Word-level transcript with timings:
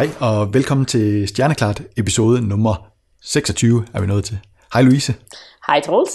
Hej 0.00 0.08
og 0.20 0.54
velkommen 0.54 0.86
til 0.86 1.28
Stjerneklart 1.28 1.82
episode 1.96 2.48
nummer 2.48 2.90
26 3.22 3.86
er 3.94 4.00
vi 4.00 4.06
nået 4.06 4.24
til. 4.24 4.38
Hej 4.72 4.82
Louise. 4.82 5.14
Hej 5.66 5.80
Troels. 5.80 6.10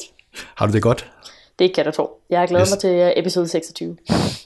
Har 0.55 0.65
du 0.67 0.73
det 0.73 0.81
godt? 0.81 1.11
Det 1.59 1.75
kan 1.75 1.85
du 1.85 1.91
tro. 1.91 2.09
Jeg 2.29 2.39
har 2.39 2.47
glædet 2.47 2.67
yes. 2.67 2.71
mig 2.71 2.79
til 2.79 2.89
øh, 2.89 3.11
episode 3.15 3.47
26. 3.47 3.97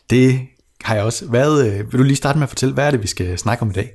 Det 0.10 0.40
har 0.84 0.96
jeg 0.96 1.04
også. 1.04 1.26
Hvad, 1.26 1.66
øh, 1.66 1.92
vil 1.92 2.00
du 2.00 2.04
lige 2.04 2.16
starte 2.16 2.40
med 2.40 2.44
at 2.44 2.50
fortælle, 2.50 2.74
hvad 2.74 2.88
er 2.88 2.92
det, 2.92 3.02
vi 3.02 3.08
skal 3.08 3.38
snakke 3.38 3.62
om 3.62 3.70
i 3.70 3.74
dag? 3.74 3.94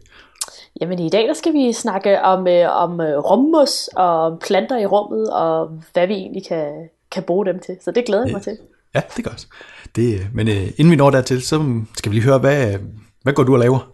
Jamen 0.81 0.99
i 0.99 1.11
dag 1.11 1.29
der 1.29 1.35
skal 1.35 1.53
vi 1.53 1.73
snakke 1.73 2.23
om, 2.23 2.49
øh, 2.49 2.83
om 2.83 3.01
rummus 3.01 3.89
og 3.97 4.39
planter 4.47 4.79
i 4.79 4.87
rummet, 4.87 5.31
og 5.31 5.83
hvad 5.93 6.07
vi 6.07 6.15
egentlig 6.15 6.47
kan, 6.47 6.89
kan 7.13 7.23
bruge 7.23 7.47
dem 7.47 7.59
til. 7.67 7.77
Så 7.85 7.91
det 7.91 8.05
glæder 8.07 8.25
jeg 8.25 8.33
mig 8.33 8.43
til. 8.43 8.59
Ja, 8.95 9.01
det 9.17 9.25
gør 9.25 9.31
også. 9.31 9.47
Det, 9.97 10.27
men 10.35 10.49
øh, 10.49 10.67
inden 10.77 10.91
vi 10.91 10.97
når 10.97 11.11
dertil, 11.11 11.43
så 11.43 11.81
skal 11.97 12.11
vi 12.11 12.17
lige 12.17 12.25
høre, 12.25 12.39
hvad, 12.39 12.75
hvad 13.23 13.33
går 13.33 13.43
du 13.43 13.53
og 13.53 13.59
laver? 13.59 13.94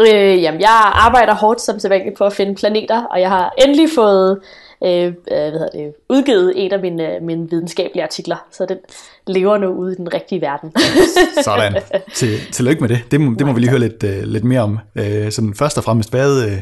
Øh, 0.00 0.42
jamen, 0.42 0.60
jeg 0.60 0.92
arbejder 0.94 1.34
hårdt 1.34 1.60
som 1.60 1.78
sædvanligt 1.78 2.18
på 2.18 2.24
at 2.24 2.32
finde 2.32 2.54
planeter, 2.54 3.04
og 3.04 3.20
jeg 3.20 3.28
har 3.28 3.54
endelig 3.64 3.88
fået 3.94 4.40
øh, 4.84 5.06
øh 5.06 5.12
hvad 5.26 5.50
hedder 5.50 5.68
det, 5.68 5.94
udgivet 6.08 6.52
en 6.56 6.72
af 6.72 6.80
mine, 6.80 7.14
øh, 7.16 7.22
mine 7.22 7.50
videnskabelige 7.50 8.02
artikler, 8.02 8.36
så 8.50 8.66
den 8.68 8.78
lever 9.26 9.58
nu 9.58 9.68
ude 9.68 9.92
i 9.92 9.96
den 9.96 10.14
rigtige 10.14 10.40
verden. 10.40 10.72
Sådan. 11.44 11.82
Til, 12.14 12.38
tillykke 12.52 12.80
med 12.80 12.88
det. 12.88 13.00
Det 13.10 13.20
må, 13.20 13.34
det 13.38 13.46
må 13.46 13.52
vi 13.52 13.60
lige 13.60 13.70
høre 13.70 13.80
lidt, 13.80 14.04
uh, 14.04 14.22
lidt 14.22 14.44
mere 14.44 14.60
om. 14.60 14.78
Uh, 14.98 15.30
sådan 15.30 15.54
først 15.54 15.78
og 15.78 15.84
fremmest, 15.84 16.10
hvad, 16.10 16.44
uh, 16.46 16.58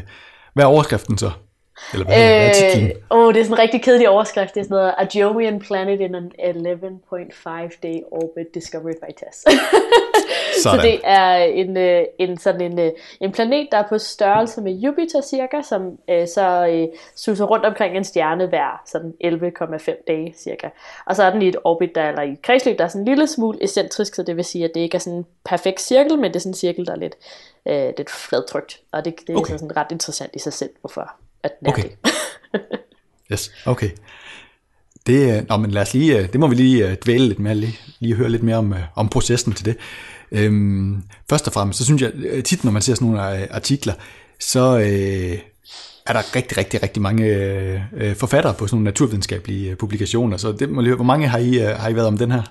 hvad 0.53 0.63
er 0.63 0.67
overskriften 0.67 1.17
så? 1.17 1.31
Eller 1.93 2.05
hvad, 2.05 2.15
øh, 2.15 2.81
hvad 2.81 2.89
er? 2.89 2.93
Oh, 3.09 3.33
det 3.33 3.39
er 3.39 3.43
sådan 3.43 3.57
en 3.57 3.59
rigtig 3.59 3.83
kedelig 3.83 4.09
overskrift. 4.09 4.53
Det 4.53 4.59
er 4.59 4.63
sådan 4.63 4.75
noget, 4.75 4.93
A 4.97 5.19
Jovian 5.19 5.59
planet 5.59 5.99
in 5.99 6.15
an 6.15 6.31
11.5 6.39 7.79
day 7.83 8.01
orbit 8.11 8.53
discovered 8.53 8.95
by 8.95 9.11
TESS. 9.17 9.45
så 10.63 10.79
det 10.81 10.99
er 11.03 11.35
en, 11.35 11.77
øh, 11.77 12.03
en, 12.19 12.37
sådan 12.37 12.61
en, 12.61 12.79
øh, 12.79 12.91
en 13.21 13.31
planet, 13.31 13.67
der 13.71 13.77
er 13.77 13.87
på 13.89 13.97
størrelse 13.97 14.61
med 14.61 14.73
Jupiter 14.73 15.21
cirka, 15.21 15.61
som 15.61 15.97
øh, 16.09 16.27
så 16.27 16.67
øh, 16.67 16.87
suser 17.15 17.45
rundt 17.45 17.65
omkring 17.65 17.97
en 17.97 18.03
stjerne 18.03 18.47
hver 18.47 18.81
sådan 18.85 19.13
11,5 19.23 20.03
dage 20.07 20.33
cirka. 20.37 20.69
Og 21.05 21.15
så 21.15 21.23
er 21.23 21.29
den 21.29 21.41
i 21.41 21.47
et 21.47 21.55
orbit, 21.63 21.95
der, 21.95 22.09
eller 22.09 22.21
i 22.21 22.31
et 22.31 22.41
kredsløb, 22.41 22.77
der 22.77 22.83
er 22.83 22.87
sådan 22.87 23.01
en 23.01 23.07
lille 23.07 23.27
smule 23.27 23.63
excentrisk, 23.63 24.15
så 24.15 24.23
det 24.23 24.35
vil 24.35 24.45
sige, 24.45 24.65
at 24.65 24.71
det 24.73 24.81
ikke 24.81 24.95
er 24.95 24.99
sådan 24.99 25.19
en 25.19 25.25
perfekt 25.45 25.81
cirkel, 25.81 26.19
men 26.19 26.23
det 26.23 26.35
er 26.35 26.39
sådan 26.39 26.51
en 26.51 26.55
cirkel, 26.55 26.85
der 26.85 26.91
er 26.91 26.97
lidt, 26.97 27.15
øh, 27.65 27.93
lidt 27.97 28.09
fladtrykt. 28.09 28.79
Og 28.91 29.05
det, 29.05 29.15
det 29.27 29.33
er 29.33 29.37
okay. 29.37 29.53
sådan 29.53 29.77
ret 29.77 29.91
interessant 29.91 30.35
i 30.35 30.39
sig 30.39 30.53
selv, 30.53 30.69
hvorfor 30.81 31.15
at 31.43 31.51
den 31.59 31.67
okay. 31.67 31.83
det. 31.83 32.11
yes, 33.31 33.51
okay. 33.65 33.89
Det, 35.07 35.45
nå, 35.49 35.57
men 35.57 35.71
lad 35.71 35.81
os 35.81 35.93
lige, 35.93 36.27
det 36.27 36.39
må 36.39 36.47
vi 36.47 36.55
lige 36.55 36.97
dvæle 37.05 37.27
lidt 37.27 37.39
mere, 37.39 37.55
lige, 37.55 37.79
lige 37.99 38.15
høre 38.15 38.29
lidt 38.29 38.43
mere 38.43 38.57
om, 38.57 38.73
om 38.95 39.09
processen 39.09 39.53
til 39.53 39.65
det. 39.65 39.77
Øhm, 40.31 41.03
først 41.29 41.47
og 41.47 41.53
fremmest, 41.53 41.79
så 41.79 41.85
synes 41.85 42.01
jeg 42.01 42.11
øh, 42.15 42.43
tit, 42.43 42.63
når 42.63 42.71
man 42.71 42.81
ser 42.81 42.95
sådan 42.95 43.07
nogle 43.07 43.41
øh, 43.41 43.47
artikler, 43.51 43.93
så 44.39 44.77
øh, 44.79 45.39
er 46.07 46.13
der 46.13 46.35
rigtig, 46.35 46.57
rigtig, 46.57 46.83
rigtig 46.83 47.01
mange 47.01 47.25
øh, 47.93 48.15
forfattere 48.15 48.53
på 48.53 48.67
sådan 48.67 48.75
nogle 48.75 48.83
naturvidenskabelige 48.83 49.75
publikationer. 49.75 50.37
Så 50.37 50.51
det 50.51 50.69
må 50.69 50.81
lige 50.81 50.89
høre, 50.89 50.95
hvor 50.95 51.05
mange 51.05 51.27
har 51.27 51.37
I, 51.37 51.57
har 51.57 51.89
I 51.89 51.95
været 51.95 52.07
om 52.07 52.17
den 52.17 52.31
her? 52.31 52.41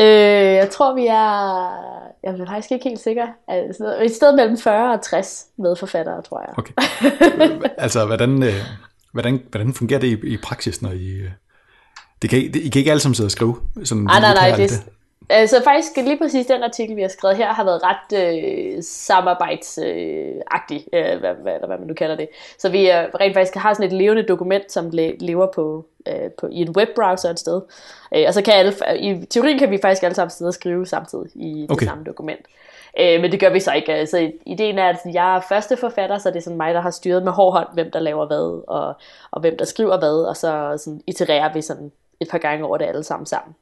Øh, 0.00 0.54
jeg 0.54 0.70
tror, 0.70 0.94
vi 0.94 1.06
er... 1.06 1.99
Jeg 2.22 2.32
er 2.32 2.46
faktisk 2.46 2.70
ikke 2.72 2.88
helt 2.88 3.00
sikker. 3.00 3.26
Altså, 3.48 3.96
et 4.02 4.14
sted 4.14 4.36
mellem 4.36 4.58
40 4.58 4.92
og 4.92 5.02
60 5.02 5.46
medforfattere, 5.58 6.22
tror 6.22 6.40
jeg. 6.40 6.58
Okay. 6.58 6.72
altså, 7.84 8.06
hvordan, 8.06 8.44
hvordan, 9.12 9.42
hvordan 9.50 9.74
fungerer 9.74 10.00
det 10.00 10.06
i, 10.06 10.32
i 10.32 10.36
praksis, 10.36 10.82
når 10.82 10.90
I... 10.90 11.20
Det 12.22 12.30
kan, 12.30 12.38
I, 12.38 12.42
I 12.42 12.68
kan 12.68 12.78
ikke 12.78 12.90
alle 12.90 13.00
sammen 13.00 13.14
sidde 13.14 13.26
og 13.26 13.30
skrive? 13.30 13.56
Sådan, 13.84 14.08
ah, 14.10 14.22
nej, 14.22 14.34
nej, 14.34 14.56
det, 14.56 14.70
Altså 15.28 15.62
faktisk 15.64 15.96
lige 15.96 16.18
præcis 16.18 16.46
den 16.46 16.62
artikel, 16.62 16.96
vi 16.96 17.02
har 17.02 17.08
skrevet 17.08 17.36
her, 17.36 17.52
har 17.52 17.64
været 17.64 17.82
ret 17.84 18.12
øh, 18.18 18.82
samarbejdsagtig, 18.82 20.86
øh, 20.92 21.18
hvad, 21.20 21.34
hvad, 21.42 21.52
hvad 21.66 21.78
man 21.78 21.86
nu 21.86 21.94
kalder 21.94 22.16
det. 22.16 22.28
Så 22.58 22.68
vi 22.68 22.86
er, 22.86 23.06
rent 23.20 23.34
faktisk 23.34 23.56
har 23.56 23.74
sådan 23.74 23.86
et 23.86 23.92
levende 23.92 24.22
dokument, 24.22 24.72
som 24.72 24.90
lever 25.20 25.46
på, 25.54 25.86
øh, 26.08 26.30
på, 26.38 26.46
i 26.46 26.60
en 26.60 26.76
webbrowser 26.76 27.30
et 27.30 27.38
sted. 27.38 27.60
Øh, 28.14 28.24
og 28.26 28.34
så 28.34 28.42
kan 28.42 28.54
alle, 28.54 28.72
i 28.98 29.26
teorien 29.26 29.58
kan 29.58 29.70
vi 29.70 29.78
faktisk 29.82 30.02
alle 30.02 30.14
sammen 30.14 30.30
sidde 30.30 30.48
og 30.48 30.54
skrive 30.54 30.86
samtidig 30.86 31.26
i 31.34 31.66
okay. 31.70 31.80
det 31.80 31.88
samme 31.88 32.04
dokument. 32.04 32.40
Øh, 33.00 33.20
men 33.20 33.32
det 33.32 33.40
gør 33.40 33.50
vi 33.50 33.60
så 33.60 33.72
ikke. 33.72 33.92
Altså, 33.92 34.32
ideen 34.46 34.78
er, 34.78 34.88
at 34.88 34.98
jeg 35.14 35.36
er 35.36 35.40
første 35.48 35.76
forfatter, 35.76 36.18
så 36.18 36.30
det 36.30 36.36
er 36.36 36.40
sådan 36.40 36.56
mig, 36.56 36.74
der 36.74 36.80
har 36.80 36.90
styret 36.90 37.22
med 37.22 37.32
hård 37.32 37.52
hånd, 37.52 37.68
hvem 37.74 37.90
der 37.90 38.00
laver 38.00 38.26
hvad, 38.26 38.64
og, 38.68 38.94
og 39.30 39.40
hvem 39.40 39.56
der 39.56 39.64
skriver 39.64 39.98
hvad, 39.98 40.28
og 40.28 40.36
så 40.36 40.74
sådan, 40.84 41.00
itererer 41.06 41.52
vi 41.52 41.62
sådan 41.62 41.92
et 42.20 42.28
par 42.28 42.38
gange 42.38 42.64
over 42.64 42.78
det 42.78 42.84
alle 42.84 43.04
sammen 43.04 43.26
sammen. 43.26 43.54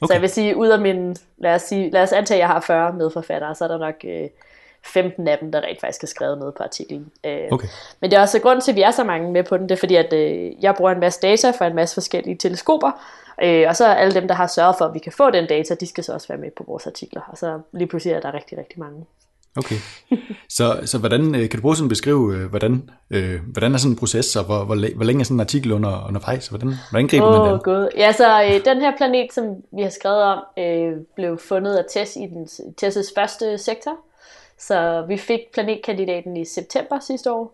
Okay. 0.00 0.06
Så 0.06 0.12
jeg 0.12 0.22
vil 0.22 0.30
sige, 0.30 0.56
ud 0.56 0.68
af 0.68 0.80
min, 0.80 1.16
lad 1.38 1.54
os, 1.54 1.62
sige, 1.62 1.90
lad 1.90 2.02
os 2.02 2.12
antage, 2.12 2.36
at 2.36 2.40
jeg 2.40 2.48
har 2.48 2.60
40 2.60 2.92
medforfattere, 2.92 3.54
så 3.54 3.64
er 3.64 3.68
der 3.68 3.78
nok 3.78 3.94
øh, 4.04 4.28
15 4.86 5.28
af 5.28 5.38
dem, 5.38 5.52
der 5.52 5.60
rent 5.60 5.80
faktisk 5.80 6.02
har 6.02 6.06
skrevet 6.06 6.38
noget 6.38 6.54
på 6.54 6.62
artiklen. 6.62 7.10
Øh, 7.24 7.48
okay. 7.50 7.68
Men 8.00 8.10
det 8.10 8.16
er 8.16 8.20
også 8.20 8.38
grund 8.38 8.60
til, 8.60 8.72
at 8.72 8.76
vi 8.76 8.82
er 8.82 8.90
så 8.90 9.04
mange 9.04 9.32
med 9.32 9.42
på 9.42 9.56
den, 9.56 9.68
det 9.68 9.74
er 9.74 9.78
fordi, 9.78 9.94
at 9.94 10.12
øh, 10.12 10.64
jeg 10.64 10.74
bruger 10.74 10.92
en 10.92 11.00
masse 11.00 11.20
data 11.20 11.50
fra 11.50 11.66
en 11.66 11.74
masse 11.74 11.94
forskellige 11.94 12.36
teleskoper, 12.36 12.90
øh, 13.42 13.64
og 13.68 13.76
så 13.76 13.86
alle 13.86 14.14
dem, 14.14 14.28
der 14.28 14.34
har 14.34 14.46
sørget 14.46 14.74
for, 14.78 14.84
at 14.84 14.94
vi 14.94 14.98
kan 14.98 15.12
få 15.12 15.30
den 15.30 15.46
data, 15.46 15.74
de 15.74 15.86
skal 15.86 16.04
så 16.04 16.12
også 16.12 16.28
være 16.28 16.38
med 16.38 16.50
på 16.50 16.64
vores 16.66 16.86
artikler, 16.86 17.20
og 17.28 17.38
så 17.38 17.60
lige 17.72 17.88
pludselig 17.88 18.14
er 18.14 18.20
der 18.20 18.34
rigtig, 18.34 18.58
rigtig 18.58 18.80
mange. 18.80 19.06
Okay. 19.56 19.76
Så, 20.48 20.80
så 20.84 20.98
hvordan 20.98 21.34
øh, 21.34 21.40
kan 21.40 21.58
du 21.58 21.60
prøve 21.60 21.76
sådan 21.76 21.86
at 21.86 21.88
beskrive, 21.88 22.34
øh, 22.34 22.50
hvordan, 22.50 22.90
øh, 23.10 23.40
hvordan 23.52 23.74
er 23.74 23.78
sådan 23.78 23.92
en 23.92 23.98
proces, 23.98 24.36
og 24.36 24.44
hvor, 24.44 24.64
hvor, 24.64 24.94
hvor 24.94 25.04
længe 25.04 25.20
er 25.20 25.24
sådan 25.24 25.36
en 25.36 25.40
artikel 25.40 25.72
under, 25.72 26.06
undervejs? 26.08 26.48
Hvordan, 26.48 26.72
hvordan 26.90 27.08
griber 27.08 27.26
oh, 27.26 27.42
man 27.42 27.52
den? 27.52 27.60
God. 27.60 27.88
Ja, 27.96 28.12
så 28.12 28.42
øh, 28.42 28.64
den 28.64 28.80
her 28.80 28.96
planet, 28.96 29.32
som 29.32 29.44
vi 29.72 29.82
har 29.82 29.90
skrevet 29.90 30.22
om, 30.22 30.44
øh, 30.58 30.92
blev 31.14 31.38
fundet 31.38 31.76
af 31.76 31.84
Tess 31.90 32.16
i 32.16 32.26
den, 32.26 32.44
Tess' 32.82 33.12
første 33.16 33.58
sektor. 33.58 33.96
Så 34.58 35.04
vi 35.08 35.16
fik 35.16 35.40
planetkandidaten 35.54 36.36
i 36.36 36.44
september 36.44 36.98
sidste 37.00 37.32
år. 37.32 37.52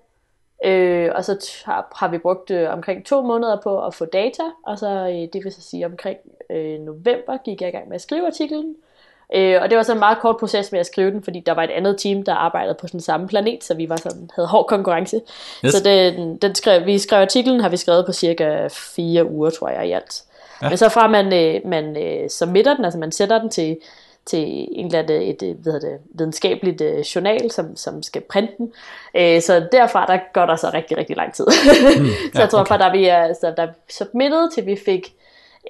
Øh, 0.65 1.11
og 1.15 1.25
så 1.25 1.63
har, 1.65 1.93
har 1.97 2.09
vi 2.09 2.19
brugt 2.19 2.51
øh, 2.51 2.71
omkring 2.71 3.07
to 3.07 3.23
måneder 3.23 3.61
på 3.63 3.87
at 3.87 3.95
få 3.95 4.05
data, 4.05 4.43
og 4.67 4.79
så 4.79 4.89
øh, 4.89 5.29
det 5.33 5.45
vil 5.45 5.53
så 5.53 5.63
sige 5.63 5.87
omkring 5.87 6.19
øh, 6.51 6.81
november 6.81 7.37
gik 7.45 7.61
jeg 7.61 7.69
i 7.69 7.73
gang 7.73 7.89
med 7.89 7.95
at 7.95 8.01
skrive 8.03 8.27
artiklen. 8.27 8.69
Øh, 8.69 8.91
og 9.34 9.70
det 9.70 9.76
var 9.76 9.82
så 9.82 9.93
en 9.93 9.98
meget 9.98 10.19
kort 10.19 10.37
proces 10.37 10.72
med 10.72 10.81
at 10.81 10.87
skrive 10.87 11.10
den, 11.10 11.22
fordi 11.22 11.41
der 11.41 11.53
var 11.53 11.62
et 11.62 11.70
andet 11.70 11.98
team, 11.98 12.22
der 12.22 12.34
arbejdede 12.34 12.76
på 12.81 12.87
den 12.87 13.00
samme 13.00 13.28
planet, 13.28 13.65
så 13.65 13.75
vi 13.75 13.88
var 13.88 13.97
sådan, 13.97 14.31
havde 14.34 14.48
hård 14.48 14.66
konkurrence. 14.69 15.20
Yes. 15.65 15.72
Så 15.72 15.82
den, 15.84 16.37
den 16.37 16.54
skrev, 16.54 16.87
vi 16.87 16.98
skrev 16.98 17.20
artiklen, 17.20 17.60
har 17.60 17.69
vi 17.69 17.76
skrevet 17.76 18.06
på 18.06 18.12
cirka 18.12 18.69
fire 18.71 19.31
uger, 19.31 19.50
tror 19.50 19.69
jeg, 19.69 19.88
i 19.88 19.92
alt. 19.92 20.22
Ja. 20.62 20.69
Men 20.69 20.78
så 20.78 20.88
fra 20.88 21.09
man, 21.09 21.32
øh, 21.32 21.60
man 21.65 21.97
øh, 21.97 22.31
submitter 22.31 22.76
den, 22.76 22.84
altså 22.84 22.98
man 22.98 23.12
sætter 23.12 23.38
den 23.38 23.50
til, 23.50 23.76
til 24.26 24.69
en 24.72 24.87
eller 24.87 24.98
anden, 24.98 25.22
et, 25.22 25.42
et 25.42 25.56
hvad 25.56 25.81
det, 25.81 25.98
videnskabeligt 26.15 26.81
øh, 26.81 26.98
journal, 26.98 27.50
som, 27.50 27.76
som 27.76 28.03
skal 28.03 28.22
printe 28.22 28.53
den. 28.59 28.72
Øh, 29.16 29.42
så 29.42 29.66
derfra, 29.72 30.06
der 30.06 30.19
går 30.32 30.47
der 30.47 30.56
så 30.56 30.71
rigtig, 30.75 30.97
rigtig 30.97 31.16
lang 31.16 31.34
tid. 31.34 31.47
Mm, 31.98 32.06
ja, 32.06 32.12
så 32.34 32.41
jeg 32.41 32.48
tror, 32.50 32.60
okay. 32.60 32.69
fra 32.69 32.76
da 32.78 32.97
vi 32.97 33.06
er, 33.06 33.32
så 33.32 33.54
der 33.56 33.66
submitted, 33.91 34.50
til 34.54 34.66
vi 34.66 34.76
fik 34.84 35.15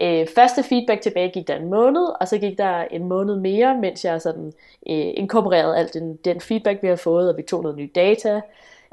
Øh, 0.00 0.26
første 0.34 0.62
feedback 0.62 1.00
tilbage 1.00 1.30
gik 1.30 1.48
der 1.48 1.56
en 1.56 1.70
måned, 1.70 2.20
og 2.20 2.28
så 2.28 2.38
gik 2.38 2.58
der 2.58 2.82
en 2.90 3.08
måned 3.08 3.36
mere, 3.36 3.78
mens 3.78 4.04
jeg 4.04 4.22
sådan 4.22 4.52
øh, 4.88 5.12
inkorporerede 5.16 5.76
alt 5.76 5.94
den, 5.94 6.16
den 6.16 6.40
feedback, 6.40 6.82
vi 6.82 6.88
har 6.88 6.96
fået, 6.96 7.30
og 7.30 7.36
vi 7.36 7.42
tog 7.42 7.62
noget 7.62 7.76
ny 7.76 7.92
data. 7.94 8.40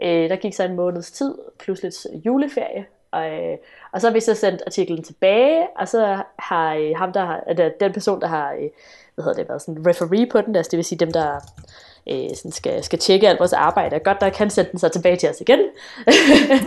Øh, 0.03 0.29
der 0.29 0.35
gik 0.35 0.53
så 0.53 0.63
en 0.63 0.75
måneds 0.75 1.11
tid, 1.11 1.35
plus 1.59 1.83
lidt 1.83 2.07
juleferie, 2.25 2.85
og, 3.11 3.31
øh, 3.31 3.57
og 3.91 4.01
så 4.01 4.07
har 4.07 4.13
vi 4.13 4.19
så 4.19 4.35
sendt 4.35 4.63
artiklen 4.65 5.03
tilbage, 5.03 5.67
og 5.77 5.87
så 5.87 6.23
har 6.39 6.75
øh, 6.75 6.91
ham, 6.95 7.13
der 7.13 7.25
har, 7.25 7.43
altså, 7.47 7.71
den 7.79 7.93
person, 7.93 8.21
der 8.21 8.27
har 8.27 8.51
øh, 8.51 8.69
hvad 9.15 9.23
hedder 9.23 9.41
det, 9.41 9.49
været 9.49 9.61
sådan 9.61 9.87
referee 9.87 10.27
på 10.31 10.41
den, 10.41 10.55
altså 10.55 10.69
det 10.69 10.77
vil 10.77 10.85
sige 10.85 10.99
dem, 10.99 11.11
der 11.11 11.39
øh, 12.09 12.35
sådan 12.35 12.51
skal, 12.51 12.83
skal 12.83 12.99
tjekke 12.99 13.29
alt 13.29 13.39
vores 13.39 13.53
arbejde, 13.53 13.95
er 13.95 13.99
godt, 13.99 14.21
der 14.21 14.29
kan 14.29 14.49
sende 14.49 14.71
den 14.71 14.79
så 14.79 14.89
tilbage 14.89 15.15
til 15.15 15.29
os 15.29 15.41
igen. 15.41 15.59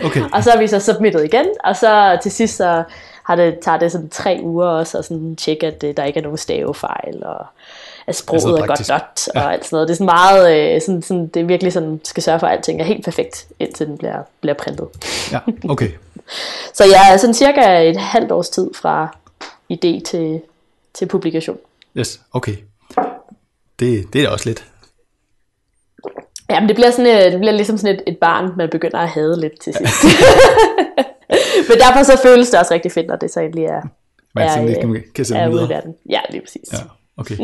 Okay. 0.05 0.21
og 0.35 0.45
så 0.45 0.51
har 0.51 0.59
vi 0.59 0.67
så 0.67 0.81
submittet 0.81 1.25
igen, 1.25 1.47
og 1.65 1.77
så 1.77 2.19
til 2.23 2.31
sidst 2.31 2.57
så 2.57 2.83
har 3.23 3.37
det, 3.37 3.59
tager 3.59 3.79
det 3.79 3.93
sådan 3.93 4.09
tre 4.09 4.41
uger 4.43 4.67
også 4.67 4.99
at 4.99 5.05
sådan 5.05 5.37
tjekke, 5.37 5.67
at 5.67 5.81
det, 5.81 5.97
der 5.97 6.05
ikke 6.05 6.19
er 6.19 6.23
nogen 6.23 6.39
stavefejl, 6.39 7.23
og 7.25 7.47
at 8.07 8.17
sproget 8.17 8.59
er, 8.59 8.63
er 8.63 8.67
godt 8.67 8.89
dot, 8.89 9.29
og 9.35 9.41
ja. 9.41 9.53
alt 9.53 9.65
sådan 9.65 9.77
noget. 9.77 9.89
Det 9.89 9.95
er 9.95 9.97
sådan 9.97 10.07
meget, 10.07 10.75
øh, 10.75 10.81
sådan, 10.81 11.03
sådan, 11.03 11.27
det 11.27 11.43
er 11.43 11.45
virkelig 11.45 11.73
sådan, 11.73 12.01
skal 12.05 12.23
sørge 12.23 12.41
for, 12.41 12.47
at 12.47 12.57
alting 12.57 12.81
er 12.81 12.85
helt 12.85 13.05
perfekt, 13.05 13.47
indtil 13.59 13.87
den 13.87 13.99
bliver, 13.99 14.23
bliver 14.41 14.55
printet. 14.55 14.89
Ja, 15.33 15.39
okay. 15.69 15.91
så 16.79 16.85
jeg 16.85 17.13
er 17.13 17.17
sådan 17.17 17.35
cirka 17.35 17.91
et 17.91 17.97
halvt 17.97 18.33
års 18.33 18.49
tid 18.49 18.71
fra 18.75 19.17
idé 19.73 20.03
til, 20.05 20.41
til 20.95 21.07
publikation. 21.07 21.59
Yes, 21.97 22.21
okay. 22.33 22.57
Det, 23.81 24.13
det 24.13 24.25
er 24.25 24.29
også 24.29 24.49
lidt. 24.49 24.65
Jamen 26.51 26.69
det 26.69 26.77
bliver, 26.77 26.91
sådan, 26.91 27.17
øh, 27.17 27.33
det 27.33 27.39
bliver 27.39 27.53
ligesom 27.53 27.79
sådan 27.79 27.95
et, 27.95 28.03
et 28.07 28.19
barn, 28.19 28.53
man 28.57 28.69
begynder 28.69 28.99
at 28.99 29.09
hade 29.09 29.41
lidt 29.41 29.61
til 29.61 29.75
sidst. 29.75 29.95
Men 31.69 31.79
derfor 31.79 32.03
så 32.03 32.21
føles 32.23 32.51
det 32.51 32.61
også 32.61 32.75
rigtig 32.75 32.93
fedt, 32.93 33.07
når 33.07 33.17
det 33.17 33.31
så 33.31 33.41
endelig 33.41 33.65
er, 33.65 33.83
Man 34.35 34.49
er, 34.49 34.75
er, 34.75 34.81
kan, 34.81 35.03
kan 35.15 35.37
er 35.37 35.49
ude 35.49 35.65
i 35.65 35.69
verden. 35.69 35.95
Ja, 36.11 36.21
lige 36.31 36.41
præcis. 36.41 36.73
Ja, 36.73 36.79
okay. 37.17 37.37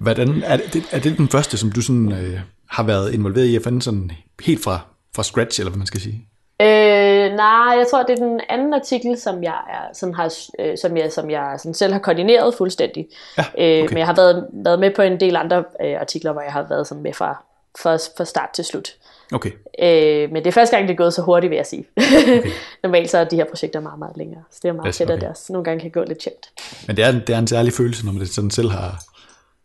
Hvordan, 0.00 0.42
er, 0.46 0.56
det, 0.56 0.82
er 0.92 0.98
det 0.98 1.18
den 1.18 1.28
første, 1.28 1.56
som 1.56 1.72
du 1.72 1.80
sådan, 1.80 2.12
øh, 2.12 2.40
har 2.68 2.82
været 2.82 3.14
involveret 3.14 3.44
i 3.44 3.56
at 3.56 3.62
finde 3.64 3.82
sådan 3.82 4.10
helt 4.44 4.64
fra, 4.64 4.80
fra 5.16 5.22
scratch, 5.22 5.60
eller 5.60 5.70
hvad 5.70 5.78
man 5.78 5.86
skal 5.86 6.00
sige? 6.00 6.28
Øh, 6.60 7.32
nej, 7.32 7.74
jeg 7.78 7.86
tror, 7.90 8.02
det 8.02 8.18
er 8.18 8.24
den 8.24 8.40
anden 8.48 8.74
artikel, 8.74 9.18
som 9.18 9.42
jeg, 9.42 9.58
er, 9.68 9.94
som 9.94 10.12
har, 10.12 10.34
øh, 10.58 10.78
som 10.78 10.96
jeg, 10.96 11.12
som 11.12 11.30
jeg 11.30 11.54
sådan 11.58 11.74
selv 11.74 11.92
har 11.92 12.00
koordineret 12.00 12.54
fuldstændig. 12.54 13.08
Ja, 13.38 13.44
okay. 13.54 13.82
øh, 13.82 13.90
men 13.90 13.98
jeg 13.98 14.06
har 14.06 14.14
været, 14.14 14.46
været 14.52 14.80
med 14.80 14.90
på 14.90 15.02
en 15.02 15.20
del 15.20 15.36
andre 15.36 15.64
øh, 15.84 16.00
artikler, 16.00 16.32
hvor 16.32 16.40
jeg 16.40 16.52
har 16.52 16.66
været 16.68 16.86
sådan 16.86 17.02
med 17.02 17.12
fra, 17.12 17.44
fra, 17.78 17.94
fra 18.16 18.24
start 18.24 18.50
til 18.50 18.64
slut. 18.64 18.96
Okay. 19.32 19.50
Øh, 19.82 20.32
men 20.32 20.36
det 20.36 20.46
er 20.46 20.50
første 20.52 20.76
gang, 20.76 20.88
det 20.88 20.94
er 20.94 20.96
gået 20.96 21.14
så 21.14 21.22
hurtigt, 21.22 21.50
vil 21.50 21.56
jeg 21.56 21.66
sige. 21.66 21.84
Okay. 21.96 22.50
Normalt 22.82 23.10
så 23.10 23.18
er 23.18 23.24
de 23.24 23.36
her 23.36 23.44
projekter 23.44 23.80
meget, 23.80 23.98
meget 23.98 24.16
længere. 24.16 24.42
Så 24.50 24.58
det 24.62 24.68
er 24.68 24.72
meget 24.72 24.88
yes, 24.88 24.98
fedt, 24.98 25.10
okay. 25.10 25.16
at 25.16 25.20
det 25.20 25.28
også 25.28 25.52
nogle 25.52 25.64
gange 25.64 25.80
kan 25.80 25.90
gå 25.90 26.04
lidt 26.04 26.18
tjept. 26.18 26.50
Men 26.86 26.96
det 26.96 27.04
er, 27.04 27.12
det 27.12 27.34
er 27.34 27.38
en 27.38 27.46
særlig 27.46 27.72
følelse, 27.72 28.06
når 28.06 28.12
man 28.12 28.26
sådan 28.26 28.50
selv 28.50 28.70
har, 28.70 29.02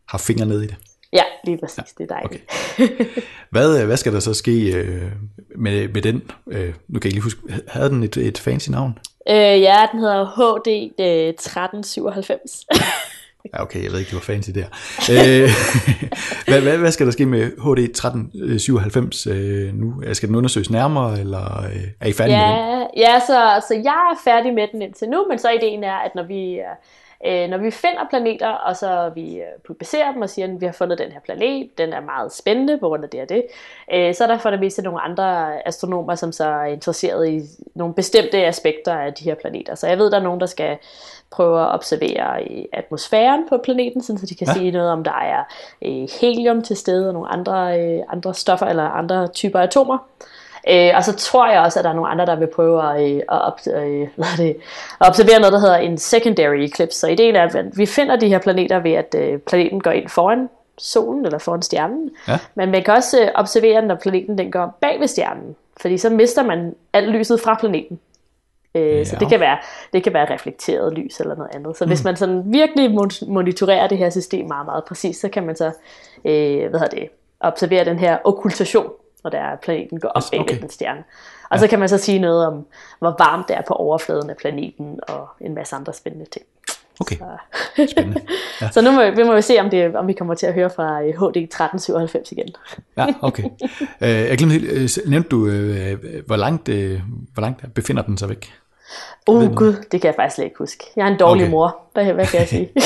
har 0.08 0.18
fingre 0.18 0.46
ned 0.46 0.62
i 0.62 0.68
det. 0.68 0.76
Ja, 1.14 1.24
lige 1.46 1.58
præcis. 1.58 1.78
Ja, 1.78 1.84
det 1.98 2.12
er 2.12 2.16
dejligt. 2.16 2.44
Okay. 2.80 3.22
Hvad, 3.52 3.86
hvad 3.86 3.98
skal 3.98 4.14
der 4.14 4.20
så 4.20 4.34
ske 4.34 4.74
øh, 4.74 5.12
med, 5.58 5.88
med 5.88 6.02
den? 6.02 6.32
Øh, 6.52 6.74
nu 6.88 7.00
kan 7.00 7.08
jeg 7.08 7.14
lige 7.14 7.24
huske, 7.24 7.42
havde 7.68 7.90
den 7.90 8.04
et, 8.04 8.18
et 8.18 8.38
fancy 8.38 8.70
navn? 8.70 8.98
Øh, 9.30 9.62
ja, 9.62 9.86
den 9.92 10.00
hedder 10.00 10.26
HD 10.26 10.68
1397. 11.00 12.66
Ja, 13.54 13.62
okay, 13.62 13.84
jeg 13.84 13.92
ved 13.92 14.00
ikke, 14.00 14.10
det 14.10 14.16
var 14.16 14.34
fancy 14.34 14.50
der. 14.50 14.66
øh, 15.12 15.50
hvad, 16.48 16.62
hvad, 16.62 16.78
hvad 16.78 16.92
skal 16.92 17.06
der 17.06 17.12
ske 17.12 17.26
med 17.26 17.44
HD 17.44 17.80
1397 17.80 19.28
øh, 19.28 19.74
nu? 19.74 20.04
Skal 20.14 20.30
den 20.30 20.36
undersøges 20.36 20.70
nærmere, 20.70 21.20
eller 21.20 21.64
øh, 21.64 21.88
er 22.02 22.08
I 22.08 22.14
færdige 22.14 22.38
ja, 22.38 22.48
med 22.48 22.80
den? 22.80 22.88
Ja, 22.98 23.20
så, 23.20 23.68
så 23.68 23.74
jeg 23.74 24.12
er 24.14 24.20
færdig 24.24 24.54
med 24.54 24.68
den 24.72 24.82
indtil 24.82 25.10
nu, 25.10 25.26
men 25.30 25.40
så 25.40 25.50
ideen 25.50 25.84
er, 25.84 25.96
at 25.96 26.16
når 26.16 26.24
vi 26.24 26.60
Øh, 27.26 27.50
når 27.50 27.58
vi 27.58 27.72
finder 27.72 28.08
planeter, 28.10 28.48
og 28.48 28.76
så 28.76 29.12
vi 29.16 29.42
publicerer 29.68 30.12
dem 30.12 30.22
og 30.22 30.30
siger, 30.30 30.48
at 30.48 30.62
vi 30.62 30.66
har 30.66 30.74
fundet 30.74 30.98
den 30.98 31.12
her 31.12 31.20
planet, 31.20 31.78
den 31.78 31.94
er 31.94 32.02
meget 32.02 32.34
spændende 32.34 32.78
på 32.78 32.88
grund 32.88 33.04
af 33.04 33.10
det 33.10 33.22
og 33.22 33.30
det, 33.30 33.44
øh, 33.94 34.16
så 34.16 34.24
er 34.24 34.28
der 34.28 34.38
for 34.38 34.50
det 34.50 34.60
meste 34.60 34.82
nogle 34.82 35.02
andre 35.02 35.68
astronomer, 35.68 36.16
som 36.16 36.32
så 36.32 36.46
er 36.46 36.66
interesseret 36.66 37.30
i 37.30 37.42
nogle 37.76 37.94
bestemte 37.94 38.46
aspekter 38.46 38.94
af 38.94 39.14
de 39.14 39.24
her 39.24 39.36
planeter. 39.36 39.76
Så 39.76 39.88
jeg 39.88 39.98
ved, 39.98 40.12
der 40.12 40.20
er 40.20 40.24
nogen, 40.24 40.40
der 40.40 40.46
skal 40.46 40.78
prøve 41.32 41.62
at 41.62 41.74
observere 41.74 42.44
i 42.44 42.68
atmosfæren 42.74 43.50
på 43.50 43.58
planeten, 43.64 44.04
så 44.04 44.26
de 44.30 44.36
kan 44.36 44.48
ja. 44.48 44.54
sige 44.54 44.72
noget 44.72 44.92
om, 44.92 45.04
der 45.04 45.20
er 45.22 45.44
øh, 45.86 46.08
helium 46.22 46.62
til 46.62 46.78
stede 46.78 47.08
og 47.08 47.14
nogle 47.14 47.30
andre, 47.30 47.82
øh, 47.82 48.00
andre 48.10 48.34
stoffer 48.34 48.66
eller 48.66 48.84
andre 48.84 49.28
typer 49.28 49.60
atomer. 49.60 49.98
Øh, 50.70 50.92
og 50.96 51.04
så 51.04 51.16
tror 51.16 51.52
jeg 51.52 51.62
også, 51.62 51.80
at 51.80 51.84
der 51.84 51.90
er 51.90 51.96
nogle 51.96 52.10
andre, 52.10 52.26
der 52.26 52.36
vil 52.36 52.48
prøve 52.48 52.92
at, 52.92 53.12
øh, 53.12 53.18
at, 53.18 53.42
op, 53.42 53.60
øh, 53.76 54.08
det, 54.38 54.56
at 55.02 55.08
observere 55.08 55.40
noget, 55.40 55.54
der 55.54 55.60
hedder 55.60 55.78
en 55.78 55.98
secondary 55.98 56.56
eclipse. 56.56 57.00
Så 57.00 57.08
ideen 57.08 57.36
er, 57.36 57.44
at 57.44 57.78
vi 57.78 57.86
finder 57.86 58.16
de 58.16 58.28
her 58.28 58.40
planeter 58.40 58.80
ved, 58.80 58.92
at 58.92 59.16
øh, 59.18 59.40
planeten 59.40 59.82
går 59.82 59.92
ind 59.92 60.10
foran 60.10 60.50
solen 60.78 61.26
eller 61.26 61.38
foran 61.38 61.62
stjernen. 61.62 62.10
Ja. 62.28 62.40
Men 62.56 62.72
man 62.72 62.84
kan 62.84 62.94
også 62.94 63.22
øh, 63.22 63.28
observere, 63.36 63.82
når 63.82 63.96
planeten 63.96 64.38
den 64.38 64.52
går 64.52 64.78
bag 64.82 65.00
ved 65.00 65.08
stjernen. 65.08 65.56
Fordi 65.82 65.98
så 65.98 66.10
mister 66.10 66.44
man 66.44 66.76
alt 66.94 67.10
lyset 67.10 67.40
fra 67.42 67.58
planeten. 67.60 68.00
Øh, 68.76 68.98
ja. 68.98 69.04
Så 69.04 69.16
det 69.20 69.30
kan, 69.30 69.40
være, 69.40 69.58
det 69.94 70.04
kan 70.04 70.14
være 70.14 70.34
reflekteret 70.34 70.94
lys 70.94 71.20
eller 71.20 71.36
noget 71.36 71.56
andet. 71.56 71.78
Så 71.78 71.86
mm. 71.86 71.90
hvis 71.90 72.04
man 72.04 72.16
sådan 72.16 72.44
virkelig 72.46 72.92
monitorerer 73.28 73.88
det 73.88 73.98
her 73.98 74.10
system 74.10 74.48
meget, 74.48 74.66
meget 74.66 74.84
præcist, 74.84 75.22
så 75.22 75.30
kan 75.30 75.46
man 75.46 75.56
så 75.56 75.72
øh, 76.26 76.70
hvad 76.70 76.90
det, 76.92 77.10
observere 77.40 77.86
den 77.86 78.00
her 78.00 78.18
okkultation 78.24 78.92
når 79.24 79.30
der 79.30 79.40
er 79.40 79.56
planeten 79.56 80.00
går 80.00 80.10
op 80.10 80.24
yes, 80.34 80.40
okay. 80.40 80.62
den 80.62 80.70
stjerne. 80.70 81.04
Og 81.50 81.58
ja. 81.58 81.62
så 81.62 81.68
kan 81.68 81.80
man 81.80 81.90
så 81.90 81.98
sige 81.98 82.20
noget 82.20 82.48
om, 82.48 82.66
hvor 83.00 83.16
varmt 83.20 83.48
det 83.48 83.58
er 83.58 83.62
på 83.68 83.74
overfladen 83.74 84.30
af 84.30 84.38
planeten, 84.38 85.00
og 85.08 85.28
en 85.42 85.56
masse 85.56 85.76
andre 85.76 85.94
spændende 85.94 86.26
ting. 86.26 86.46
Okay, 87.00 87.16
så. 87.18 87.88
spændende. 87.92 88.22
Ja. 88.62 88.72
så 88.72 88.82
nu 88.82 88.92
må, 88.92 89.12
vi 89.12 89.24
må 89.24 89.36
vi 89.36 89.42
se, 89.42 89.60
om, 89.60 89.70
det, 89.70 89.96
om 89.96 90.08
vi 90.08 90.14
kommer 90.14 90.34
til 90.34 90.46
at 90.46 90.54
høre 90.54 90.70
fra 90.70 91.02
HD 91.02 91.38
øh, 91.38 91.44
1397 91.44 92.32
igen. 92.32 92.48
ja, 92.98 93.08
okay. 93.22 93.44
Uh, 93.44 93.50
jeg 94.30 94.38
glemte 94.38 94.54
helt, 94.54 94.98
uh, 94.98 95.10
nævnte 95.10 95.30
du, 95.30 95.50
hvor, 96.26 96.36
langt, 96.36 96.70
hvor 97.34 97.42
langt 97.42 97.74
befinder 97.74 98.02
den 98.02 98.18
sig 98.18 98.30
væk? 98.30 98.54
Åh 99.28 99.44
oh, 99.44 99.56
gud, 99.56 99.74
det 99.92 100.02
kan 100.02 100.08
jeg 100.08 100.16
faktisk 100.16 100.36
slet 100.36 100.46
ikke 100.46 100.58
huske. 100.58 100.84
Jeg 100.96 101.04
er 101.04 101.12
en 101.12 101.20
dårlig 101.20 101.44
okay. 101.44 101.52
mor, 101.52 101.78
hvad, 101.94 102.14
hvad 102.14 102.26
kan 102.26 102.40
jeg 102.40 102.48
sige? 102.48 102.70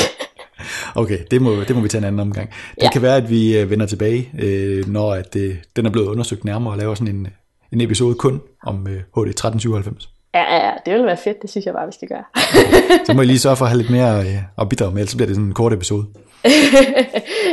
Okay, 0.96 1.20
det 1.32 1.42
må, 1.42 1.64
det 1.64 1.76
må 1.76 1.82
vi 1.82 1.88
tage 1.88 2.00
en 2.00 2.06
anden 2.06 2.20
omgang. 2.20 2.50
Det 2.76 2.84
ja. 2.84 2.92
kan 2.92 3.02
være, 3.02 3.18
at 3.18 3.30
vi 3.30 3.58
øh, 3.58 3.70
vender 3.70 3.86
tilbage, 3.86 4.30
øh, 4.40 4.88
når 4.88 5.14
at 5.14 5.34
det, 5.34 5.60
den 5.76 5.86
er 5.86 5.90
blevet 5.90 6.08
undersøgt 6.08 6.46
nærmere, 6.46 6.74
og 6.74 6.78
laver 6.78 6.96
sådan 6.96 7.16
en, 7.16 7.28
en 7.72 7.82
episode 7.82 8.16
kun 8.16 8.42
om 8.64 8.86
HD 8.86 9.28
1397. 9.28 10.10
Ja, 10.34 10.56
ja, 10.56 10.72
det 10.86 10.94
vil 10.94 11.06
være 11.06 11.18
fedt. 11.18 11.42
Det 11.42 11.50
synes 11.50 11.66
jeg 11.66 11.74
bare, 11.74 11.86
vi 11.86 11.92
skal 11.92 12.08
gøre. 12.08 12.24
så 13.06 13.14
må 13.14 13.22
I 13.22 13.26
lige 13.26 13.40
sørge 13.40 13.56
for 13.56 13.66
at 13.66 13.72
have 13.72 13.82
lidt 13.82 13.92
mere 13.92 14.20
øh, 14.20 14.38
at 14.62 14.70
bidrage 14.70 14.92
med, 14.92 15.00
ellers 15.00 15.12
så 15.12 15.18
bliver 15.18 15.28
det 15.28 15.36
sådan 15.36 15.48
en 15.48 15.54
kort 15.54 15.74
episode. 15.74 16.06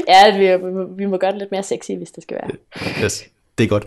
ja, 0.09 0.39
vi, 0.39 0.65
vi 0.97 1.07
må 1.07 1.17
gøre 1.17 1.31
det 1.31 1.39
lidt 1.39 1.51
mere 1.51 1.63
sexy, 1.63 1.91
hvis 1.91 2.11
det 2.11 2.23
skal 2.23 2.39
være. 2.43 2.51
Yes, 3.05 3.25
det 3.59 3.65
er 3.65 3.69
godt. 3.69 3.85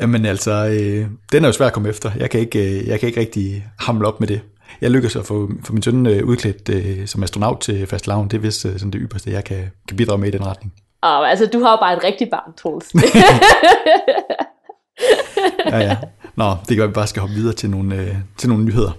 Jamen 0.00 0.24
altså, 0.24 0.52
øh, 0.52 1.06
den 1.32 1.44
er 1.44 1.48
jo 1.48 1.52
svær 1.52 1.66
at 1.66 1.72
komme 1.72 1.88
efter. 1.88 2.10
Jeg 2.16 2.30
kan 2.30 2.40
ikke, 2.40 2.80
øh, 2.80 2.88
jeg 2.88 3.00
kan 3.00 3.06
ikke 3.06 3.20
rigtig 3.20 3.66
hamle 3.78 4.08
op 4.08 4.20
med 4.20 4.28
det 4.28 4.40
jeg 4.80 4.90
lykkes 4.90 5.16
at 5.16 5.26
få, 5.26 5.50
få 5.64 5.72
min 5.72 5.82
søn 5.82 6.06
øh, 6.06 6.24
udklædt 6.24 6.68
øh, 6.68 7.06
som 7.06 7.22
astronaut 7.22 7.60
til 7.60 7.86
fast 7.86 8.06
lavn. 8.06 8.28
Det 8.28 8.36
er 8.36 8.40
vist 8.40 8.66
øh, 8.66 8.72
sådan 8.72 8.90
det 8.90 9.00
ypperste, 9.02 9.30
jeg 9.30 9.44
kan, 9.44 9.70
kan 9.88 9.96
bidrage 9.96 10.18
med 10.18 10.28
i 10.28 10.30
den 10.30 10.46
retning. 10.46 10.72
Oh, 11.02 11.30
altså, 11.30 11.46
du 11.46 11.60
har 11.60 11.70
jo 11.70 11.76
bare 11.76 11.96
et 11.96 12.04
rigtigt 12.04 12.30
barn, 12.30 12.52
Troels. 12.56 12.94
ja, 15.72 15.78
ja. 15.78 15.96
Nå, 16.36 16.56
det 16.68 16.76
gør, 16.76 16.84
at 16.84 16.90
vi 16.90 16.94
bare 16.94 17.06
skal 17.06 17.20
hoppe 17.20 17.34
videre 17.34 17.54
til 17.54 17.70
nogle, 17.70 17.96
øh, 17.96 18.14
til 18.36 18.48
nogle 18.48 18.64
nyheder. 18.64 18.92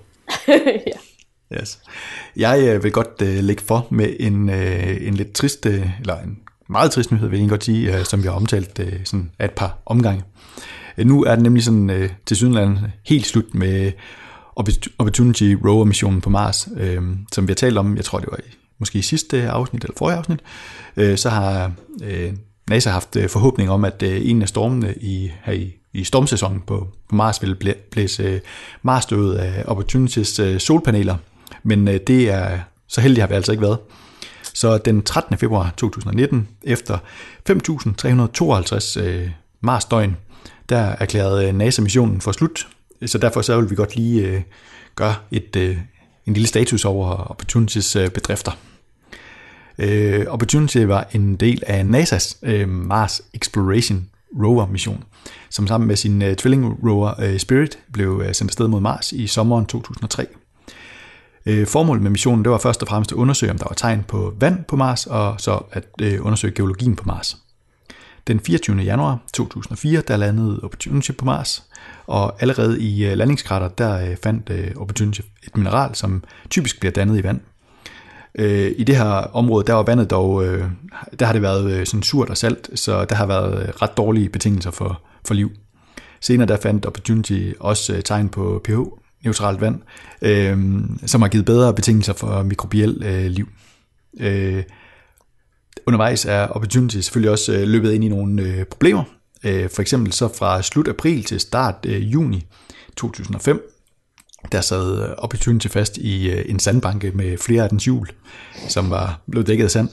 ja. 0.88 0.98
Yes. 1.54 1.80
Jeg 2.36 2.68
øh, 2.68 2.84
vil 2.84 2.92
godt 2.92 3.22
øh, 3.22 3.44
lægge 3.44 3.64
for 3.64 3.88
med 3.90 4.16
en, 4.20 4.50
øh, 4.50 5.08
en 5.08 5.14
lidt 5.14 5.34
trist, 5.34 5.66
øh, 5.66 5.90
eller 6.00 6.20
en 6.20 6.40
meget 6.70 6.92
trist 6.92 7.12
nyhed, 7.12 7.30
vil 7.30 7.40
jeg 7.40 7.50
godt 7.50 7.64
sige, 7.64 7.98
øh, 7.98 8.06
som 8.06 8.24
vi 8.24 8.28
har 8.28 8.36
omtalt 8.36 8.80
øh, 8.80 8.94
sådan 9.06 9.32
et 9.40 9.52
par 9.52 9.78
omgange. 9.86 10.24
Øh, 10.24 10.70
Øh, 11.00 11.06
nu 11.06 11.24
er 11.24 11.36
det 11.36 11.44
nemlig 11.44 11.64
sådan 11.64 11.90
øh, 11.90 12.10
til 12.26 12.38
Sydland 12.38 12.78
helt 13.06 13.26
slut 13.26 13.56
med 13.56 13.92
Opportunity 14.98 15.56
Rover-missionen 15.66 16.22
på 16.22 16.30
Mars, 16.30 16.68
øh, 16.78 17.02
som 17.32 17.48
vi 17.48 17.52
har 17.52 17.56
talt 17.56 17.78
om, 17.78 17.96
jeg 17.96 18.06
tror 18.06 18.20
det 18.20 18.28
var 18.32 18.38
i, 18.38 18.56
måske 18.80 19.00
i 19.00 19.02
sidste 19.02 19.50
afsnit 19.50 19.84
eller 19.84 19.96
forrige 19.98 20.18
afsnit, 20.18 20.40
øh, 20.98 21.18
så 21.18 21.30
har 21.30 21.72
øh, 22.04 22.34
NASA 22.70 22.90
haft 22.90 23.16
øh, 23.16 23.30
forhåbning 23.30 23.70
om, 23.70 23.86
at 23.86 24.04
øh, 24.04 24.30
en 24.30 24.42
af 24.42 24.48
stormene 24.48 24.94
i, 25.02 25.32
her 25.44 25.54
i, 25.54 25.74
i 25.94 26.04
stormsæsonen 26.04 26.62
på, 26.62 26.88
på 27.10 27.16
Mars 27.16 27.42
ville 27.42 27.56
blæ, 27.56 27.74
blæse 27.92 28.24
øh, 28.24 28.40
Mars-død 28.82 29.36
af 29.36 29.64
Opportunities 29.68 30.40
øh, 30.40 30.60
solpaneler, 30.60 31.16
men 31.64 31.88
øh, 31.88 32.00
det 32.08 32.30
er 32.30 32.60
så 32.88 33.02
heldig 33.02 33.24
har 33.24 33.28
vi 33.28 33.34
altså 33.34 33.52
ikke 33.52 33.62
været. 33.62 33.78
Så 34.54 34.78
den 34.78 35.02
13. 35.02 35.38
februar 35.38 35.74
2019, 35.78 36.48
efter 36.64 36.98
5.352 37.50 39.00
øh, 39.00 39.30
Mars-døgn, 39.62 40.18
der 40.70 40.96
erklærede 41.00 41.48
øh, 41.48 41.56
NASA 41.56 41.82
missionen 41.82 42.22
for 42.22 42.32
slut, 42.32 42.68
så 43.06 43.18
derfor 43.18 43.42
så 43.42 43.62
vil 43.62 43.70
vi 43.70 43.76
godt 43.76 43.96
lige 43.96 44.28
øh, 44.28 44.42
gøre 44.96 45.16
et, 45.32 45.56
øh, 45.56 45.78
en 46.26 46.34
lille 46.34 46.48
status 46.48 46.86
over 46.86 47.32
Opportunities 47.32 47.96
øh, 47.96 48.10
bedrifter. 48.10 48.52
Øh, 49.80 50.26
Opportunity 50.28 50.78
var 50.78 51.08
en 51.14 51.36
del 51.36 51.64
af 51.68 51.84
NASA's 51.84 52.40
øh, 52.44 52.70
Mars 52.70 53.22
Exploration 53.34 54.10
Rover 54.44 54.68
mission, 54.68 55.04
som 55.50 55.68
sammen 55.68 55.88
med 55.88 55.96
sin 55.96 56.22
øh, 56.22 56.36
tvilling 56.36 56.66
rover 56.84 57.14
øh, 57.22 57.40
Spirit 57.40 57.80
blev 57.94 58.22
øh, 58.26 58.34
sendt 58.34 58.52
afsted 58.52 58.68
mod 58.68 58.80
Mars 58.80 59.12
i 59.12 59.28
sommeren 59.28 59.66
2003. 59.66 60.28
Øh, 61.46 61.68
formålet 61.68 62.04
med 62.04 62.12
missionen 62.12 62.44
det 62.44 62.52
var 62.52 62.58
først 62.58 62.82
og 62.82 62.88
fremmest 62.88 63.12
at 63.12 63.16
undersøge, 63.16 63.52
om 63.52 63.58
der 63.58 63.66
var 63.70 63.74
tegn 63.74 64.06
på 64.08 64.34
vand 64.40 64.64
på 64.64 64.76
Mars, 64.76 65.06
og 65.06 65.42
så 65.42 65.60
at 65.72 65.86
øh, 66.02 66.26
undersøge 66.26 66.54
geologien 66.54 66.96
på 66.96 67.04
Mars. 67.06 67.38
Den 68.28 68.40
24. 68.40 68.78
januar 68.78 69.20
2004, 69.34 70.02
der 70.08 70.18
landede 70.18 70.60
Opportunity 70.64 71.12
på 71.12 71.26
Mars, 71.26 71.64
og 72.08 72.42
allerede 72.42 72.82
i 72.82 73.06
øh, 73.06 73.18
landingskrater, 73.18 73.68
der 73.68 74.10
øh, 74.10 74.18
fandt 74.24 74.50
øh, 74.50 74.72
Opportunity 74.76 75.22
et 75.48 75.58
mineral, 75.58 75.96
som 75.96 76.24
typisk 76.50 76.80
bliver 76.80 76.92
dannet 76.92 77.20
i 77.20 77.24
vand. 77.24 77.40
I 78.78 78.84
det 78.84 78.96
her 78.96 79.06
område, 79.06 79.68
der 79.68 79.74
var 79.74 79.84
vandet 79.84 80.10
dog, 80.10 80.44
der 81.20 81.26
har 81.26 81.34
det 81.34 81.42
været 81.42 81.88
sådan 81.88 82.04
surt 82.04 82.30
og 82.30 82.38
salt, 82.38 82.70
så 82.76 83.06
der 83.06 83.16
har 83.16 83.26
været 83.26 83.82
ret 83.82 83.98
dårlige 83.98 84.30
betingelser 84.30 84.72
for, 84.72 85.02
for 85.26 85.34
liv. 85.34 85.52
Senere 86.22 86.48
der 86.48 86.58
fandt 86.58 86.86
Opportunity 86.86 87.52
også 87.60 88.02
tegn 88.06 88.30
på 88.30 88.62
pH-neutralt 88.64 89.62
vand, 89.62 89.82
som 91.08 91.22
har 91.22 91.30
givet 91.30 91.46
bedre 91.46 91.74
betingelser 91.74 92.14
for 92.14 92.44
mikrobiel 92.44 92.90
liv. 93.32 93.48
Undervejs 95.90 96.26
er 96.26 96.48
Opportunity 96.48 97.00
selvfølgelig 97.00 97.32
også 97.32 97.54
øh, 97.54 97.68
løbet 97.68 97.92
ind 97.92 98.04
i 98.04 98.08
nogle 98.08 98.42
øh, 98.42 98.66
problemer, 98.66 99.04
Øh, 99.44 99.70
for 99.70 99.82
eksempel 99.82 100.14
så 100.14 100.28
fra 100.38 100.62
slut 100.62 100.88
april 100.88 101.24
til 101.24 101.40
start 101.40 101.76
øh, 101.88 102.14
juni 102.14 102.46
2005, 102.98 103.62
der 104.52 104.62
sad 104.62 105.04
øh, 105.04 105.10
Opportunity 105.18 105.68
fast 105.68 105.98
i 105.98 106.30
øh, 106.30 106.46
en 106.46 106.60
sandbanke 106.60 107.12
med 107.12 107.38
flere 107.38 107.64
af 107.64 107.70
dens 107.70 107.86
hjul, 107.86 108.08
som 108.68 108.90
var 108.90 109.22
blevet 109.32 109.48
dækket 109.48 109.66
af 109.66 109.72
sand. 109.72 109.90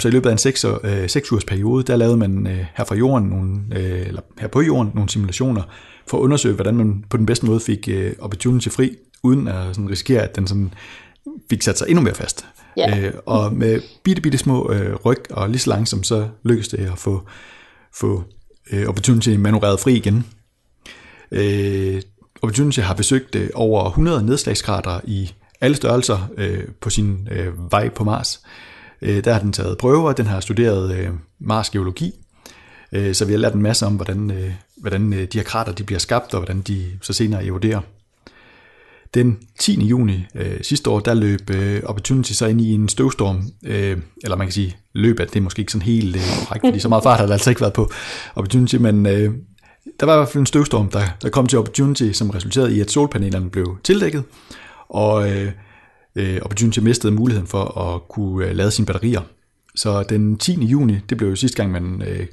Så 0.00 0.08
i 0.08 0.10
løbet 0.10 0.28
af 0.28 0.32
en 0.32 0.38
6, 0.38 0.66
6 1.06 1.32
ugers 1.32 1.44
periode, 1.44 1.84
der 1.84 1.96
lavede 1.96 2.16
man 2.16 2.46
her 2.74 2.84
fra 2.84 2.94
jorden 2.94 3.28
nogle, 3.28 3.60
eller 4.06 4.20
her 4.38 4.48
på 4.48 4.60
jorden 4.62 4.92
nogle 4.94 5.10
simulationer 5.10 5.62
for 6.06 6.18
at 6.18 6.22
undersøge, 6.22 6.54
hvordan 6.54 6.76
man 6.76 7.04
på 7.10 7.16
den 7.16 7.26
bedste 7.26 7.46
måde 7.46 7.60
fik 7.60 7.88
Opportunity 8.18 8.68
fri, 8.68 8.96
uden 9.22 9.48
at 9.48 9.66
sådan 9.68 9.90
risikere, 9.90 10.22
at 10.22 10.36
den 10.36 10.46
sådan 10.46 10.74
fik 11.50 11.62
sat 11.62 11.78
sig 11.78 11.88
endnu 11.88 12.02
mere 12.02 12.14
fast. 12.14 12.46
Ja. 12.76 12.98
Øh, 12.98 13.12
og 13.26 13.52
med 13.52 13.80
bitte, 14.02 14.22
bitte 14.22 14.38
små 14.38 14.72
øh, 14.72 14.94
ryg, 14.94 15.18
og 15.30 15.50
lige 15.50 15.58
så 15.58 15.70
langsomt, 15.70 16.06
så 16.06 16.28
lykkedes 16.42 16.68
det 16.68 16.78
at 16.92 16.98
få 16.98 17.22
få 17.94 18.24
øh, 18.72 18.88
Opportunity 18.88 19.28
manøvreret 19.28 19.80
fri 19.80 19.96
igen. 19.96 20.26
Øh, 21.30 22.02
Opportunity 22.42 22.80
har 22.80 22.94
besøgt 22.94 23.34
øh, 23.34 23.50
over 23.54 23.86
100 23.88 24.22
nedslagskrater 24.22 25.00
i 25.04 25.34
alle 25.60 25.76
størrelser 25.76 26.28
øh, 26.36 26.64
på 26.80 26.90
sin 26.90 27.28
øh, 27.30 27.72
vej 27.72 27.88
på 27.88 28.04
Mars. 28.04 28.40
Øh, 29.02 29.24
der 29.24 29.32
har 29.32 29.40
den 29.40 29.52
taget 29.52 29.78
prøver, 29.78 30.12
den 30.12 30.26
har 30.26 30.40
studeret 30.40 30.94
øh, 30.94 31.10
Mars 31.40 31.70
geologi, 31.70 32.14
Øh, 32.94 33.14
så 33.14 33.24
vi 33.24 33.32
har 33.32 33.38
lært 33.38 33.54
en 33.54 33.62
masse 33.62 33.86
om, 33.86 33.94
hvordan, 33.96 34.30
øh, 34.30 34.52
hvordan 34.76 35.12
øh, 35.12 35.22
de 35.32 35.38
her 35.38 35.42
krater 35.42 35.72
de 35.72 35.84
bliver 35.84 35.98
skabt, 35.98 36.34
og 36.34 36.40
hvordan 36.40 36.60
de 36.60 36.84
så 37.02 37.12
senere 37.12 37.46
eroderer. 37.46 37.80
Den 39.14 39.38
10. 39.58 39.84
juni 39.86 40.26
øh, 40.34 40.62
sidste 40.62 40.90
år, 40.90 41.00
der 41.00 41.14
løb 41.14 41.50
øh, 41.50 41.82
Opportunity 41.84 42.32
så 42.32 42.46
ind 42.46 42.60
i 42.60 42.72
en 42.72 42.88
støvstorm, 42.88 43.42
øh, 43.64 43.96
eller 44.22 44.36
man 44.36 44.46
kan 44.46 44.52
sige 44.52 44.76
løb, 44.92 45.20
at 45.20 45.28
det 45.28 45.36
er 45.36 45.40
måske 45.40 45.60
ikke 45.60 45.72
sådan 45.72 45.86
helt 45.86 46.16
øh, 46.16 46.22
korrekt, 46.22 46.64
fordi 46.66 46.78
så 46.78 46.88
meget 46.88 47.02
fart 47.02 47.18
har 47.18 47.26
der 47.26 47.32
altså 47.32 47.50
ikke 47.50 47.60
været 47.60 47.72
på 47.72 47.90
Opportunity, 48.34 48.76
men 48.76 49.06
øh, 49.06 49.34
der 50.00 50.06
var 50.06 50.14
i 50.14 50.16
hvert 50.16 50.28
fald 50.28 50.40
en 50.40 50.46
støvstorm, 50.46 50.90
der, 50.90 51.02
der 51.22 51.28
kom 51.28 51.46
til 51.46 51.58
Opportunity, 51.58 52.12
som 52.12 52.30
resulterede 52.30 52.76
i, 52.76 52.80
at 52.80 52.90
solpanelerne 52.90 53.50
blev 53.50 53.78
tildækket, 53.84 54.24
og 54.88 55.30
øh, 55.30 55.52
øh, 56.16 56.38
Opportunity 56.42 56.78
mistede 56.78 57.12
muligheden 57.12 57.46
for 57.46 57.78
at 57.78 58.08
kunne 58.08 58.46
øh, 58.46 58.56
lade 58.56 58.70
sine 58.70 58.86
batterier. 58.86 59.20
Så 59.74 60.02
den 60.02 60.36
10. 60.36 60.64
juni, 60.64 60.98
det 61.08 61.16
blev 61.16 61.28
jo 61.28 61.36
sidste 61.36 61.56
gang, 61.56 61.72
man 61.72 62.02
øh, 62.06 62.26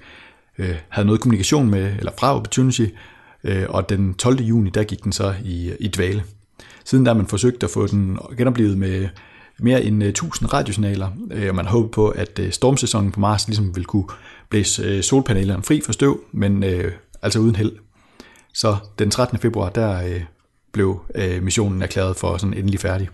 øh, 0.57 0.75
havde 0.89 1.05
noget 1.05 1.21
kommunikation 1.21 1.69
med, 1.69 1.95
eller 1.97 2.11
fra 2.19 2.35
Opportunity, 2.35 2.85
øh, 3.43 3.65
og 3.69 3.89
den 3.89 4.13
12. 4.13 4.41
juni, 4.41 4.69
der 4.69 4.83
gik 4.83 5.03
den 5.03 5.11
så 5.11 5.33
i, 5.43 5.71
i 5.79 5.87
dvale. 5.87 6.23
Siden 6.85 7.05
der 7.05 7.11
har 7.11 7.17
man 7.17 7.27
forsøgt 7.27 7.63
at 7.63 7.69
få 7.69 7.87
den 7.87 8.19
genoplevet 8.37 8.77
med 8.77 9.07
mere 9.59 9.83
end 9.83 10.03
øh, 10.03 10.09
1000 10.09 10.53
radiosignaler, 10.53 11.09
øh, 11.31 11.49
og 11.49 11.55
man 11.55 11.65
har 11.65 11.87
på, 11.91 12.09
at 12.09 12.39
øh, 12.39 12.51
stormsæsonen 12.51 13.11
på 13.11 13.19
Mars 13.19 13.47
ligesom 13.47 13.75
vil 13.75 13.85
kunne 13.85 14.05
blæse 14.49 15.03
solpanelerne 15.03 15.63
fri 15.63 15.81
for 15.85 15.91
støv, 15.91 16.19
men 16.31 16.63
øh, 16.63 16.91
altså 17.21 17.39
uden 17.39 17.55
held. 17.55 17.71
Så 18.53 18.75
den 18.99 19.11
13. 19.11 19.39
februar, 19.39 19.69
der 19.69 20.05
øh, 20.07 20.21
blev 20.71 21.01
øh, 21.15 21.43
missionen 21.43 21.81
erklæret 21.81 22.15
for 22.15 22.37
sådan 22.37 22.53
endelig 22.53 22.79
færdig. 22.79 23.09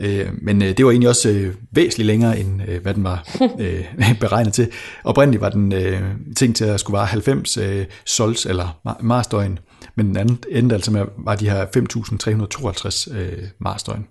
Øh, 0.00 0.26
men 0.42 0.62
øh, 0.62 0.76
det 0.76 0.84
var 0.84 0.90
egentlig 0.90 1.08
også 1.08 1.28
øh, 1.30 1.54
væsentligt 1.70 2.06
længere, 2.06 2.40
end 2.40 2.62
øh, 2.68 2.82
hvad 2.82 2.94
den 2.94 3.04
var 3.04 3.28
øh, 3.60 3.84
beregnet 4.20 4.52
til. 4.52 4.70
Oprindeligt 5.04 5.40
var 5.40 5.48
den 5.48 5.72
øh, 5.72 6.02
tænkt 6.36 6.56
til 6.56 6.64
at 6.64 6.80
skulle 6.80 6.96
være 6.96 7.06
90 7.06 7.56
øh, 7.56 7.86
sols 8.04 8.46
eller 8.46 8.80
marsdøgn, 9.00 9.58
men 9.94 10.06
den 10.06 10.16
anden 10.16 10.38
endte 10.50 10.74
altså 10.74 10.92
med, 10.92 11.04
var 11.18 11.36
de 11.36 11.50
her 11.50 11.66
5.352 11.66 13.18
øh, 13.18 13.42
marsdøgn. 13.58 14.06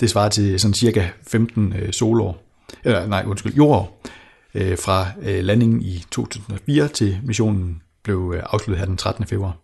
Det 0.00 0.10
svarer 0.10 0.28
til 0.28 0.60
sådan 0.60 0.74
cirka 0.74 1.08
15 1.28 1.74
øh, 1.78 1.92
solår, 1.92 2.42
eller 2.84 3.06
nej, 3.06 3.24
undskyld, 3.26 3.54
jordår, 3.54 4.02
øh, 4.54 4.78
fra 4.78 5.06
øh, 5.22 5.44
landingen 5.44 5.82
i 5.82 6.04
2004 6.10 6.88
til 6.88 7.18
missionen 7.24 7.82
blev 8.04 8.32
øh, 8.36 8.42
afsluttet 8.46 8.78
her 8.78 8.86
den 8.86 8.96
13. 8.96 9.26
februar. 9.26 9.56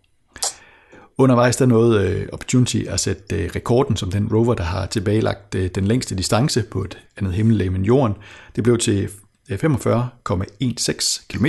Undervejs 1.17 1.55
der 1.55 1.65
nåede 1.65 2.09
øh, 2.09 2.27
Opportunity 2.31 2.77
at 2.87 2.99
sætte 2.99 3.35
øh, 3.35 3.49
rekorden 3.55 3.97
som 3.97 4.11
den 4.11 4.33
rover, 4.33 4.53
der 4.53 4.63
har 4.63 4.85
tilbagelagt 4.85 5.55
øh, 5.55 5.69
den 5.75 5.85
længste 5.85 6.15
distance 6.15 6.63
på 6.63 6.83
et 6.83 6.97
andet 7.17 7.33
himmellag 7.33 7.67
end 7.67 7.85
jorden. 7.85 8.15
Det 8.55 8.63
blev 8.63 8.77
til 8.77 9.09
øh, 9.49 9.59
45,16 9.63 11.25
km. 11.29 11.45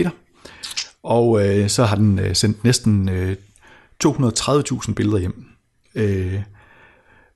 Og 1.03 1.47
øh, 1.47 1.69
så 1.69 1.85
har 1.85 1.97
den 1.97 2.19
øh, 2.19 2.35
sendt 2.35 2.65
næsten 2.65 3.09
øh, 3.09 3.37
230.000 4.05 4.95
billeder 4.95 5.19
hjem. 5.19 5.47
Øh, 5.95 6.43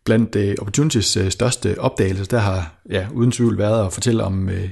blandt 0.05 0.37
øh, 0.37 0.55
Opportunities 0.61 1.17
øh, 1.17 1.31
største 1.31 1.81
opdagelser, 1.81 2.25
der 2.25 2.39
har 2.39 2.75
ja, 2.91 3.07
uden 3.13 3.33
tvivl 3.33 3.59
været 3.59 3.87
at 3.87 3.93
fortælle 3.93 4.25
om 4.25 4.49
øh, 4.49 4.71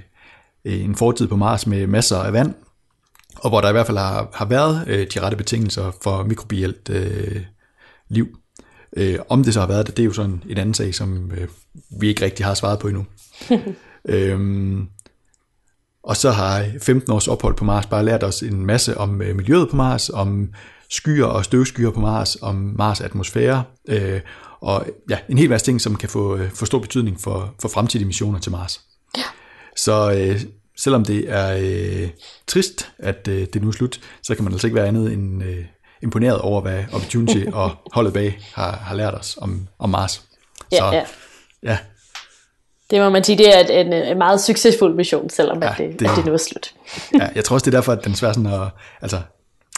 en 0.65 0.95
fortid 0.95 1.27
på 1.27 1.37
Mars 1.37 1.67
med 1.67 1.87
masser 1.87 2.17
af 2.17 2.33
vand, 2.33 2.55
og 3.37 3.51
hvor 3.51 3.61
der 3.61 3.69
i 3.69 3.73
hvert 3.73 3.87
fald 3.87 3.99
har, 3.99 4.29
har 4.35 4.45
været 4.45 4.85
øh, 4.87 5.07
de 5.15 5.21
rette 5.21 5.37
betingelser 5.37 5.93
for 6.03 6.23
mikrobielt 6.23 6.91
øh, 6.91 7.43
liv. 8.09 8.39
Øh, 8.97 9.19
om 9.29 9.45
det 9.45 9.55
så 9.55 9.61
har 9.61 9.67
været 9.67 9.87
det, 9.87 9.97
det 9.97 10.03
er 10.03 10.07
jo 10.07 10.13
sådan 10.13 10.43
en 10.49 10.59
anden 10.59 10.75
sag, 10.75 10.95
som 10.95 11.33
øh, 11.33 11.49
vi 12.01 12.09
ikke 12.09 12.25
rigtig 12.25 12.47
har 12.47 12.55
svaret 12.55 12.79
på 12.79 12.89
endnu. 12.89 13.07
øhm, 14.15 14.89
og 16.03 16.17
så 16.17 16.31
har 16.31 16.67
15 16.83 17.13
års 17.13 17.29
ophold 17.29 17.55
på 17.55 17.65
Mars 17.65 17.87
bare 17.87 18.05
lært 18.05 18.23
os 18.23 18.43
en 18.43 18.67
masse 18.67 18.99
om 18.99 19.23
øh, 19.23 19.37
miljøet 19.37 19.71
på 19.71 19.77
Mars, 19.77 20.11
om 20.11 20.53
skyer 20.91 21.25
og 21.25 21.45
støvskyer 21.45 21.91
på 21.91 22.01
Mars, 22.01 22.37
om 22.43 22.75
Mars 22.79 23.01
atmosfære, 23.01 23.65
øh, 23.89 24.21
og 24.61 24.87
ja, 25.11 25.19
en 25.29 25.39
hel 25.39 25.51
masse 25.51 25.67
ting, 25.67 25.81
som 25.81 25.97
kan 25.97 26.09
få, 26.09 26.37
øh, 26.37 26.51
få 26.51 26.65
stor 26.65 26.79
betydning 26.79 27.21
for, 27.21 27.55
for 27.63 27.69
fremtidige 27.69 28.07
missioner 28.07 28.39
til 28.39 28.53
Mars. 28.53 28.81
Ja. 29.17 29.23
Så 29.77 30.13
øh, 30.13 30.41
selvom 30.79 31.05
det 31.05 31.25
er 31.29 31.57
øh, 31.61 32.09
trist, 32.47 32.91
at 32.99 33.29
øh, 33.29 33.47
det 33.53 33.63
nu 33.63 33.69
er 33.69 33.73
slut, 33.73 34.01
så 34.23 34.35
kan 34.35 34.45
man 34.45 34.53
altså 34.53 34.67
ikke 34.67 34.75
være 34.75 34.87
andet 34.87 35.13
end 35.13 35.45
øh, 35.45 35.65
imponeret 36.03 36.39
over, 36.39 36.61
hvad 36.61 36.85
Opportunity 36.93 37.45
og 37.53 37.71
holdet 37.93 38.13
bag 38.13 38.39
har, 38.55 38.71
har 38.71 38.95
lært 38.95 39.15
os 39.15 39.39
om, 39.41 39.69
om 39.79 39.91
Mars. 39.91 40.13
Så, 40.13 40.25
ja, 40.73 40.93
ja. 40.93 41.05
ja. 41.63 41.79
Det 42.91 43.01
må 43.01 43.11
man 43.11 43.25
sige, 43.25 43.39
det 43.39 43.57
er 43.57 43.81
en, 43.81 43.93
en 43.93 44.19
meget 44.19 44.41
succesfuld 44.41 44.95
mission, 44.95 45.31
selvom 45.31 45.63
ja, 45.63 45.71
at 45.71 45.79
det, 45.79 46.01
det, 46.01 46.07
at 46.07 46.17
det 46.17 46.27
nu 46.27 46.33
er 46.33 46.37
slut. 46.37 46.75
ja, 47.21 47.29
jeg 47.35 47.45
tror 47.45 47.55
også, 47.55 47.65
det 47.65 47.75
er 47.75 47.79
derfor, 47.79 47.93
at 47.93 48.05
den 48.05 48.13
er 48.13 48.17
svær 48.17 48.33
sådan 48.33 48.53
at, 48.53 48.69
altså, 49.03 49.21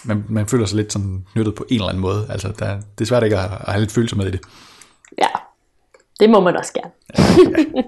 man, 0.05 0.25
man 0.29 0.47
føler 0.47 0.67
sig 0.67 0.77
lidt 0.77 0.93
sådan 0.93 1.27
nyttet 1.37 1.55
på 1.55 1.67
en 1.69 1.75
eller 1.75 1.89
anden 1.89 2.01
måde. 2.01 2.27
Altså, 2.31 2.53
der, 2.59 2.81
det 2.99 3.01
er 3.01 3.05
svært 3.05 3.23
ikke 3.23 3.39
at, 3.39 3.45
at 3.45 3.73
have 3.73 3.81
lidt 3.81 3.93
følelse 3.93 4.17
med 4.17 4.27
i 4.27 4.31
det. 4.31 4.41
Ja, 5.19 5.29
det 6.21 6.31
må 6.31 6.41
man 6.41 6.57
også 6.57 6.73
gerne. 6.73 6.91
ja, 7.19 7.81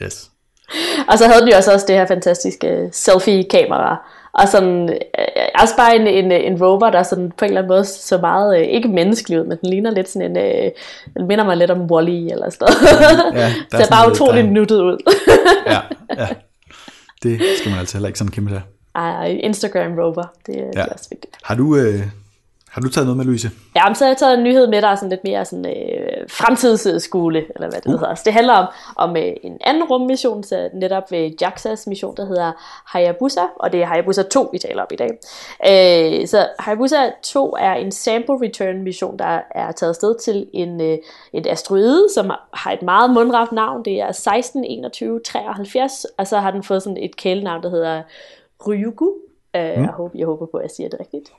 ja. 0.00 0.06
Yes. 0.06 0.30
Og 1.08 1.18
så 1.18 1.26
havde 1.26 1.46
de 1.46 1.56
også, 1.56 1.72
også 1.72 1.86
det 1.88 1.96
her 1.96 2.06
fantastiske 2.06 2.88
selfie-kamera. 2.92 3.96
Og 4.32 4.48
sådan, 4.48 4.88
øh, 4.92 5.44
også 5.60 5.76
bare 5.76 5.96
en, 5.96 6.06
en, 6.06 6.32
en 6.32 6.62
rover, 6.62 6.90
der 6.90 7.02
sådan 7.02 7.32
på 7.38 7.44
en 7.44 7.50
eller 7.50 7.60
anden 7.60 7.74
måde 7.74 7.84
så 7.84 8.18
meget, 8.18 8.58
øh, 8.58 8.62
ikke 8.62 8.88
menneskelig 8.88 9.40
ud, 9.40 9.46
men 9.46 9.58
den 9.60 9.70
ligner 9.70 9.90
lidt 9.90 10.08
sådan 10.08 10.30
en, 10.30 10.36
øh, 10.36 10.70
den 11.16 11.26
minder 11.26 11.44
mig 11.44 11.56
lidt 11.56 11.70
om 11.70 11.80
Wall-E 11.80 12.32
eller 12.32 12.50
sådan 12.50 12.68
noget. 12.68 13.34
Ja, 13.34 13.52
der 13.70 13.84
er 13.84 13.90
bare 13.96 14.10
utroligt 14.10 14.52
nuttet 14.52 14.80
ud. 14.80 15.12
ja, 15.72 15.80
ja. 16.18 16.28
Det 17.22 17.40
skal 17.58 17.70
man 17.70 17.78
altså 17.78 17.96
heller 17.96 18.08
ikke 18.08 18.18
sådan 18.18 18.32
kæmpe 18.32 18.50
sig. 18.50 18.62
Ej, 18.94 19.26
Instagram 19.26 19.98
rover, 19.98 20.32
det, 20.46 20.56
ja. 20.56 20.60
det 20.60 20.76
er 20.76 20.92
også 20.92 21.08
vigtigt. 21.10 21.36
Har 21.42 21.54
du, 21.54 21.76
øh, 21.76 22.00
har 22.74 22.80
du 22.80 22.88
taget 22.88 23.06
noget 23.06 23.16
med, 23.16 23.24
Louise? 23.24 23.50
Ja, 23.76 23.94
så 23.94 24.04
har 24.04 24.10
jeg 24.10 24.16
taget 24.16 24.38
en 24.38 24.44
nyhed 24.44 24.66
med, 24.66 24.82
der 24.82 24.88
er 24.88 24.94
sådan 24.94 25.10
lidt 25.10 25.24
mere 25.24 25.44
sådan, 25.44 25.66
øh, 25.66 26.28
fremtidsskole, 26.28 27.38
eller 27.54 27.68
hvad 27.70 27.80
det 27.80 27.86
uh. 27.86 27.92
hedder. 27.92 28.14
Så 28.14 28.22
det 28.24 28.32
handler 28.32 28.54
om, 28.54 28.66
om 28.96 29.16
øh, 29.16 29.32
en 29.42 29.58
anden 29.60 29.84
rummission, 29.84 30.42
så 30.42 30.68
netop 30.74 31.10
ved 31.10 31.30
JAXA's 31.42 31.84
mission, 31.86 32.16
der 32.16 32.26
hedder 32.26 32.52
Hayabusa, 32.84 33.40
og 33.56 33.72
det 33.72 33.82
er 33.82 33.86
Hayabusa 33.86 34.22
2, 34.22 34.48
vi 34.52 34.58
taler 34.58 34.82
om 34.82 34.88
i 34.92 34.96
dag. 34.96 35.10
Øh, 35.70 36.26
så 36.26 36.48
Hayabusa 36.58 36.96
2 37.22 37.56
er 37.60 37.72
en 37.72 37.92
sample 37.92 38.34
return 38.42 38.82
mission, 38.82 39.18
der 39.18 39.40
er 39.50 39.72
taget 39.72 39.90
afsted 39.90 40.18
til 40.18 40.46
en, 40.52 40.80
øh, 40.80 40.98
et 41.32 41.46
asteroide, 41.46 42.06
som 42.14 42.30
har 42.52 42.72
et 42.72 42.82
meget 42.82 43.10
mundret 43.10 43.52
navn. 43.52 43.84
Det 43.84 44.00
er 44.00 44.12
162173, 44.12 46.06
og 46.18 46.26
så 46.26 46.38
har 46.38 46.50
den 46.50 46.62
fået 46.62 46.82
sådan 46.82 46.96
et 46.96 47.16
kælenavn, 47.16 47.62
der 47.62 47.70
hedder 47.70 48.02
Ryugu, 48.66 49.12
Uh, 49.54 49.60
mm. 49.60 49.84
jeg, 49.84 49.92
håber, 49.92 50.18
jeg 50.18 50.26
håber 50.26 50.46
på, 50.46 50.56
at 50.56 50.62
jeg 50.62 50.70
siger 50.70 50.88
det 50.88 51.00
rigtigt. 51.00 51.30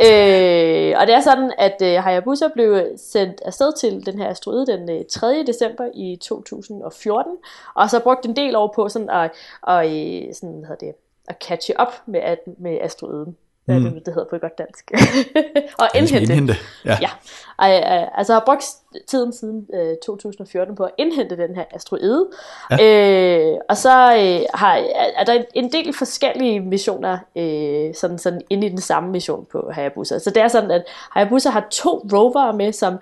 Uh, 0.00 1.00
og 1.00 1.06
det 1.06 1.14
er 1.14 1.20
sådan, 1.20 1.52
at 1.58 1.76
uh, 1.80 2.04
Hayabusa 2.04 2.48
blev 2.54 2.82
sendt 2.96 3.40
afsted 3.44 3.72
til 3.80 4.06
den 4.06 4.18
her 4.18 4.28
asteroide 4.28 4.66
den 4.66 4.98
uh, 4.98 5.06
3. 5.10 5.44
december 5.46 5.88
i 5.94 6.16
2014, 6.22 7.36
og 7.74 7.90
så 7.90 8.00
brugt 8.00 8.26
en 8.26 8.36
del 8.36 8.56
år 8.56 8.72
på 8.74 8.88
sådan 8.88 9.10
at, 9.10 9.30
og, 9.62 9.84
sådan, 10.32 10.64
hvad 10.66 10.76
det, 10.80 10.94
at 11.28 11.36
catche 11.44 11.80
op 11.80 11.92
med, 12.06 12.20
at, 12.20 12.38
med 12.58 12.78
asteroiden 12.80 13.36
hvad 13.64 13.80
mm. 13.80 13.84
det, 13.84 14.06
det 14.06 14.14
hedder 14.14 14.28
på 14.30 14.38
godt 14.38 14.58
dansk. 14.58 14.90
og 15.82 15.88
indhente. 15.94 16.22
indhente. 16.22 16.54
Ja. 16.84 16.98
ja. 17.00 17.10
Og, 17.56 17.68
uh, 17.68 18.18
altså 18.18 18.32
har 18.32 18.42
brugt 18.46 18.64
tiden 19.06 19.32
siden 19.32 19.66
øh, 19.74 19.96
2014 20.06 20.76
på 20.76 20.84
at 20.84 20.90
indhente 20.98 21.36
den 21.36 21.54
her 21.56 21.64
asteroide. 21.74 22.26
Ja. 22.70 23.52
Uh, 23.52 23.58
og 23.68 23.76
så 23.76 23.90
uh, 23.90 24.60
har, 24.60 24.76
er 25.16 25.24
der 25.24 25.42
en 25.54 25.72
del 25.72 25.92
forskellige 25.92 26.60
missioner 26.60 27.18
uh, 27.34 27.94
sådan, 27.94 28.18
sådan 28.18 28.42
inde 28.50 28.66
i 28.66 28.70
den 28.70 28.80
samme 28.80 29.10
mission 29.10 29.46
på 29.52 29.70
Hayabusa. 29.72 30.18
Så 30.18 30.30
det 30.30 30.42
er 30.42 30.48
sådan, 30.48 30.70
at 30.70 30.82
Hayabusa 31.10 31.50
har 31.50 31.66
to 31.70 32.06
rovere 32.12 32.56
med, 32.56 32.72
som 32.72 32.94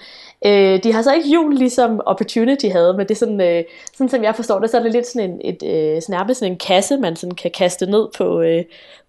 uh, 0.46 0.50
de 0.82 0.92
har 0.92 1.02
så 1.02 1.12
ikke 1.14 1.28
hjul 1.28 1.54
ligesom 1.54 2.00
Opportunity 2.06 2.66
havde, 2.66 2.92
men 2.96 3.06
det 3.06 3.14
er 3.14 3.18
sådan, 3.18 3.40
uh, 3.40 3.64
sådan 3.94 4.08
som 4.08 4.24
jeg 4.24 4.36
forstår 4.36 4.58
det, 4.58 4.70
så 4.70 4.78
er 4.78 4.82
det 4.82 4.92
lidt 4.92 5.06
sådan 5.06 5.30
en, 5.30 5.40
et, 5.62 6.04
snærpe 6.04 6.34
sådan 6.34 6.52
en 6.52 6.58
kasse, 6.58 6.96
man 6.96 7.16
sådan 7.16 7.34
kan 7.34 7.50
kaste 7.50 7.86
ned 7.86 8.08
på, 8.16 8.38
uh, 8.38 8.60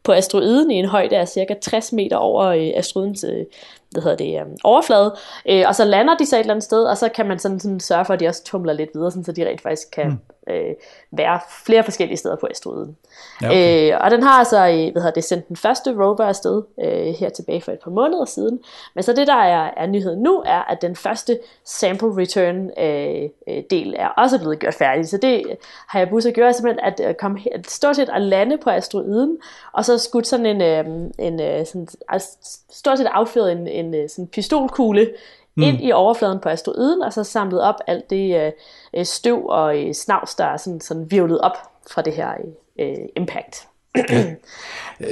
på 0.03 0.11
asteroiden 0.11 0.71
i 0.71 0.75
en 0.75 0.85
højde 0.85 1.17
af 1.17 1.27
cirka 1.27 1.53
60 1.61 1.93
meter 1.93 2.17
over 2.17 2.45
øh, 2.45 2.71
asteroidens 2.75 3.23
øh, 3.23 3.45
hvad 3.91 4.03
hedder 4.03 4.17
det, 4.17 4.39
øh, 4.39 4.45
overflade. 4.63 5.15
Øh, 5.49 5.63
og 5.67 5.75
så 5.75 5.85
lander 5.85 6.17
de 6.17 6.25
så 6.25 6.35
et 6.35 6.39
eller 6.39 6.53
andet 6.53 6.63
sted, 6.63 6.83
og 6.83 6.97
så 6.97 7.09
kan 7.09 7.27
man 7.27 7.39
sådan, 7.39 7.59
sådan 7.59 7.79
sørge 7.79 8.05
for, 8.05 8.13
at 8.13 8.19
de 8.19 8.27
også 8.27 8.43
tumler 8.43 8.73
lidt 8.73 8.89
videre, 8.93 9.11
sådan, 9.11 9.23
så 9.23 9.31
de 9.31 9.47
rent 9.47 9.61
faktisk 9.61 9.91
kan 9.91 10.07
mm 10.07 10.17
øh, 10.49 10.73
være 11.11 11.39
flere 11.65 11.83
forskellige 11.83 12.17
steder 12.17 12.35
på 12.35 12.47
asteroiden. 12.51 12.97
Ja, 13.41 13.47
okay. 13.47 13.91
øh, 13.91 13.99
og 14.01 14.11
den 14.11 14.23
har 14.23 14.39
altså 14.39 14.57
øh, 14.57 14.91
hvad 14.91 15.01
hedder 15.01 15.11
det, 15.11 15.23
sendt 15.23 15.47
den 15.47 15.55
første 15.55 15.91
rover 15.91 16.21
afsted 16.21 16.61
øh, 16.83 17.13
her 17.19 17.29
tilbage 17.29 17.61
for 17.61 17.71
et 17.71 17.79
par 17.83 17.91
måneder 17.91 18.25
siden. 18.25 18.59
Men 18.95 19.03
så 19.03 19.13
det, 19.13 19.27
der 19.27 19.35
er, 19.35 19.71
er 19.77 19.87
nyheden 19.87 20.23
nu, 20.23 20.43
er, 20.45 20.71
at 20.71 20.81
den 20.81 20.95
første 20.95 21.39
sample 21.65 22.17
return 22.17 22.69
øh, 22.79 23.29
øh 23.47 23.63
del 23.69 23.95
er 23.97 24.07
også 24.07 24.39
blevet 24.39 24.59
gjort 24.59 24.73
færdig. 24.73 25.07
Så 25.07 25.17
det 25.17 25.57
har 25.87 25.99
jeg 25.99 26.09
busset 26.09 26.33
gjort 26.33 26.55
simpelthen 26.55 26.85
at, 26.85 26.99
at 26.99 27.17
komme 27.17 27.39
at 27.51 27.71
stort 27.71 27.95
set 27.95 28.09
at 28.09 28.21
lande 28.21 28.57
på 28.57 28.69
asteroiden, 28.69 29.37
og 29.73 29.85
så 29.85 29.97
skudt 29.97 30.27
sådan 30.27 30.45
en, 30.45 30.61
øh, 30.61 30.85
en 31.19 31.41
øh, 31.41 31.65
sådan, 31.65 31.87
altså, 32.09 32.29
stort 32.71 32.97
set 32.97 33.07
affyret 33.11 33.51
en, 33.51 33.67
en 33.67 33.95
øh, 33.95 34.09
sådan 34.09 34.27
pistolkugle 34.27 35.09
mm. 35.55 35.63
ind 35.63 35.81
i 35.81 35.91
overfladen 35.91 36.39
på 36.39 36.49
asteroiden, 36.49 37.01
og 37.01 37.13
så 37.13 37.23
samlet 37.23 37.61
op 37.61 37.75
alt 37.87 38.09
det 38.09 38.45
øh, 38.45 38.51
øh, 38.95 39.05
støv 39.05 39.45
og 39.47 39.81
øh, 39.81 39.93
snavs, 39.93 40.35
der 40.35 40.45
er 40.45 40.57
sådan, 40.57 40.81
sådan 40.81 41.11
virvlet 41.11 41.41
op 41.41 41.57
fra 41.91 42.01
det 42.01 42.13
her 42.13 42.31
øh, 42.79 42.87
øh 42.87 43.05
impact. 43.15 43.67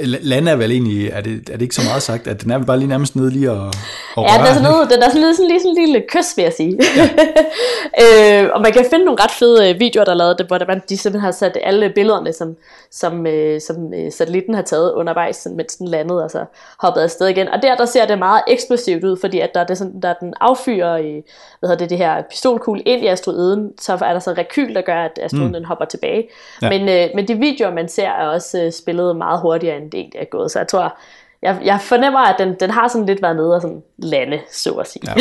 Lande 0.04 0.50
er 0.50 0.56
vel 0.56 0.70
egentlig, 0.70 1.08
er 1.08 1.20
det, 1.20 1.48
er 1.48 1.52
det 1.52 1.62
ikke 1.62 1.74
så 1.74 1.82
meget 1.88 2.02
sagt, 2.02 2.26
at 2.26 2.42
den 2.42 2.50
er 2.50 2.58
vel 2.58 2.66
bare 2.66 2.78
lige 2.78 2.88
nærmest 2.88 3.16
nede 3.16 3.30
lige 3.30 3.50
og, 3.50 3.72
og 4.16 4.24
Ja, 4.24 4.38
den 4.38 4.46
er 4.46 4.54
sådan 4.54 4.62
nede, 4.62 4.88
den 4.90 5.02
er 5.02 5.08
sådan 5.08 5.22
lige, 5.22 5.36
sådan, 5.36 5.48
lige 5.48 5.60
sådan 5.60 5.76
en 5.76 5.84
lille 5.84 6.04
kys, 6.08 6.36
vil 6.36 6.42
jeg 6.42 6.52
sige. 6.52 6.78
Ja. 6.96 7.08
øh, 8.44 8.50
og 8.54 8.60
man 8.62 8.72
kan 8.72 8.86
finde 8.90 9.04
nogle 9.04 9.22
ret 9.22 9.30
fede 9.30 9.70
øh, 9.70 9.80
videoer, 9.80 10.04
der 10.04 10.12
er 10.12 10.16
lavet 10.16 10.38
det, 10.38 10.46
hvor 10.46 10.58
man, 10.68 10.82
de 10.88 10.96
simpelthen 10.96 11.24
har 11.24 11.32
sat 11.32 11.58
alle 11.62 11.92
billederne, 11.94 12.32
som, 12.32 12.56
som, 12.90 13.26
øh, 13.26 13.60
som 13.60 13.94
øh, 13.94 14.12
satellitten 14.12 14.54
har 14.54 14.62
taget 14.62 14.92
undervejs, 14.92 15.48
mens 15.56 15.76
den 15.76 15.88
landede, 15.88 16.24
og 16.24 16.30
så 16.30 16.44
hoppede 16.78 17.04
afsted 17.04 17.26
igen. 17.26 17.48
Og 17.48 17.62
der, 17.62 17.76
der 17.76 17.84
ser 17.84 18.06
det 18.06 18.18
meget 18.18 18.42
eksplosivt 18.48 19.04
ud, 19.04 19.16
fordi 19.20 19.40
at 19.40 19.50
der, 19.54 19.60
er 19.60 19.66
det 19.66 19.78
sådan, 19.78 20.00
der 20.02 20.14
den 20.20 20.34
affyrer 20.40 20.96
i, 20.96 21.22
hvad 21.60 21.68
hedder 21.68 21.78
det, 21.78 21.90
det 21.90 21.98
her 21.98 22.22
pistolkugle 22.30 22.82
ind 22.82 23.04
i 23.04 23.06
asteroiden, 23.06 23.70
så 23.80 23.92
er 23.92 24.12
der 24.12 24.20
så 24.20 24.32
rekyl, 24.32 24.74
der 24.74 24.80
gør, 24.80 25.02
at 25.02 25.18
asteroiden 25.22 25.58
mm. 25.58 25.64
hopper 25.64 25.84
tilbage. 25.84 26.28
Ja. 26.62 26.68
Men, 26.68 26.88
øh, 26.88 27.08
men 27.14 27.28
de 27.28 27.34
videoer, 27.34 27.74
man 27.74 27.88
ser, 27.88 28.08
er 28.08 28.26
også 28.26 28.71
øh, 28.72 28.74
spillet 28.82 29.16
meget 29.16 29.40
hurtigere, 29.40 29.76
end 29.76 29.90
det 29.90 30.08
er 30.14 30.24
gået. 30.24 30.50
Så 30.50 30.58
jeg 30.58 30.68
tror, 30.68 30.96
jeg, 31.42 31.60
jeg 31.64 31.80
fornemmer, 31.80 32.20
at 32.20 32.34
den, 32.38 32.54
den 32.60 32.70
har 32.70 32.88
sådan 32.88 33.06
lidt 33.06 33.22
været 33.22 33.36
nede 33.36 33.54
og 33.54 33.62
sådan 33.62 33.82
lande, 33.98 34.40
så 34.50 34.70
at 34.70 34.88
sige. 34.88 35.02
Ja, 35.06 35.14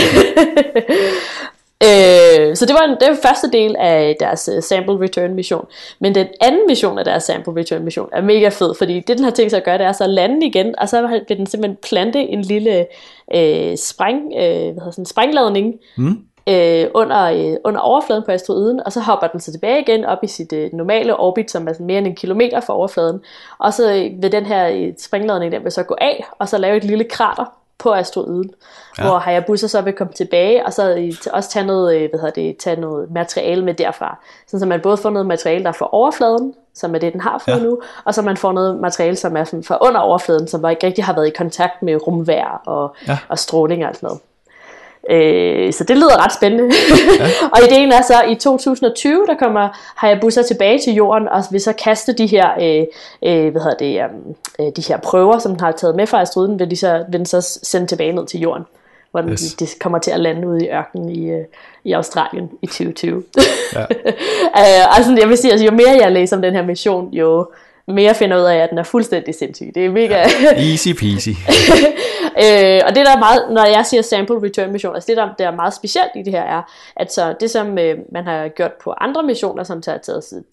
øh, 1.87 2.55
så 2.55 2.65
det 2.65 2.73
var, 2.73 2.81
en, 2.81 2.97
det 2.99 3.09
var 3.09 3.17
første 3.23 3.51
del 3.51 3.75
af 3.75 4.15
deres 4.19 4.49
uh, 4.57 4.63
sample 4.63 4.99
return 4.99 5.33
mission. 5.33 5.65
Men 5.99 6.15
den 6.15 6.27
anden 6.41 6.67
mission 6.67 6.99
af 6.99 7.05
deres 7.05 7.23
sample 7.23 7.59
return 7.59 7.83
mission 7.83 8.09
er 8.13 8.21
mega 8.21 8.49
fed, 8.49 8.75
fordi 8.77 8.99
det 8.99 9.17
den 9.17 9.23
har 9.23 9.31
tænkt 9.31 9.51
sig 9.51 9.57
at 9.57 9.63
gøre, 9.63 9.77
det 9.77 9.85
er 9.85 9.91
så 9.91 10.03
at 10.03 10.09
lande 10.09 10.47
igen, 10.47 10.79
og 10.79 10.89
så 10.89 11.07
vil 11.07 11.37
den 11.37 11.47
simpelthen 11.47 11.77
plante 11.89 12.19
en 12.19 12.41
lille 12.41 12.85
øh, 13.35 13.77
spræng, 13.77 14.21
øh, 14.37 14.41
hvad 14.41 14.73
hedder 14.73 14.91
sådan, 14.91 15.05
sprængladning 15.05 15.73
mm 15.97 16.17
øh, 16.47 16.87
under, 16.93 17.23
øh, 17.23 17.57
under 17.65 17.79
overfladen 17.79 18.23
på 18.23 18.31
asteroiden, 18.31 18.81
og 18.85 18.91
så 18.91 18.99
hopper 18.99 19.27
den 19.27 19.39
så 19.39 19.51
tilbage 19.51 19.81
igen 19.81 20.05
op 20.05 20.23
i 20.23 20.27
sit 20.27 20.53
øh, 20.53 20.69
normale 20.73 21.19
orbit, 21.19 21.51
som 21.51 21.67
er 21.67 21.73
sådan 21.73 21.85
mere 21.85 21.97
end 21.97 22.07
en 22.07 22.15
kilometer 22.15 22.59
fra 22.59 22.75
overfladen. 22.75 23.21
Og 23.57 23.73
så 23.73 23.93
øh, 23.93 24.21
vil 24.21 24.31
den 24.31 24.45
her 24.45 24.69
øh, 24.69 24.93
springladning, 24.99 25.51
den 25.51 25.63
vil 25.63 25.71
så 25.71 25.83
gå 25.83 25.95
af, 26.01 26.25
og 26.39 26.49
så 26.49 26.57
lave 26.57 26.77
et 26.77 26.83
lille 26.83 27.03
krater 27.03 27.45
på 27.77 27.93
asteroiden, 27.93 28.51
ja. 28.97 29.03
hvor 29.03 29.19
Hayabusa 29.19 29.67
så 29.67 29.81
vil 29.81 29.93
komme 29.93 30.13
tilbage, 30.13 30.65
og 30.65 30.73
så 30.73 30.95
øh, 30.95 31.13
også 31.33 31.49
tage 31.49 31.65
noget, 31.65 31.95
øh, 31.95 32.09
hvad 32.09 32.19
hedder 32.19 32.41
det, 32.41 32.57
tage 32.57 32.81
noget 32.81 33.11
materiale 33.11 33.65
med 33.65 33.73
derfra. 33.73 34.17
Sådan 34.47 34.59
så 34.59 34.65
man 34.65 34.81
både 34.81 34.97
får 34.97 35.09
noget 35.09 35.25
materiale, 35.25 35.63
der 35.63 35.69
er 35.69 35.73
fra 35.73 35.89
overfladen, 35.91 36.53
som 36.73 36.95
er 36.95 36.99
det, 36.99 37.13
den 37.13 37.21
har 37.21 37.37
fået 37.45 37.55
ja. 37.55 37.63
nu, 37.63 37.81
og 38.05 38.13
så 38.13 38.21
man 38.21 38.37
får 38.37 38.51
noget 38.51 38.79
materiale, 38.79 39.15
som 39.15 39.37
er 39.37 39.43
fra 39.67 39.77
under 39.81 39.99
overfladen, 39.99 40.47
som 40.47 40.69
ikke 40.69 40.87
rigtig 40.87 41.03
har 41.03 41.13
været 41.13 41.27
i 41.27 41.33
kontakt 41.37 41.81
med 41.81 42.07
rumvær 42.07 42.61
og, 42.65 42.95
ja. 43.07 43.17
og 43.29 43.39
stråling 43.39 43.83
og 43.83 43.87
alt 43.87 43.97
sådan 43.97 44.07
noget. 44.07 44.21
Øh, 45.11 45.73
så 45.73 45.83
det 45.83 45.97
lyder 45.97 46.25
ret 46.25 46.33
spændende. 46.33 46.75
Ja. 47.19 47.25
og 47.53 47.59
ideen 47.67 47.91
er 47.91 48.01
så, 48.01 48.21
at 48.23 48.31
i 48.31 48.35
2020, 48.35 49.25
der 49.27 49.35
kommer 49.39 49.69
Hayabusa 49.95 50.41
tilbage 50.41 50.79
til 50.79 50.93
jorden, 50.93 51.27
og 51.27 51.43
vil 51.51 51.61
så 51.61 51.73
kaste 51.73 52.13
de 52.13 52.25
her, 52.25 52.49
øh, 52.61 52.85
øh, 53.23 53.51
hvad 53.51 53.61
hedder 53.61 53.77
det, 53.77 54.01
øh, 54.59 54.71
de 54.75 54.83
her 54.87 54.97
prøver, 54.97 55.39
som 55.39 55.51
den 55.51 55.59
har 55.59 55.71
taget 55.71 55.95
med 55.95 56.07
fra 56.07 56.21
asteroiden, 56.21 56.59
vil, 56.59 56.71
de 56.71 56.75
så, 56.75 57.03
vil 57.09 57.19
den 57.19 57.25
så 57.25 57.59
sende 57.63 57.87
tilbage 57.87 58.11
ned 58.11 58.25
til 58.25 58.39
jorden 58.39 58.63
hvor 59.11 59.21
den, 59.21 59.31
yes. 59.31 59.53
de 59.53 59.67
kommer 59.79 59.99
til 59.99 60.11
at 60.11 60.19
lande 60.19 60.47
ude 60.47 60.65
i 60.65 60.69
ørkenen 60.69 61.09
i, 61.09 61.29
øh, 61.29 61.45
i 61.83 61.91
Australien 61.91 62.49
i 62.61 62.67
2020. 62.67 63.23
Ja. 63.75 63.81
uh, 63.83 64.97
altså, 64.97 65.15
jeg 65.19 65.29
vil 65.29 65.37
sige, 65.37 65.51
altså, 65.51 65.65
jo 65.65 65.71
mere 65.71 65.97
jeg 66.01 66.11
læser 66.11 66.35
om 66.35 66.41
den 66.41 66.53
her 66.53 66.65
mission, 66.65 67.13
jo 67.13 67.51
mere 67.87 68.15
finder 68.15 68.37
ud 68.37 68.43
af, 68.43 68.55
at 68.57 68.69
den 68.69 68.77
er 68.77 68.83
fuldstændig 68.83 69.35
sindssyg. 69.35 69.71
Det 69.75 69.85
er 69.85 69.91
mega... 69.91 70.15
Ja, 70.15 70.61
easy 70.71 70.89
peasy. 70.99 71.29
øh, 72.43 72.81
og 72.87 72.95
det 72.95 73.05
der 73.05 73.15
er 73.15 73.19
meget, 73.19 73.51
når 73.51 73.65
jeg 73.65 73.85
siger 73.85 74.01
sample 74.01 74.43
return 74.43 74.71
mission, 74.71 74.95
altså 74.95 75.07
det 75.07 75.17
der, 75.17 75.29
der 75.37 75.47
er 75.47 75.55
meget 75.55 75.73
specielt 75.73 76.11
i 76.15 76.21
det 76.21 76.33
her 76.33 76.43
er, 76.43 76.61
at 76.95 77.13
så 77.13 77.35
det 77.39 77.51
som 77.51 77.77
øh, 77.77 77.97
man 78.11 78.25
har 78.25 78.47
gjort 78.47 78.73
på 78.83 78.93
andre 78.97 79.23
missioner, 79.23 79.63
som 79.63 79.81
tager 79.81 79.97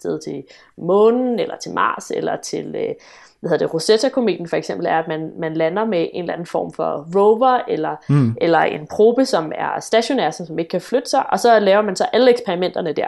taget 0.01 0.21
til 0.23 0.43
månen, 0.77 1.39
eller 1.39 1.55
til 1.57 1.71
Mars, 1.73 2.11
eller 2.11 2.35
til... 2.35 2.75
Øh, 2.75 2.95
hvad 3.39 3.49
hedder 3.49 3.65
det, 3.65 3.73
Rosetta-kometen 3.73 4.47
for 4.47 4.57
eksempel, 4.57 4.85
er, 4.85 4.99
at 4.99 5.07
man, 5.07 5.31
man 5.39 5.53
lander 5.53 5.85
med 5.85 6.07
en 6.13 6.23
eller 6.23 6.33
anden 6.33 6.45
form 6.45 6.73
for 6.73 7.07
rover, 7.15 7.59
eller, 7.67 7.95
mm. 8.09 8.35
eller 8.41 8.59
en 8.59 8.87
probe, 8.87 9.25
som 9.25 9.51
er 9.55 9.79
stationær, 9.79 10.31
som 10.31 10.59
ikke 10.59 10.69
kan 10.69 10.81
flytte 10.81 11.09
sig, 11.09 11.33
og 11.33 11.39
så 11.39 11.59
laver 11.59 11.81
man 11.81 11.95
så 11.95 12.05
alle 12.13 12.31
eksperimenterne 12.31 12.93
der. 12.93 13.07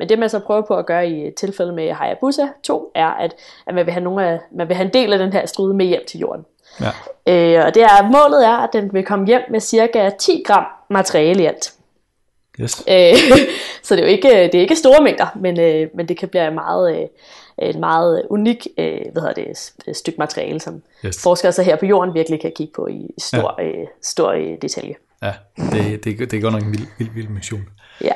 Men 0.00 0.08
det 0.08 0.18
man 0.18 0.30
så 0.30 0.38
prøver 0.38 0.60
på 0.60 0.76
at 0.76 0.86
gøre 0.86 1.08
i 1.08 1.30
tilfældet 1.30 1.74
med 1.74 1.92
Hayabusa 1.92 2.42
2, 2.62 2.92
er, 2.94 3.06
at, 3.06 3.34
at 3.66 3.74
man, 3.74 3.86
vil 3.86 3.92
have 3.92 4.04
nogle 4.04 4.26
af, 4.26 4.40
man 4.52 4.68
vil 4.68 4.76
have 4.76 4.86
en 4.86 4.92
del 4.92 5.12
af 5.12 5.18
den 5.18 5.32
her 5.32 5.46
strude 5.46 5.74
med 5.74 5.86
hjem 5.86 6.02
til 6.08 6.20
jorden. 6.20 6.44
Ja. 6.80 6.90
Øh, 7.26 7.66
og 7.66 7.74
det 7.74 7.82
er, 7.82 8.10
målet 8.10 8.46
er, 8.46 8.56
at 8.56 8.70
den 8.72 8.92
vil 8.92 9.04
komme 9.04 9.26
hjem 9.26 9.40
med 9.50 9.60
cirka 9.60 10.10
10 10.18 10.42
gram 10.46 10.64
materiale 10.90 11.42
i 11.42 11.46
alt. 11.46 11.72
Yes. 12.60 12.84
Øh, 12.88 13.14
så 13.82 13.96
det 13.96 14.02
er 14.02 14.06
jo 14.06 14.12
ikke, 14.12 14.28
det 14.28 14.54
er 14.54 14.60
ikke 14.60 14.76
store 14.76 15.02
mængder, 15.02 15.26
men, 15.36 15.60
øh, 15.60 15.88
men 15.94 16.08
det 16.08 16.16
kan 16.16 16.28
blive 16.28 16.50
meget, 16.50 17.00
øh, 17.00 17.06
et 17.68 17.78
meget 17.78 18.26
unik 18.30 18.66
øh, 18.78 19.00
hvad 19.12 19.22
hedder 19.22 19.32
det, 19.86 19.96
stykke 19.96 20.18
materiale, 20.18 20.60
som 20.60 20.82
yes. 21.06 21.22
forskere 21.22 21.52
så 21.52 21.62
her 21.62 21.76
på 21.76 21.86
jorden 21.86 22.14
virkelig 22.14 22.40
kan 22.40 22.52
kigge 22.56 22.72
på 22.76 22.86
i 22.86 23.14
stor, 23.18 23.54
ja. 23.58 23.64
øh, 23.64 23.86
stor 24.02 24.30
øh, 24.30 24.56
detalje. 24.62 24.94
Ja, 25.22 25.32
det, 25.56 26.04
det, 26.04 26.18
det 26.18 26.32
er 26.32 26.40
godt 26.40 26.54
nok 26.54 26.62
en 26.62 26.70
vild, 26.70 26.86
vild, 26.98 27.10
vild 27.14 27.28
mission. 27.28 27.68
Ja. 28.00 28.12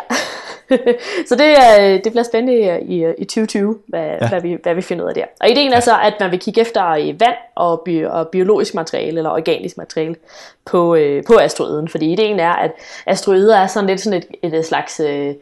så 1.29 1.37
det, 1.37 1.59
er, 1.59 1.99
det 1.99 2.13
bliver 2.13 2.23
spændende 2.23 2.81
i, 2.83 3.05
i 3.19 3.25
2020, 3.25 3.79
hvad, 3.87 4.01
ja. 4.01 4.29
hvad, 4.29 4.41
vi, 4.41 4.57
hvad 4.63 4.75
vi 4.75 4.83
finder 4.83 5.05
ud 5.05 5.09
af 5.09 5.15
der. 5.15 5.25
Og 5.41 5.51
ideen 5.51 5.73
er 5.73 5.81
så, 5.81 6.01
at 6.03 6.15
man 6.21 6.31
vil 6.31 6.41
kigge 6.41 6.61
efter 6.61 6.95
vand 7.19 7.37
og, 7.55 7.83
bi, 7.85 8.05
og 8.05 8.29
biologisk 8.29 8.75
materiale, 8.75 9.17
eller 9.17 9.31
organisk 9.31 9.77
materiale, 9.77 10.17
på, 10.65 10.95
øh, 10.95 11.25
på 11.25 11.35
asteroiden. 11.35 11.89
Fordi 11.89 12.13
ideen 12.13 12.41
er, 12.41 12.53
at 12.53 12.71
asteroider 13.07 13.57
er 13.57 13.67
sådan 13.67 13.89
lidt 13.89 14.01
sådan 14.01 14.23
et, 14.43 14.55
et 14.55 14.65
slags... 14.65 15.01
Øh, 15.01 15.35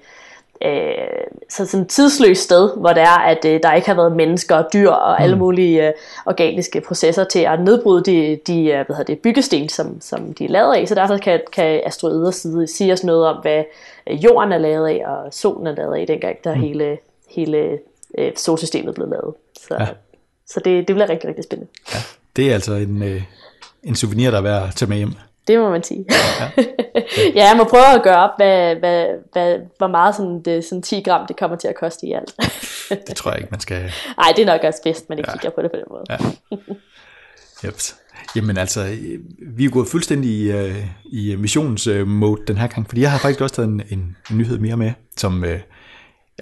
øh, 0.64 0.92
så 1.48 1.66
sådan 1.66 1.85
et 1.85 1.88
tidsløst 1.88 2.42
sted, 2.42 2.70
hvor 2.77 2.88
det 2.88 3.03
er, 3.03 3.18
at 3.18 3.44
øh, 3.44 3.61
der 3.62 3.72
ikke 3.72 3.88
har 3.88 3.94
været 3.94 4.16
mennesker 4.16 4.57
og 4.57 4.72
dyr 4.72 4.90
og 4.90 5.16
mm. 5.18 5.22
alle 5.25 5.37
mulige 5.37 5.88
øh, 5.88 5.92
organiske 6.27 6.81
processer 6.81 7.25
til 7.25 7.38
at 7.38 7.61
nedbryde 7.61 8.03
de, 8.05 8.38
de 8.46 8.64
øh, 8.64 8.87
hvad 8.87 8.96
hedder 8.96 9.14
det, 9.14 9.18
byggesten, 9.18 9.68
som, 9.68 10.01
som 10.01 10.35
de 10.35 10.44
er 10.44 10.48
lavet 10.48 10.75
af. 10.75 10.88
Så 10.88 10.94
derfor 10.94 11.16
kan, 11.16 11.40
kan 11.53 11.81
asteroider 11.85 12.31
sige, 12.31 12.66
sige 12.66 12.92
os 12.92 13.05
noget 13.05 13.27
om, 13.27 13.37
hvad 13.42 13.64
øh, 14.07 14.25
jorden 14.25 14.53
er 14.53 14.59
lavet 14.59 14.88
af, 14.88 15.03
og 15.07 15.35
solen 15.35 15.66
er 15.66 15.75
lavet 15.75 15.96
af, 15.96 16.07
dengang 16.07 16.37
der 16.44 16.55
mm. 16.55 16.61
hele, 16.61 16.98
hele 17.31 17.79
øh, 18.18 18.33
solsystemet 18.37 18.94
blev 18.94 19.09
lavet. 19.09 19.35
Så, 19.68 19.77
ja. 19.81 19.88
så 20.46 20.61
det, 20.64 20.88
det 20.88 20.96
bliver 20.96 21.09
rigtig, 21.09 21.29
rigtig 21.29 21.44
spændende. 21.44 21.72
Ja, 21.94 21.98
det 22.37 22.51
er 22.51 22.55
altså 22.55 22.72
en, 22.75 23.03
øh, 23.03 23.22
en 23.83 23.94
souvenir, 23.94 24.31
der 24.31 24.38
er 24.38 24.42
værd 24.42 24.68
at 24.68 24.75
tage 24.75 24.88
med 24.88 24.96
hjem. 24.96 25.12
Det 25.48 25.59
må 25.59 25.70
man 25.70 25.83
sige. 25.83 26.05
Ja, 26.11 26.50
ja 27.37 27.48
jeg 27.48 27.55
må 27.57 27.64
prøve 27.64 27.94
at 27.94 28.02
gøre 28.02 28.16
op, 28.16 28.31
hvad, 28.37 28.76
hvad, 28.76 29.07
hvad, 29.33 29.59
hvor 29.78 29.87
meget 29.87 30.14
sådan, 30.14 30.42
det, 30.42 30.64
sådan 30.64 30.83
10 30.83 31.00
gram 31.00 31.26
det 31.26 31.37
kommer 31.37 31.57
til 31.57 31.68
at 31.68 31.74
koste 31.74 32.07
i 32.07 32.12
alt. 32.12 32.35
det 33.09 33.16
tror 33.16 33.31
jeg 33.31 33.40
ikke, 33.40 33.50
man 33.50 33.61
skal... 33.61 33.92
Nej, 34.16 34.33
det 34.37 34.42
er 34.42 34.46
nok 34.46 34.64
også 34.64 34.81
bedst, 34.85 35.09
man 35.09 35.18
ikke 35.18 35.31
ja. 35.31 35.37
kigger 35.37 35.50
på 35.50 35.62
det 35.62 35.70
på 35.70 35.76
den 35.76 35.85
måde. 35.90 36.05
Ja. 36.11 36.16
Yep. 37.68 37.74
Jamen 38.37 38.57
altså, 38.57 38.96
vi 39.57 39.64
er 39.64 39.70
gået 39.70 39.88
fuldstændig 39.88 40.31
i, 40.31 40.52
uh, 40.52 40.76
i 41.05 41.37
missionens 41.37 41.87
uh, 41.87 42.07
mode 42.07 42.42
den 42.46 42.57
her 42.57 42.66
gang, 42.66 42.88
fordi 42.88 43.00
jeg 43.00 43.11
har 43.11 43.18
faktisk 43.18 43.40
også 43.40 43.55
taget 43.55 43.68
en, 43.68 43.83
en, 43.90 44.16
en 44.31 44.38
nyhed 44.38 44.59
mere 44.59 44.76
med, 44.76 44.92
som 45.16 45.42
uh, 45.42 45.48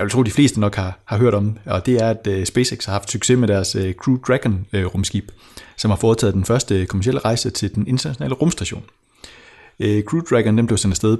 jeg 0.00 0.04
vil 0.04 0.10
tro, 0.10 0.22
de 0.22 0.30
fleste 0.30 0.60
nok 0.60 0.74
har, 0.74 0.98
har 1.04 1.18
hørt 1.18 1.34
om, 1.34 1.58
og 1.66 1.86
det 1.86 2.02
er, 2.02 2.10
at 2.10 2.26
øh, 2.26 2.46
SpaceX 2.46 2.84
har 2.84 2.92
haft 2.92 3.10
succes 3.10 3.38
med 3.38 3.48
deres 3.48 3.74
øh, 3.74 3.94
Crew 3.94 4.16
Dragon 4.16 4.66
øh, 4.72 4.86
rumskib, 4.86 5.30
som 5.76 5.90
har 5.90 5.96
foretaget 5.96 6.34
den 6.34 6.44
første 6.44 6.86
kommercielle 6.86 7.20
rejse 7.20 7.50
til 7.50 7.74
den 7.74 7.86
internationale 7.86 8.34
rumstation. 8.34 8.82
Crew 9.80 10.20
Dragon 10.30 10.58
den 10.58 10.66
blev 10.66 10.78
sendt 10.78 10.92
afsted 10.92 11.18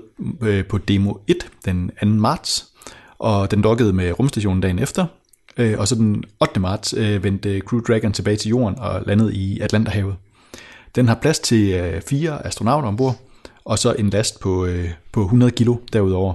på 0.63 0.79
Demo 0.79 1.15
1 1.27 1.37
den 1.65 1.91
2. 2.01 2.07
marts, 2.07 2.67
og 3.19 3.51
den 3.51 3.63
dokkede 3.63 3.93
med 3.93 4.19
rumstationen 4.19 4.61
dagen 4.61 4.79
efter, 4.79 5.07
og 5.57 5.89
så 5.89 5.95
den 5.95 6.25
8. 6.41 6.61
marts 6.61 6.95
vendte 6.97 7.61
Crew 7.61 7.81
Dragon 7.81 8.13
tilbage 8.13 8.37
til 8.37 8.49
jorden 8.49 8.79
og 8.79 9.03
landede 9.07 9.35
i 9.35 9.61
Atlanterhavet. 9.61 10.17
Den 10.95 11.09
har 11.09 11.15
plads 11.15 11.39
til 11.39 11.71
øh, 11.71 12.03
fire 12.03 12.47
astronauter 12.47 12.89
ombord, 12.89 13.17
og 13.65 13.79
så 13.79 13.95
en 13.99 14.11
last 14.11 14.41
på, 14.41 14.67
øh, 14.67 14.91
på 15.13 15.23
100 15.23 15.53
kilo 15.53 15.77
derudover. 15.93 16.35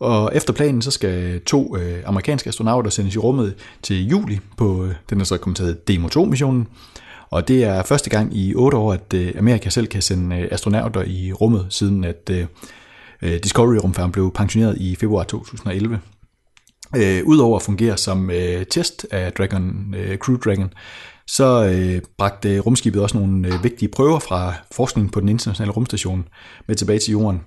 Og 0.00 0.30
efter 0.34 0.52
planen, 0.52 0.82
så 0.82 0.90
skal 0.90 1.40
to 1.40 1.76
øh, 1.76 2.02
amerikanske 2.06 2.48
astronauter 2.48 2.90
sendes 2.90 3.14
i 3.14 3.18
rummet 3.18 3.54
til 3.82 4.08
juli 4.08 4.38
på, 4.56 4.84
øh, 4.84 4.94
den 5.10 5.20
er 5.20 5.24
så 5.24 5.38
kommet 5.38 5.56
til 5.56 5.76
Demo 5.88 6.08
2-missionen. 6.08 6.66
Og 7.30 7.48
det 7.48 7.64
er 7.64 7.82
første 7.82 8.10
gang 8.10 8.36
i 8.36 8.54
otte 8.54 8.76
år, 8.76 8.92
at 8.92 9.14
øh, 9.14 9.32
Amerika 9.38 9.68
selv 9.68 9.86
kan 9.86 10.02
sende 10.02 10.36
øh, 10.36 10.48
astronauter 10.50 11.02
i 11.02 11.32
rummet, 11.32 11.66
siden 11.70 12.04
at 12.04 12.30
øh, 12.30 12.46
øh 13.22 13.38
Discovery-rumfærgen 13.42 14.12
blev 14.12 14.32
pensioneret 14.32 14.78
i 14.78 14.96
februar 14.96 15.24
2011. 15.24 16.00
Øh, 16.96 17.22
Udover 17.24 17.56
at 17.56 17.62
fungere 17.62 17.96
som 17.96 18.30
øh, 18.30 18.66
test 18.66 19.06
af 19.10 19.32
Dragon, 19.32 19.94
øh, 19.96 20.18
Crew 20.18 20.36
Dragon, 20.36 20.72
så 21.26 21.64
øh, 21.64 22.02
bragte 22.18 22.58
rumskibet 22.58 23.02
også 23.02 23.18
nogle 23.18 23.48
øh, 23.48 23.64
vigtige 23.64 23.88
prøver 23.88 24.18
fra 24.18 24.54
forskningen 24.72 25.10
på 25.10 25.20
den 25.20 25.28
internationale 25.28 25.72
rumstation 25.72 26.28
med 26.66 26.76
tilbage 26.76 26.98
til 26.98 27.10
jorden. 27.10 27.40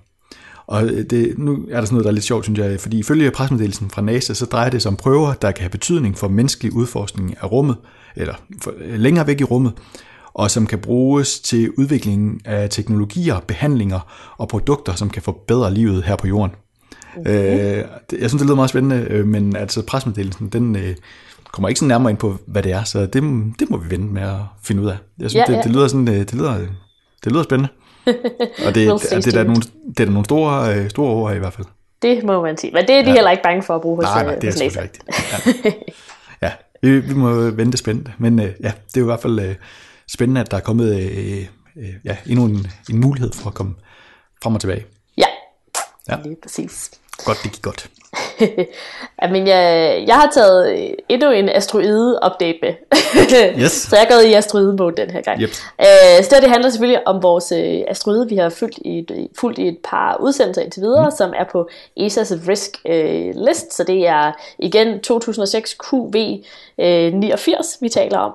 Og 0.70 0.84
øh, 0.84 1.04
det, 1.10 1.38
nu 1.38 1.52
er 1.70 1.76
der 1.76 1.84
sådan 1.84 1.94
noget, 1.94 2.04
der 2.04 2.10
er 2.10 2.14
lidt 2.14 2.24
sjovt, 2.24 2.44
synes 2.44 2.58
jeg, 2.58 2.80
fordi 2.80 2.98
ifølge 2.98 3.30
pressemeddelelsen 3.30 3.90
fra 3.90 4.02
NASA, 4.02 4.34
så 4.34 4.46
drejer 4.46 4.70
det 4.70 4.82
sig 4.82 4.88
om 4.88 4.96
prøver, 4.96 5.32
der 5.32 5.50
kan 5.52 5.62
have 5.62 5.70
betydning 5.70 6.18
for 6.18 6.28
menneskelig 6.28 6.72
udforskning 6.72 7.34
af 7.40 7.52
rummet, 7.52 7.76
eller 8.16 8.34
for, 8.62 8.72
øh, 8.78 9.00
længere 9.00 9.26
væk 9.26 9.40
i 9.40 9.44
rummet, 9.44 9.72
og 10.34 10.50
som 10.50 10.66
kan 10.66 10.78
bruges 10.78 11.40
til 11.40 11.70
udviklingen 11.78 12.40
af 12.44 12.70
teknologier, 12.70 13.40
behandlinger 13.40 14.00
og 14.36 14.48
produkter, 14.48 14.94
som 14.94 15.10
kan 15.10 15.22
forbedre 15.22 15.74
livet 15.74 16.02
her 16.02 16.16
på 16.16 16.26
jorden. 16.26 16.54
Okay. 17.16 17.78
Øh, 17.78 17.84
jeg 18.20 18.30
synes, 18.30 18.40
det 18.40 18.42
lyder 18.42 18.54
meget 18.54 18.70
spændende, 18.70 19.06
øh, 19.10 19.26
men 19.26 19.56
altså 19.56 19.82
pressemeddelelsen, 19.82 20.48
den, 20.48 20.76
kommer 21.52 21.68
ikke 21.68 21.78
sådan 21.78 21.88
nærmere 21.88 22.10
ind 22.10 22.18
på, 22.18 22.36
hvad 22.46 22.62
det 22.62 22.72
er, 22.72 22.84
så 22.84 23.00
det, 23.00 23.22
det 23.58 23.70
må 23.70 23.76
vi 23.76 23.90
vente 23.90 24.14
med 24.14 24.22
at 24.22 24.38
finde 24.62 24.82
ud 24.82 24.86
af. 24.86 24.96
Jeg 25.18 25.30
synes, 25.30 25.48
Ja, 25.48 25.52
det, 25.52 25.58
ja. 25.58 25.62
det, 25.62 25.72
lyder 25.72 25.88
sådan, 25.88 26.08
øh, 26.08 26.14
det 26.14 26.34
lyder, 26.34 26.58
det 27.24 27.32
lyder 27.32 27.42
spændende. 27.42 27.68
Og 28.66 28.74
det, 28.74 28.88
We'll 28.90 28.92
det, 28.92 29.10
det, 29.10 29.24
det, 29.24 29.26
er 29.26 29.30
da 29.30 29.30
tuned. 29.30 29.44
nogle, 29.44 29.62
det 29.88 30.00
er 30.00 30.04
da 30.04 30.10
nogle 30.10 30.24
store, 30.24 30.74
øh, 30.76 30.90
store 30.90 31.10
ord 31.14 31.34
i 31.34 31.38
hvert 31.38 31.52
fald. 31.52 31.66
Det 32.02 32.24
må 32.24 32.42
man 32.42 32.56
sige. 32.56 32.72
Men 32.72 32.86
det 32.86 32.94
er 32.94 33.02
de 33.02 33.08
ja. 33.08 33.14
heller 33.14 33.30
ikke 33.30 33.42
bange 33.42 33.62
for 33.62 33.74
at 33.76 33.80
bruge 33.82 33.96
hos, 33.96 34.02
Nej, 34.04 34.22
nej, 34.24 34.34
øh, 34.34 34.40
det 34.40 34.48
er 34.48 34.52
selvfølgelig 34.52 34.82
rigtigt. 34.82 35.04
Ja, 36.42 36.46
ja 36.46 36.52
vi, 36.82 37.00
vi 37.00 37.14
må 37.14 37.50
vente 37.50 37.78
spændt. 37.78 38.10
Men 38.18 38.38
øh, 38.40 38.44
ja, 38.46 38.72
det 38.88 38.96
er 38.96 39.00
jo 39.00 39.04
i 39.04 39.04
hvert 39.04 39.20
fald 39.22 39.40
øh, 39.40 39.54
spændende, 40.08 40.40
at 40.40 40.50
der 40.50 40.56
er 40.56 40.60
kommet 40.60 41.00
øh, 41.00 41.46
øh, 41.76 41.94
ja, 42.04 42.16
endnu 42.26 42.44
en, 42.44 42.66
en 42.90 43.00
mulighed 43.00 43.32
for 43.32 43.48
at 43.48 43.54
komme 43.54 43.74
frem 44.42 44.54
og 44.54 44.60
tilbage. 44.60 44.84
Ja, 45.18 45.24
Ja. 46.08 46.16
lige 46.24 46.36
præcis. 46.42 46.90
Godt, 47.24 47.38
det 47.42 47.52
gik 47.52 47.62
godt. 47.62 47.90
Jamen, 49.22 49.46
jeg, 49.46 50.04
jeg 50.06 50.14
har 50.14 50.30
taget 50.34 50.70
øh, 50.72 50.88
endnu 51.08 51.30
en 51.30 51.48
asteroide-update 51.48 52.58
med. 52.62 52.74
Yes. 53.62 53.72
så 53.72 53.96
jeg 53.96 54.04
er 54.10 54.14
gået 54.14 54.24
i 54.24 54.32
asteroide-mode 54.32 54.96
den 54.96 55.10
her 55.10 55.20
gang. 55.22 55.40
Yep. 55.42 55.48
Øh, 55.80 56.24
så 56.24 56.28
det, 56.30 56.32
her, 56.32 56.40
det 56.40 56.50
handler 56.50 56.70
selvfølgelig 56.70 57.06
om 57.08 57.22
vores 57.22 57.52
øh, 57.52 57.80
asteroide, 57.88 58.28
vi 58.28 58.36
har 58.36 58.48
fulgt 58.48 58.78
i, 58.84 58.98
et- 58.98 59.28
fulgt 59.40 59.58
i 59.58 59.68
et 59.68 59.78
par 59.84 60.16
udsendelser 60.20 60.62
indtil 60.62 60.82
videre, 60.82 61.04
mm. 61.04 61.16
som 61.16 61.32
er 61.36 61.44
på 61.52 61.68
ESA's 62.00 62.48
Risk 62.48 62.70
øh, 62.86 63.32
List. 63.34 63.74
Så 63.76 63.84
det 63.84 64.06
er 64.06 64.32
igen 64.58 65.00
2006 65.00 65.76
QV 65.90 66.14
øh, 66.80 67.12
89, 67.12 67.78
vi 67.80 67.88
taler 67.88 68.18
om. 68.18 68.32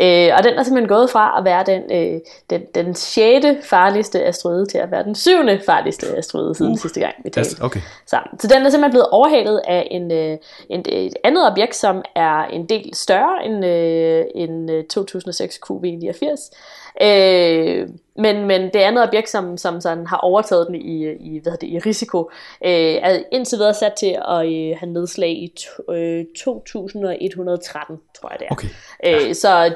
Øh, 0.00 0.30
og 0.38 0.44
den 0.44 0.54
er 0.58 0.62
simpelthen 0.62 0.88
gået 0.88 1.10
fra 1.10 1.34
at 1.38 1.44
være 1.44 1.64
den, 1.66 1.82
øh, 1.92 2.20
den, 2.50 2.62
den 2.74 2.94
6. 2.94 3.46
farligste 3.64 4.22
asteroide 4.24 4.66
til 4.66 4.78
at 4.78 4.90
være 4.90 5.04
den 5.04 5.14
7. 5.14 5.30
farligste 5.66 6.06
asteroide 6.18 6.54
siden 6.54 6.78
sidste 6.78 7.00
gang, 7.00 7.14
vi 7.24 7.30
talte 7.30 7.50
Yes, 7.50 7.60
okay. 7.60 7.80
sammen. 8.06 8.40
Så 8.40 8.46
den 8.48 8.56
er 8.66 8.70
simpelthen 8.70 8.90
blevet 8.90 9.08
overhalet 9.40 9.60
af 9.66 9.88
en, 9.90 10.12
øh, 10.12 10.38
en, 10.68 10.84
et 10.88 11.16
andet 11.24 11.46
objekt, 11.46 11.76
som 11.76 12.02
er 12.14 12.44
en 12.44 12.66
del 12.66 12.94
større 12.94 13.44
end, 13.44 13.64
øh, 13.64 14.24
end 14.34 14.70
øh, 14.70 14.84
2006 14.84 15.60
QV89. 15.70 16.50
Øh, 17.02 17.88
men, 18.16 18.46
men 18.46 18.62
det 18.62 18.76
andet 18.76 19.08
objekt, 19.08 19.28
som, 19.28 19.56
som 19.56 19.80
sådan 19.80 20.06
har 20.06 20.16
overtaget 20.16 20.66
den 20.66 20.74
i, 20.74 21.12
i, 21.12 21.40
hvad 21.42 21.52
det, 21.52 21.66
i 21.66 21.78
risiko, 21.78 22.30
øh, 22.64 22.70
er 22.72 23.22
indtil 23.32 23.58
videre 23.58 23.74
sat 23.74 23.92
til 23.92 24.18
at 24.28 24.46
øh, 24.46 24.76
have 24.78 24.92
nedslag 24.92 25.30
i 25.30 25.54
to, 25.56 25.92
øh, 25.92 26.24
2113, 26.36 27.98
tror 28.20 28.30
jeg 28.30 28.38
det 28.38 28.46
er. 28.46 28.52
Okay. 28.52 28.68
Øh, 29.28 29.34
så 29.34 29.74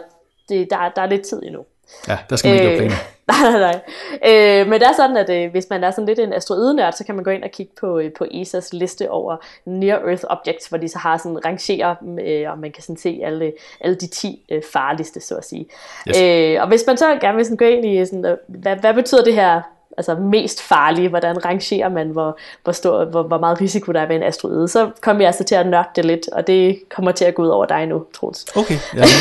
det, 0.49 0.71
der, 0.71 0.89
der 0.97 1.03
er 1.03 1.07
lidt 1.07 1.23
tid 1.23 1.43
endnu. 1.43 1.65
Ja, 2.09 2.19
der 2.31 2.37
skal 2.37 2.49
man 2.49 2.55
ikke 2.55 2.67
lave 2.67 2.79
planer. 2.81 2.97
nej, 3.29 3.51
nej, 3.51 3.61
nej. 3.61 4.61
Øh, 4.61 4.67
men 4.67 4.81
det 4.81 4.89
er 4.89 4.93
sådan, 4.97 5.17
at 5.17 5.31
øh, 5.31 5.51
hvis 5.51 5.67
man 5.71 5.85
er 5.85 5.91
sådan 5.91 6.07
lidt 6.07 6.19
en 6.19 6.33
asteroidenørd, 6.33 6.93
så 6.93 7.05
kan 7.05 7.15
man 7.15 7.25
gå 7.25 7.31
ind 7.31 7.45
og 7.45 7.51
kigge 7.51 7.73
på, 7.81 7.99
øh, 7.99 8.13
på 8.13 8.25
ESA's 8.25 8.69
liste 8.73 9.11
over 9.11 9.37
Near-Earth 9.67 10.25
Objects, 10.29 10.67
hvor 10.67 10.79
de 10.79 10.89
så 10.89 10.99
har 10.99 11.17
sådan 11.17 11.45
rangerer, 11.45 11.95
øh, 12.27 12.51
og 12.51 12.59
man 12.59 12.73
kan 12.73 12.83
sådan 12.83 12.97
se 12.97 13.21
alle, 13.25 13.53
alle 13.81 13.97
de 13.97 14.07
10 14.07 14.47
øh, 14.53 14.63
farligste, 14.73 15.21
så 15.21 15.35
at 15.35 15.45
sige. 15.45 15.67
Yes. 16.09 16.23
Øh, 16.23 16.63
og 16.63 16.69
hvis 16.69 16.85
man 16.87 16.97
så 16.97 17.19
gerne 17.21 17.37
vil 17.37 17.45
sådan 17.45 17.57
gå 17.57 17.65
ind 17.65 17.87
i, 17.87 18.07
sådan, 18.07 18.25
øh, 18.25 18.37
hvad, 18.49 18.77
hvad 18.77 18.95
betyder 18.95 19.25
det 19.25 19.35
her 19.35 19.63
altså 19.97 20.15
mest 20.15 20.63
farlige, 20.63 21.09
hvordan 21.09 21.45
rangerer 21.45 21.89
man, 21.89 22.09
hvor, 22.09 22.39
hvor, 22.63 22.73
stor, 22.73 23.05
hvor, 23.05 23.23
hvor 23.23 23.39
meget 23.39 23.61
risiko 23.61 23.93
der 23.93 24.01
er 24.01 24.07
ved 24.07 24.17
en 24.17 24.23
asteroide, 24.23 24.69
så 24.69 24.91
kommer 25.01 25.23
jeg 25.23 25.27
altså 25.27 25.45
til 25.45 25.55
at 25.55 25.67
nørde 25.67 25.89
det 25.97 26.05
lidt, 26.05 26.29
og 26.33 26.47
det 26.47 26.79
kommer 26.89 27.13
til 27.13 27.25
at 27.25 27.35
gå 27.35 27.43
ud 27.43 27.49
over 27.49 27.67
dig 27.67 27.87
nu, 27.87 28.05
Troels. 28.15 28.57
Okay, 28.57 28.79
ja. 28.97 29.03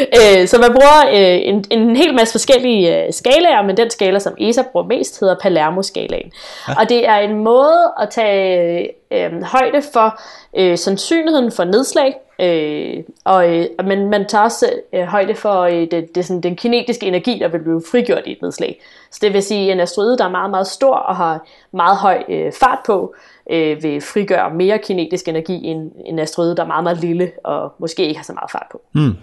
Øh, 0.00 0.48
så 0.48 0.58
man 0.58 0.72
bruger 0.72 1.08
øh, 1.08 1.40
en, 1.48 1.64
en 1.70 1.96
hel 1.96 2.14
masse 2.14 2.32
forskellige 2.32 3.04
øh, 3.04 3.12
skalaer, 3.12 3.62
men 3.62 3.76
den 3.76 3.90
skala, 3.90 4.18
som 4.18 4.34
ESA 4.38 4.62
bruger 4.72 4.86
mest, 4.86 5.20
hedder 5.20 5.36
Palermo-skalaen. 5.42 6.32
Ja. 6.68 6.74
Og 6.80 6.88
det 6.88 7.08
er 7.08 7.16
en 7.16 7.34
måde 7.34 7.92
at 8.00 8.10
tage 8.10 8.88
øh, 9.10 9.42
højde 9.42 9.82
for 9.92 10.20
øh, 10.56 10.78
sandsynligheden 10.78 11.52
for 11.52 11.64
nedslag, 11.64 12.14
øh, 12.40 13.04
og, 13.24 13.58
øh, 13.58 13.66
men 13.84 14.10
man 14.10 14.26
tager 14.28 14.44
også 14.44 14.72
øh, 14.92 15.02
højde 15.02 15.34
for 15.34 15.60
øh, 15.60 15.90
det, 15.90 16.14
det 16.14 16.24
sådan, 16.24 16.40
den 16.40 16.56
kinetiske 16.56 17.06
energi, 17.06 17.38
der 17.38 17.48
vil 17.48 17.58
blive 17.58 17.82
frigjort 17.90 18.22
i 18.26 18.32
et 18.32 18.42
nedslag. 18.42 18.80
Så 19.10 19.18
det 19.22 19.32
vil 19.32 19.42
sige, 19.42 19.66
at 19.66 19.74
en 19.74 19.80
asteroide, 19.80 20.18
der 20.18 20.24
er 20.24 20.30
meget, 20.30 20.50
meget 20.50 20.66
stor 20.66 20.94
og 20.94 21.16
har 21.16 21.46
meget 21.72 21.96
høj 21.96 22.22
øh, 22.28 22.52
fart 22.52 22.78
på, 22.86 23.14
øh, 23.50 23.82
vil 23.82 24.00
frigøre 24.00 24.54
mere 24.54 24.78
kinetisk 24.78 25.28
energi 25.28 25.64
end 25.66 25.92
en 26.06 26.18
asteroide, 26.18 26.56
der 26.56 26.62
er 26.62 26.66
meget, 26.66 26.84
meget 26.84 27.00
lille 27.00 27.32
og 27.44 27.72
måske 27.78 28.06
ikke 28.06 28.18
har 28.18 28.24
så 28.24 28.32
meget 28.32 28.50
fart 28.50 28.66
på. 28.72 28.82
Hmm. 28.92 29.16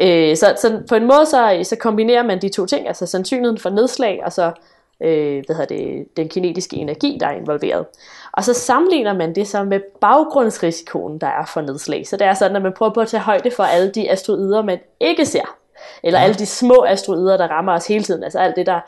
Øh, 0.00 0.36
så, 0.36 0.54
så 0.60 0.82
på 0.88 0.94
en 0.94 1.06
måde 1.06 1.26
så, 1.26 1.60
så 1.62 1.76
kombinerer 1.76 2.22
man 2.22 2.42
de 2.42 2.48
to 2.48 2.66
ting, 2.66 2.88
altså 2.88 3.06
sandsynligheden 3.06 3.58
for 3.58 3.70
nedslag, 3.70 4.20
og 4.24 4.32
så 4.32 4.52
øh, 5.00 5.42
hvad 5.46 5.56
hedder 5.56 5.76
det, 5.76 6.16
den 6.16 6.28
kinetiske 6.28 6.76
energi, 6.76 7.18
der 7.20 7.26
er 7.26 7.36
involveret. 7.36 7.86
Og 8.32 8.44
så 8.44 8.54
sammenligner 8.54 9.14
man 9.14 9.34
det 9.34 9.48
så 9.48 9.64
med 9.64 9.80
baggrundsrisikoen, 10.00 11.18
der 11.18 11.26
er 11.26 11.46
for 11.46 11.60
nedslag. 11.60 12.06
Så 12.06 12.16
det 12.16 12.26
er 12.26 12.34
sådan, 12.34 12.56
at 12.56 12.62
man 12.62 12.72
prøver 12.72 12.92
på 12.92 13.00
at 13.00 13.08
tage 13.08 13.20
højde 13.20 13.50
for 13.50 13.62
alle 13.62 13.90
de 13.90 14.10
asteroider, 14.10 14.62
man 14.62 14.78
ikke 15.00 15.26
ser. 15.26 15.56
Eller 16.02 16.18
alle 16.18 16.34
de 16.34 16.46
små 16.46 16.84
asteroider, 16.88 17.36
der 17.36 17.48
rammer 17.48 17.72
os 17.72 17.86
hele 17.86 18.04
tiden. 18.04 18.24
Altså 18.24 18.38
alt 18.38 18.56
det, 18.56 18.66
der, 18.66 18.80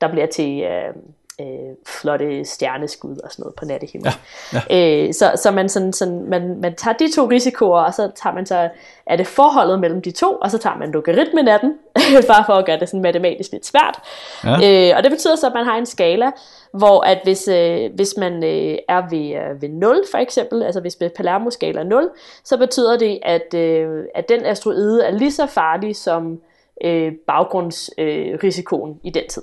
der 0.00 0.10
bliver 0.10 0.26
til 0.26 0.62
øh, 0.62 0.94
øh, 1.40 1.76
flotte 1.86 2.44
stjerneskud 2.44 3.16
og 3.24 3.32
sådan 3.32 3.42
noget 3.42 3.54
på 3.54 3.64
nattehimlen. 3.64 4.12
Ja, 4.52 5.06
Øh, 5.06 5.14
så 5.14 5.32
så 5.36 5.50
man, 5.50 5.68
sådan, 5.68 5.92
sådan, 5.92 6.24
man, 6.28 6.60
man 6.60 6.74
tager 6.74 6.96
de 6.96 7.12
to 7.12 7.26
risikoer, 7.26 7.80
og 7.80 7.94
så 7.94 8.10
tager 8.22 8.34
man 8.34 8.46
så, 8.46 8.68
er 9.06 9.16
det 9.16 9.26
forholdet 9.26 9.80
mellem 9.80 10.02
de 10.02 10.10
to, 10.10 10.36
og 10.42 10.50
så 10.50 10.58
tager 10.58 10.76
man 10.76 10.90
logaritmen 10.90 11.48
af 11.48 11.60
den, 11.60 11.74
bare 12.32 12.44
for 12.46 12.52
at 12.52 12.66
gøre 12.66 12.78
det 12.80 12.88
sådan 12.88 13.02
matematisk 13.02 13.52
lidt 13.52 13.66
svært. 13.66 14.00
Ja. 14.44 14.90
Øh, 14.90 14.96
og 14.96 15.02
det 15.02 15.10
betyder 15.10 15.36
så, 15.36 15.46
at 15.46 15.52
man 15.54 15.64
har 15.64 15.76
en 15.76 15.86
skala, 15.86 16.30
hvor 16.72 17.00
at 17.00 17.20
hvis, 17.24 17.48
øh, 17.48 17.90
hvis 17.94 18.14
man 18.16 18.44
øh, 18.44 18.78
er 18.88 19.08
ved, 19.10 19.50
øh, 19.50 19.62
ved 19.62 19.68
0 19.68 20.04
for 20.10 20.18
eksempel, 20.18 20.62
altså 20.62 20.80
hvis 20.80 20.96
Palermo-skala 21.16 21.80
er 21.80 21.84
0, 21.84 22.10
så 22.44 22.56
betyder 22.56 22.98
det, 22.98 23.18
at, 23.22 23.54
øh, 23.54 24.04
at 24.14 24.28
den 24.28 24.44
asteroide 24.44 25.04
er 25.04 25.10
lige 25.10 25.32
så 25.32 25.46
farlig 25.46 25.96
som 25.96 26.40
øh, 26.84 27.12
baggrundsrisikoen 27.26 28.90
øh, 28.90 28.96
i 29.04 29.10
den 29.10 29.28
tid. 29.28 29.42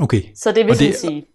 Okay. 0.00 0.22
Så 0.34 0.52
det 0.52 0.66
vil 0.66 0.78
det- 0.78 0.96
sige, 0.96 1.26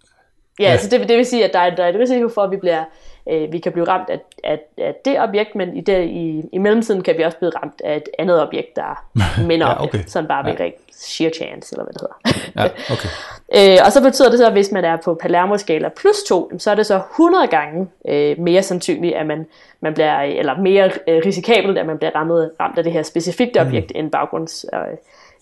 ja, 0.59 0.71
ja. 0.71 0.77
Så 0.77 0.89
det, 0.89 1.09
det 1.09 1.17
vil 1.17 1.25
sige, 1.25 1.45
at 1.45 1.53
der 1.53 1.59
er, 1.59 1.75
der 1.75 1.83
er 1.83 1.89
et 1.89 1.95
risiko 1.95 2.29
for, 2.29 2.41
at 2.41 2.51
vi 2.51 2.57
bliver, 2.57 2.83
øh, 3.31 3.51
vi 3.53 3.59
kan 3.59 3.71
blive 3.71 3.87
ramt 3.87 4.09
af, 4.09 4.19
af, 4.43 4.59
af 4.77 4.95
det 5.05 5.19
objekt, 5.21 5.55
men 5.55 5.77
i, 5.77 5.81
det, 5.81 6.03
i, 6.05 6.43
i 6.53 6.57
mellemtiden 6.57 7.03
kan 7.03 7.17
vi 7.17 7.23
også 7.23 7.37
blive 7.37 7.51
ramt 7.63 7.81
af 7.85 7.95
et 7.97 8.03
andet 8.19 8.41
objekt, 8.41 8.75
der 8.75 9.05
minder 9.47 9.67
Ja, 9.67 9.73
om 9.73 9.83
okay. 9.87 9.97
det. 9.97 10.11
Sådan 10.11 10.27
bare 10.27 10.45
ved 10.45 10.53
Ja. 10.59 10.63
ja. 10.63 10.69
sheer 10.93 11.29
chance, 11.35 11.75
eller 11.75 11.83
hvad 11.83 11.93
det 11.93 12.01
hedder. 12.01 12.63
Ja, 12.63 12.93
okay. 12.93 13.09
Øh, 13.55 13.77
og 13.85 13.91
så 13.91 14.03
betyder 14.03 14.29
det 14.29 14.39
så, 14.39 14.45
at 14.47 14.51
hvis 14.51 14.71
man 14.71 14.85
er 14.85 14.97
på 15.05 15.13
Palermo-skala 15.13 15.89
plus 15.89 16.15
2, 16.27 16.51
så 16.59 16.71
er 16.71 16.75
det 16.75 16.85
så 16.85 16.95
100 17.11 17.47
gange 17.47 17.87
øh, 18.07 18.39
mere 18.39 18.63
sandsynligt, 18.63 19.15
at 19.15 19.25
man, 19.25 19.45
man 19.81 19.93
bliver, 19.93 20.19
eller 20.21 20.57
mere 20.61 20.85
øh, 21.07 21.21
risikabelt, 21.25 21.77
at 21.77 21.85
man 21.85 21.97
bliver 21.97 22.11
ramt, 22.15 22.31
ramt 22.59 22.77
af 22.77 22.83
det 22.83 22.93
her 22.93 23.03
specifikke 23.03 23.59
Mm. 23.61 23.67
objekt 23.67 23.91
end 23.95 24.11
baggrunds... 24.11 24.65
Øh, 24.73 24.79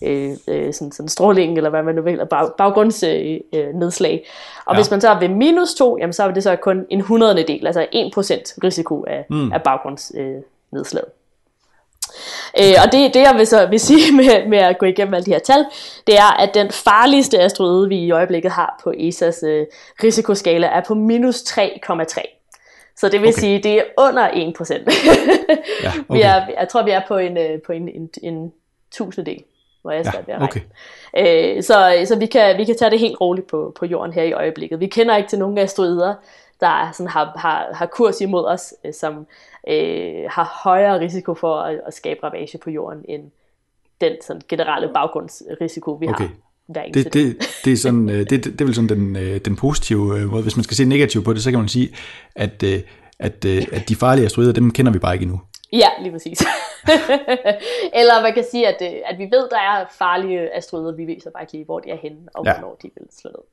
øh, 0.01 0.31
øh, 0.47 0.73
sådan, 0.73 0.91
sådan 0.91 1.09
stråling, 1.09 1.57
eller 1.57 1.69
hvad 1.69 1.83
man 1.83 1.95
nu 1.95 2.01
vil, 2.01 2.25
bag, 2.29 2.49
baggrundsnedslag. 2.57 4.13
Øh, 4.25 4.29
og 4.65 4.73
Ja. 4.75 4.79
hvis 4.79 4.91
man 4.91 5.01
så 5.01 5.09
er 5.09 5.19
ved 5.19 5.29
minus 5.29 5.73
2, 5.73 5.97
jamen 5.97 6.13
så 6.13 6.23
er 6.23 6.31
det 6.31 6.43
så 6.43 6.55
kun 6.55 6.85
en 6.89 7.01
hundredende 7.01 7.43
del, 7.43 7.67
altså 7.67 7.85
1% 7.93 8.57
risiko 8.63 9.03
af, 9.07 9.25
Mm. 9.29 9.51
af 9.51 9.61
baggrundsnedslaget. 9.63 11.05
Øh. 11.07 11.11
Øh, 12.59 12.73
og 12.85 12.91
det, 12.91 13.13
det 13.13 13.19
jeg 13.19 13.33
vil, 13.37 13.47
så 13.47 13.65
vil 13.65 13.79
sige 13.79 14.15
med, 14.17 14.47
med 14.49 14.57
at 14.57 14.77
gå 14.77 14.85
igennem 14.85 15.13
alle 15.13 15.25
de 15.25 15.31
her 15.31 15.39
tal, 15.39 15.65
det 16.07 16.17
er, 16.17 16.39
at 16.39 16.53
den 16.53 16.71
farligste 16.71 17.39
asteroide, 17.39 17.89
vi 17.89 17.97
i 17.97 18.11
øjeblikket 18.11 18.51
har 18.51 18.79
på 18.83 18.89
ESA's 18.97 19.45
øh, 19.45 19.65
risikoskala, 20.03 20.67
er 20.67 20.81
på 20.87 20.93
minus 20.93 21.35
3,3. 21.35 22.31
Så 22.97 23.09
det 23.09 23.21
vil 23.21 23.29
Okay. 23.29 23.39
sige, 23.39 23.63
det 23.63 23.71
er 23.77 23.83
under 23.97 24.27
1%. 24.29 24.73
Ja, 25.83 25.91
vi 25.95 26.03
okay. 26.09 26.21
er, 26.23 26.45
jeg 26.59 26.67
tror, 26.69 26.83
vi 26.83 26.91
er 26.91 27.01
på 27.07 27.17
en, 27.17 27.37
øh, 27.37 27.61
på 27.65 27.71
en, 27.71 27.89
en, 27.89 28.09
en 28.23 28.53
tusindedel, 28.91 29.43
hvor 29.85 29.91
jeg 29.91 30.23
være 30.27 30.41
okay. 30.41 30.61
Øh, 31.17 31.63
så 31.63 32.05
så 32.07 32.15
vi, 32.19 32.25
kan, 32.25 32.57
vi 32.57 32.65
kan 32.65 32.77
tage 32.77 32.91
det 32.91 32.99
helt 32.99 33.21
roligt 33.21 33.47
på, 33.47 33.73
på 33.79 33.85
jorden 33.85 34.13
her 34.13 34.23
i 34.23 34.31
øjeblikket. 34.31 34.79
Vi 34.79 34.87
kender 34.87 35.17
ikke 35.17 35.29
til 35.29 35.39
nogen 35.39 35.57
asteroider, 35.57 36.13
der 36.59 36.91
sådan 36.93 37.09
har, 37.09 37.33
har, 37.35 37.67
har 37.73 37.85
kurs 37.85 38.21
imod 38.21 38.45
os, 38.45 38.73
øh, 38.85 38.93
som 38.93 39.27
øh, 39.67 40.23
har 40.29 40.61
højere 40.63 40.99
risiko 40.99 41.33
for 41.33 41.55
at, 41.55 41.79
at 41.87 41.93
skabe 41.93 42.19
ravage 42.23 42.57
på 42.57 42.69
jorden, 42.69 43.05
end 43.09 43.23
den 44.01 44.11
sådan, 44.27 44.41
generelle 44.49 44.89
baggrundsrisiko, 44.93 45.91
vi 45.91 46.07
Okay. 46.07 46.23
har 46.23 46.29
hver 46.67 46.85
Det, 46.93 47.13
det, 47.13 47.37
det, 47.65 47.73
er 47.73 47.77
sådan, 47.77 48.09
øh, 48.09 48.19
det, 48.19 48.29
det, 48.29 48.43
det 48.45 48.61
er 48.61 48.65
vel 48.65 48.75
sådan 48.75 48.89
den, 48.89 49.15
den 49.45 49.55
positive 49.55 50.25
måde. 50.25 50.43
Hvis 50.43 50.57
man 50.57 50.63
skal 50.63 50.77
se 50.77 50.85
negativt 50.85 51.25
på 51.25 51.33
det, 51.33 51.43
så 51.43 51.51
kan 51.51 51.59
man 51.59 51.67
sige, 51.67 51.89
at, 52.35 52.63
at, 53.19 53.45
at 53.45 53.89
de 53.89 53.95
farlige 53.95 54.25
asteroider, 54.25 54.53
dem 54.53 54.71
kender 54.71 54.91
vi 54.91 54.99
bare 54.99 55.13
ikke 55.13 55.23
endnu. 55.23 55.39
Ja, 55.73 55.87
lige 56.01 56.11
præcis. 56.11 56.39
Eller 57.99 58.21
man 58.21 58.33
kan 58.33 58.43
sige, 58.51 58.67
at, 58.67 58.93
øh, 58.93 58.99
at 59.05 59.17
vi 59.17 59.23
ved, 59.23 59.49
der 59.49 59.57
er 59.57 59.85
farlige 59.91 60.55
asteroider, 60.55 60.91
vi 60.91 61.05
ved 61.07 61.19
så 61.21 61.29
bare 61.29 61.43
ikke 61.43 61.53
lige, 61.53 61.65
hvor 61.65 61.79
de 61.79 61.89
er 61.89 61.95
henne, 61.97 62.17
og 62.33 62.45
Ja. 62.45 62.51
ja. 62.51 62.59
hvornår 62.59 62.75
de 62.81 62.89
vil 62.99 63.07
slå 63.11 63.29
ned. 63.29 63.43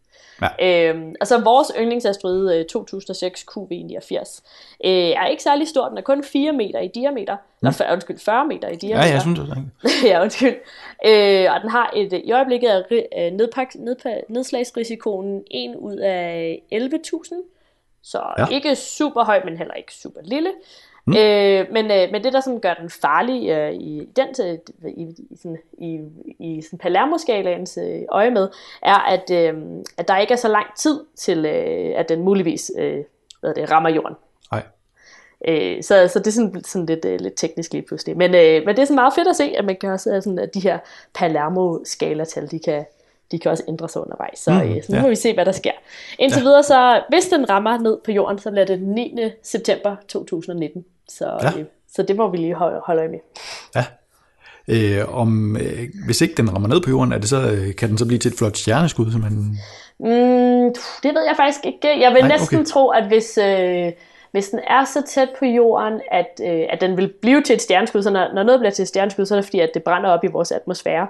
Ja. 0.60 0.88
Øhm, 0.90 1.14
og 1.20 1.26
så 1.26 1.40
vores 1.40 1.72
yndlingsasteroide 1.78 2.58
øh, 2.58 2.64
2006 2.66 3.46
QV89 3.50 4.40
øh, 4.84 4.90
er 4.92 5.26
ikke 5.26 5.42
særlig 5.42 5.68
stor, 5.68 5.88
den 5.88 5.98
er 5.98 6.02
kun 6.02 6.24
4 6.24 6.52
meter 6.52 6.80
i 6.80 6.88
diameter, 6.88 7.34
mm. 7.36 7.66
eller 7.66 7.72
40, 7.72 7.92
undskyld, 7.92 8.18
40 8.18 8.46
meter 8.46 8.68
i 8.68 8.72
Ja, 8.72 8.76
diameter. 8.76 9.08
jeg 9.12 9.20
synes 9.20 9.38
også. 9.38 9.54
ja, 10.08 10.22
undskyld. 10.22 10.54
Øh, 11.06 11.52
og 11.54 11.60
den 11.60 11.70
har 11.70 11.90
et, 11.96 12.12
i 12.24 12.32
øjeblikket 12.32 12.70
er 12.76 12.82
øh, 12.90 13.32
nedpak, 13.32 13.74
nedpa, 13.74 14.20
nedslagsrisikoen 14.28 15.42
1 15.50 15.76
ud 15.76 15.96
af 15.96 16.62
11.000. 16.74 17.34
Så 18.02 18.18
Ja. 18.38 18.42
ja. 18.42 18.48
ikke 18.54 18.76
super 18.76 19.24
høj, 19.24 19.40
men 19.44 19.56
heller 19.56 19.74
ikke 19.74 19.94
super 19.94 20.20
lille. 20.24 20.50
Mm. 21.06 21.16
Øh, 21.16 21.66
men, 21.72 21.90
øh, 21.90 22.08
men 22.12 22.24
det, 22.24 22.32
der 22.32 22.40
sådan 22.40 22.60
gør 22.60 22.74
den 22.74 22.90
farlig 22.90 23.50
øh, 23.50 23.72
i 23.72 24.08
den 24.16 24.34
til, 24.34 24.60
i, 24.96 25.02
i, 25.30 25.36
sådan, 25.36 25.58
i, 25.78 26.00
i 26.38 26.62
sådan 26.62 26.78
Palermo-skalaens 26.78 27.78
øh, 27.78 28.02
øje 28.08 28.30
med, 28.30 28.48
er, 28.82 28.98
at, 28.98 29.30
øh, 29.30 29.54
at 29.98 30.08
der 30.08 30.18
ikke 30.18 30.32
er 30.32 30.36
så 30.36 30.48
lang 30.48 30.66
tid 30.76 31.00
til, 31.16 31.46
øh, 31.46 31.92
at 31.96 32.08
den 32.08 32.22
muligvis 32.22 32.72
øh, 32.78 33.04
hvad 33.40 33.54
det, 33.54 33.70
rammer 33.70 33.90
jorden. 33.90 34.16
Nej. 34.52 34.62
Øh, 35.48 35.82
så, 35.82 36.08
så 36.08 36.18
det 36.18 36.26
er 36.26 36.30
sådan, 36.30 36.64
sådan 36.64 36.86
lidt, 36.86 37.04
øh, 37.04 37.20
lidt 37.20 37.34
teknisk 37.36 37.72
lige 37.72 37.86
pludselig. 37.86 38.16
Men, 38.16 38.34
øh, 38.34 38.62
men 38.66 38.76
det 38.76 38.78
er 38.78 38.84
sådan 38.84 38.94
meget 38.94 39.14
fedt 39.14 39.28
at 39.28 39.36
se, 39.36 39.44
at 39.44 39.64
man 39.64 39.76
kan 39.76 39.90
også 39.90 40.20
sådan, 40.24 40.38
at 40.38 40.54
de 40.54 40.60
her 40.60 40.78
Palermo-skalatal, 41.14 42.50
de 42.50 42.58
kan, 42.58 42.84
de 43.30 43.38
kan 43.38 43.50
også 43.50 43.64
ændre 43.68 43.88
sig 43.88 44.02
undervejs. 44.02 44.38
Så, 44.38 44.50
mm, 44.50 44.60
øh, 44.60 44.82
så 44.82 44.92
nu 44.92 44.96
ja. 44.96 45.02
må 45.02 45.08
vi 45.08 45.16
se, 45.16 45.34
hvad 45.34 45.44
der 45.44 45.52
sker. 45.52 45.72
Indtil 46.18 46.40
ja. 46.40 46.44
videre, 46.44 46.62
så 46.62 47.02
hvis 47.08 47.28
den 47.28 47.50
rammer 47.50 47.78
ned 47.78 47.98
på 48.04 48.12
jorden, 48.12 48.38
så 48.38 48.50
bliver 48.50 48.64
det 48.64 48.78
den 48.78 48.88
9. 48.88 49.18
september 49.42 49.96
2019. 50.08 50.84
Så, 51.08 51.38
ja. 51.42 51.60
øh, 51.60 51.64
så 51.92 52.02
det 52.02 52.16
må 52.16 52.30
vi 52.30 52.36
lige 52.36 52.54
holde, 52.54 52.80
holde 52.84 53.00
øje 53.00 53.10
med. 53.10 53.18
Ja. 53.74 53.84
Øh, 54.68 55.14
om, 55.18 55.56
øh, 55.56 55.88
hvis 56.06 56.20
ikke 56.20 56.34
den 56.34 56.54
rammer 56.54 56.68
ned 56.68 56.80
på 56.80 56.90
jorden, 56.90 57.12
er 57.12 57.18
det 57.18 57.28
så, 57.28 57.50
øh, 57.50 57.74
kan 57.74 57.88
den 57.88 57.98
så 57.98 58.06
blive 58.06 58.18
til 58.18 58.32
et 58.32 58.38
flot 58.38 58.56
stjerneskud? 58.56 59.12
Som 59.12 59.20
man... 59.20 59.32
mm, 59.98 60.74
det 61.02 61.14
ved 61.14 61.24
jeg 61.28 61.34
faktisk 61.36 61.66
ikke. 61.66 62.00
Jeg 62.00 62.12
vil 62.12 62.20
Nej, 62.20 62.28
næsten 62.28 62.58
okay. 62.58 62.66
tro, 62.66 62.88
at 62.88 63.06
hvis... 63.06 63.38
Øh, 63.38 63.92
hvis 64.32 64.48
den 64.48 64.60
er 64.66 64.84
så 64.84 65.02
tæt 65.08 65.28
på 65.38 65.44
jorden, 65.44 66.00
at, 66.10 66.40
øh, 66.42 66.66
at 66.70 66.80
den 66.80 66.96
vil 66.96 67.12
blive 67.22 67.42
til 67.42 67.54
et 67.54 67.62
stjerneskud, 67.62 68.02
så 68.02 68.10
når, 68.10 68.34
når 68.34 68.42
noget 68.42 68.60
bliver 68.60 68.70
til 68.70 68.82
et 68.82 68.88
stjerneskud, 68.88 69.26
så 69.26 69.34
er 69.34 69.36
det 69.36 69.44
fordi, 69.44 69.60
at 69.60 69.70
det 69.74 69.82
brænder 69.82 70.10
op 70.10 70.24
i 70.24 70.26
vores 70.26 70.52
atmosfære. 70.52 71.06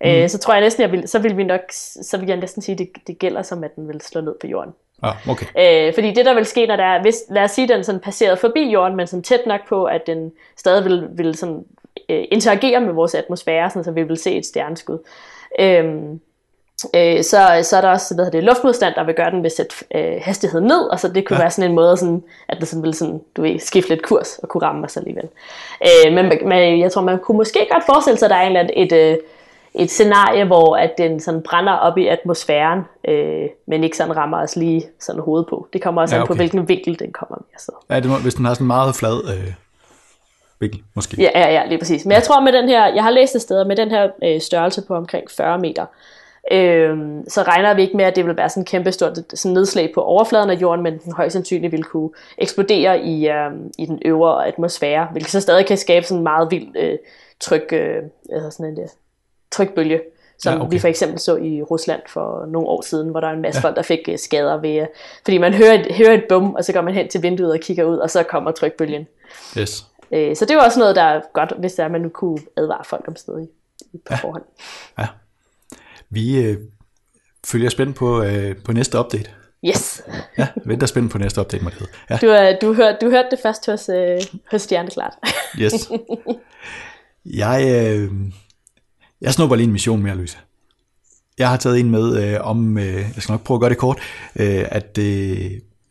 Mm. 0.00 0.08
Øh, 0.08 0.28
så 0.28 0.38
tror 0.38 0.54
jeg 0.54 0.60
næsten, 0.60 0.82
jeg 0.82 0.92
vil, 0.92 1.08
så 1.08 1.18
vil 1.18 1.36
vi 1.36 1.44
nok, 1.44 1.60
så 2.02 2.18
vil 2.18 2.28
jeg 2.28 2.36
næsten 2.36 2.62
sige, 2.62 2.72
at 2.72 2.78
det, 2.78 2.88
det 3.06 3.18
gælder 3.18 3.42
som, 3.42 3.64
at 3.64 3.76
den 3.76 3.88
vil 3.88 4.00
slå 4.00 4.20
ned 4.20 4.34
på 4.40 4.46
jorden. 4.46 4.72
Ah, 5.02 5.28
okay. 5.28 5.46
øh, 5.58 5.94
fordi 5.94 6.12
det 6.12 6.26
der 6.26 6.34
vil 6.34 6.46
ske, 6.46 6.66
når 6.66 6.76
der 6.76 6.84
er, 6.84 7.02
hvis, 7.02 7.16
lad 7.30 7.42
os 7.42 7.50
sige, 7.50 7.68
den 7.68 7.84
sådan 7.84 8.00
passeret 8.00 8.38
forbi 8.38 8.70
jorden, 8.70 8.96
men 8.96 9.06
sådan 9.06 9.22
tæt 9.22 9.46
nok 9.46 9.60
på, 9.68 9.84
at 9.84 10.06
den 10.06 10.32
stadig 10.56 10.84
vil, 10.84 11.08
vil 11.12 11.34
sådan, 11.34 11.64
øh, 12.08 12.24
interagere 12.30 12.80
med 12.80 12.92
vores 12.92 13.14
atmosfære, 13.14 13.70
sådan, 13.70 13.84
så 13.84 13.90
vi 13.90 14.02
vil 14.02 14.16
se 14.16 14.36
et 14.36 14.46
stjerneskud. 14.46 14.98
Øh, 15.58 15.84
øh, 16.94 17.22
så, 17.22 17.60
så 17.62 17.76
er 17.76 17.80
der 17.80 17.88
også 17.88 18.14
hvad 18.14 18.30
det, 18.30 18.44
luftmodstand, 18.44 18.94
der 18.94 19.04
vil 19.04 19.14
gøre 19.14 19.30
den 19.30 19.46
at 19.46 19.52
sætte 19.52 19.74
øh, 19.94 20.20
hastigheden 20.22 20.66
ned, 20.66 20.90
og 20.90 21.00
så 21.00 21.08
det 21.08 21.26
kunne 21.26 21.36
ja. 21.36 21.42
være 21.42 21.50
sådan 21.50 21.70
en 21.70 21.76
måde, 21.76 21.96
sådan, 21.96 22.22
at 22.48 22.56
det 22.60 22.68
sådan 22.68 22.82
vil 22.82 22.94
sådan, 22.94 23.20
du 23.36 23.42
ved, 23.42 23.58
skifte 23.58 23.90
lidt 23.90 24.02
kurs 24.02 24.38
og 24.38 24.48
kunne 24.48 24.62
ramme 24.62 24.84
os 24.84 24.96
alligevel. 24.96 25.28
Øh, 25.82 26.12
men, 26.12 26.48
men 26.48 26.80
jeg 26.80 26.92
tror, 26.92 27.02
man 27.02 27.18
kunne 27.18 27.36
måske 27.36 27.66
godt 27.70 27.86
forestille 27.86 28.18
sig, 28.18 28.26
at 28.26 28.30
der 28.30 28.36
er 28.36 28.60
et, 28.60 28.70
et, 28.76 28.92
et, 28.92 29.18
et 29.78 29.90
scenarie, 29.90 30.44
hvor 30.44 30.76
at 30.76 30.94
den 30.98 31.20
sådan 31.20 31.42
brænder 31.42 31.72
op 31.72 31.98
i 31.98 32.06
atmosfæren, 32.06 32.80
øh, 33.08 33.48
men 33.66 33.84
ikke 33.84 33.96
sådan 33.96 34.16
rammer 34.16 34.42
os 34.42 34.56
lige 34.56 34.86
sådan 35.00 35.20
hovedet 35.20 35.46
på. 35.48 35.68
Det 35.72 35.82
kommer 35.82 36.02
også 36.02 36.16
ja, 36.16 36.22
okay. 36.22 36.30
an 36.30 36.34
på, 36.34 36.38
hvilken 36.38 36.68
vinkel 36.68 36.98
den 36.98 37.12
kommer 37.12 37.36
med. 37.38 37.58
Så. 37.58 37.72
Ja, 37.90 38.00
det 38.00 38.10
må, 38.10 38.16
hvis 38.16 38.34
den 38.34 38.44
har 38.44 38.54
sådan 38.54 38.66
meget 38.66 38.94
flad 38.94 39.22
øh, 39.28 39.52
vinkel, 40.60 40.82
måske. 40.94 41.22
Ja, 41.22 41.30
ja, 41.40 41.52
ja, 41.52 41.66
lige 41.66 41.78
præcis. 41.78 42.04
Men 42.04 42.12
jeg 42.12 42.22
tror 42.22 42.40
med 42.40 42.52
den 42.52 42.68
her, 42.68 42.94
jeg 42.94 43.02
har 43.02 43.10
læst 43.10 43.34
et 43.34 43.42
sted, 43.42 43.64
med 43.64 43.76
den 43.76 43.90
her 43.90 44.08
øh, 44.24 44.40
størrelse 44.40 44.82
på 44.88 44.94
omkring 44.94 45.30
40 45.30 45.58
meter, 45.58 45.86
øh, 46.52 46.98
så 47.28 47.42
regner 47.42 47.74
vi 47.74 47.82
ikke 47.82 47.96
med, 47.96 48.04
at 48.04 48.16
det 48.16 48.26
vil 48.26 48.36
være 48.36 48.48
sådan 48.48 48.60
en 48.60 48.66
kæmpe 48.66 48.92
stort 48.92 49.18
sådan 49.34 49.54
nedslag 49.54 49.92
på 49.94 50.02
overfladen 50.02 50.50
af 50.50 50.54
jorden, 50.54 50.82
men 50.82 50.98
den 50.98 51.12
højst 51.12 51.32
sandsynligt 51.32 51.72
vil 51.72 51.84
kunne 51.84 52.10
eksplodere 52.38 53.00
i, 53.00 53.28
øh, 53.28 53.50
i 53.78 53.86
den 53.86 53.98
øvre 54.04 54.46
atmosfære, 54.46 55.08
hvilket 55.12 55.32
så 55.32 55.40
stadig 55.40 55.66
kan 55.66 55.76
skabe 55.76 56.06
sådan 56.06 56.18
en 56.18 56.24
meget 56.24 56.50
vild 56.50 56.68
øh, 56.76 56.98
tryk, 57.40 57.72
øh, 57.72 58.02
altså 58.32 58.50
sådan 58.50 58.72
en, 58.72 58.88
trykbølge, 59.50 60.00
som 60.38 60.54
ja, 60.54 60.60
okay. 60.60 60.70
vi 60.70 60.78
for 60.78 60.88
eksempel 60.88 61.18
så 61.18 61.36
i 61.36 61.62
Rusland 61.62 62.00
for 62.08 62.46
nogle 62.46 62.68
år 62.68 62.82
siden, 62.82 63.10
hvor 63.10 63.20
der 63.20 63.28
er 63.28 63.32
en 63.32 63.42
masse 63.42 63.60
ja. 63.60 63.64
folk, 63.64 63.76
der 63.76 63.82
fik 63.82 64.08
øh, 64.08 64.18
skader 64.18 64.60
ved, 64.60 64.80
øh, 64.80 64.86
fordi 65.24 65.38
man 65.38 65.54
hører 65.54 65.72
et, 65.72 65.94
hører 65.94 66.12
et 66.12 66.24
bum, 66.28 66.54
og 66.54 66.64
så 66.64 66.72
går 66.72 66.80
man 66.80 66.94
hen 66.94 67.08
til 67.08 67.22
vinduet 67.22 67.52
og 67.52 67.60
kigger 67.60 67.84
ud, 67.84 67.96
og 67.96 68.10
så 68.10 68.22
kommer 68.22 68.50
trykbølgen. 68.50 69.06
Yes. 69.58 69.86
Øh, 70.12 70.36
så 70.36 70.44
det 70.44 70.56
var 70.56 70.64
også 70.64 70.78
noget, 70.78 70.96
der 70.96 71.02
er 71.02 71.20
godt, 71.34 71.52
hvis 71.58 71.74
der 71.74 71.84
er, 71.84 71.88
man 71.88 72.00
nu 72.00 72.08
kunne 72.08 72.38
advare 72.56 72.84
folk 72.84 73.04
om 73.08 73.16
stedet 73.16 73.48
på 73.92 74.00
ja. 74.10 74.16
forhånd. 74.16 74.42
Ja. 74.98 75.06
Vi 76.10 76.42
øh, 76.44 76.56
følger 77.46 77.68
spændt 77.68 77.96
på, 77.96 78.22
øh, 78.22 78.56
på 78.64 78.72
næste 78.72 78.98
update. 78.98 79.30
Yes. 79.64 80.02
ja, 80.38 80.48
venter 80.64 80.86
spændt 80.86 81.12
på 81.12 81.18
næste 81.18 81.40
update, 81.40 81.64
må 81.64 81.70
det 81.70 81.78
hedde. 81.78 81.92
Ja. 82.10 82.16
Du, 82.16 82.42
øh, 82.42 82.60
du, 82.60 82.74
hør, 82.74 82.96
du 83.00 83.10
hørte 83.10 83.28
det 83.30 83.38
først 83.42 83.66
hos, 83.66 83.88
øh, 83.88 84.20
hos 84.50 84.62
Stjerneklart. 84.62 85.12
yes. 85.58 85.72
Jeg, 87.24 87.86
øh, 87.86 88.10
jeg 89.20 89.32
snupper 89.32 89.56
lige 89.56 89.66
en 89.66 89.72
mission 89.72 90.02
mere, 90.02 90.14
Louise. 90.14 90.38
Jeg 91.38 91.48
har 91.48 91.56
taget 91.56 91.80
en 91.80 91.90
med 91.90 92.24
øh, 92.24 92.40
om, 92.40 92.78
øh, 92.78 92.94
jeg 92.94 93.14
skal 93.18 93.32
nok 93.32 93.44
prøve 93.44 93.56
at 93.56 93.60
gøre 93.60 93.70
det 93.70 93.78
kort, 93.78 93.98
øh, 94.36 94.64
at 94.68 94.98
øh, 94.98 95.50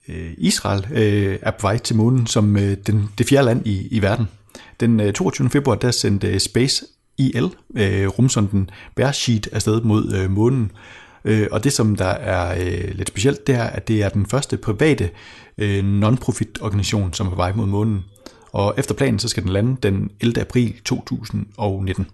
øh 0.09 0.33
Israel 0.37 0.87
øh, 0.91 1.39
er 1.41 1.51
på 1.51 1.61
vej 1.61 1.77
til 1.77 1.95
månen 1.95 2.27
som 2.27 2.57
øh, 2.57 2.77
den, 2.87 3.09
det 3.17 3.27
fjerde 3.27 3.45
land 3.45 3.67
i, 3.67 3.87
i 3.91 4.01
verden. 4.01 4.27
Den 4.79 4.99
øh, 4.99 5.13
22. 5.13 5.49
februar, 5.49 5.75
der 5.75 5.91
sendte 5.91 6.27
øh, 6.27 6.39
Space 6.39 6.85
IL, 7.17 7.49
øh, 7.75 8.07
rumsonden 8.07 8.69
Beresheet, 8.95 9.47
afsted 9.51 9.81
mod 9.81 10.13
øh, 10.13 10.31
månen. 10.31 10.71
Øh, 11.25 11.47
og 11.51 11.63
det, 11.63 11.73
som 11.73 11.95
der 11.95 12.05
er 12.05 12.65
øh, 12.65 12.95
lidt 12.95 13.07
specielt, 13.07 13.47
det 13.47 13.55
er, 13.55 13.63
at 13.63 13.87
det 13.87 14.03
er 14.03 14.09
den 14.09 14.25
første 14.25 14.57
private 14.57 15.09
øh, 15.57 15.83
non-profit 15.83 16.61
organisation, 16.61 17.13
som 17.13 17.27
er 17.27 17.29
på 17.29 17.35
vej 17.35 17.53
mod 17.53 17.65
månen 17.65 18.03
og 18.55 18.73
efter 18.77 18.93
planen 18.93 19.19
så 19.19 19.27
skal 19.27 19.43
den 19.43 19.51
lande 19.51 19.77
den 19.83 20.11
11. 20.21 20.41
april 20.41 20.73
2019. 20.85 22.07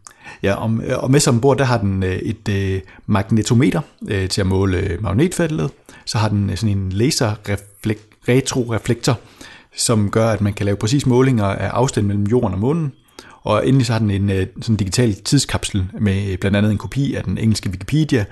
Ja, 0.43 0.53
og, 0.53 0.71
øh, 0.85 0.97
og 0.97 1.11
med 1.11 1.19
sig 1.19 1.33
ombord, 1.33 1.57
der 1.57 1.63
har 1.63 1.77
den 1.77 2.03
øh, 2.03 2.15
et 2.15 2.49
øh, 2.49 2.81
magnetometer 3.05 3.81
øh, 4.07 4.29
til 4.29 4.41
at 4.41 4.47
måle 4.47 4.77
øh, 4.77 5.03
magnetfeltet, 5.03 5.71
så 6.05 6.17
har 6.17 6.29
den 6.29 6.57
sådan 6.57 6.77
en 6.77 6.91
laser 6.91 7.35
retroreflektor, 8.29 9.19
som 9.75 10.11
gør, 10.11 10.29
at 10.29 10.41
man 10.41 10.53
kan 10.53 10.65
lave 10.65 10.77
præcis 10.77 11.05
målinger 11.05 11.45
af 11.45 11.67
afstand 11.67 12.07
mellem 12.07 12.23
jorden 12.23 12.53
og 12.53 12.59
månen, 12.59 12.91
og 13.41 13.67
endelig 13.67 13.85
så 13.85 13.93
har 13.93 13.99
den 13.99 14.11
en 14.11 14.47
sådan 14.61 14.75
digital 14.75 15.13
tidskapsel 15.13 15.87
med 15.99 16.37
blandt 16.37 16.57
andet 16.57 16.71
en 16.71 16.77
kopi 16.77 17.13
af 17.13 17.23
den 17.23 17.37
engelske 17.37 17.69
Wikipedia, 17.69 18.25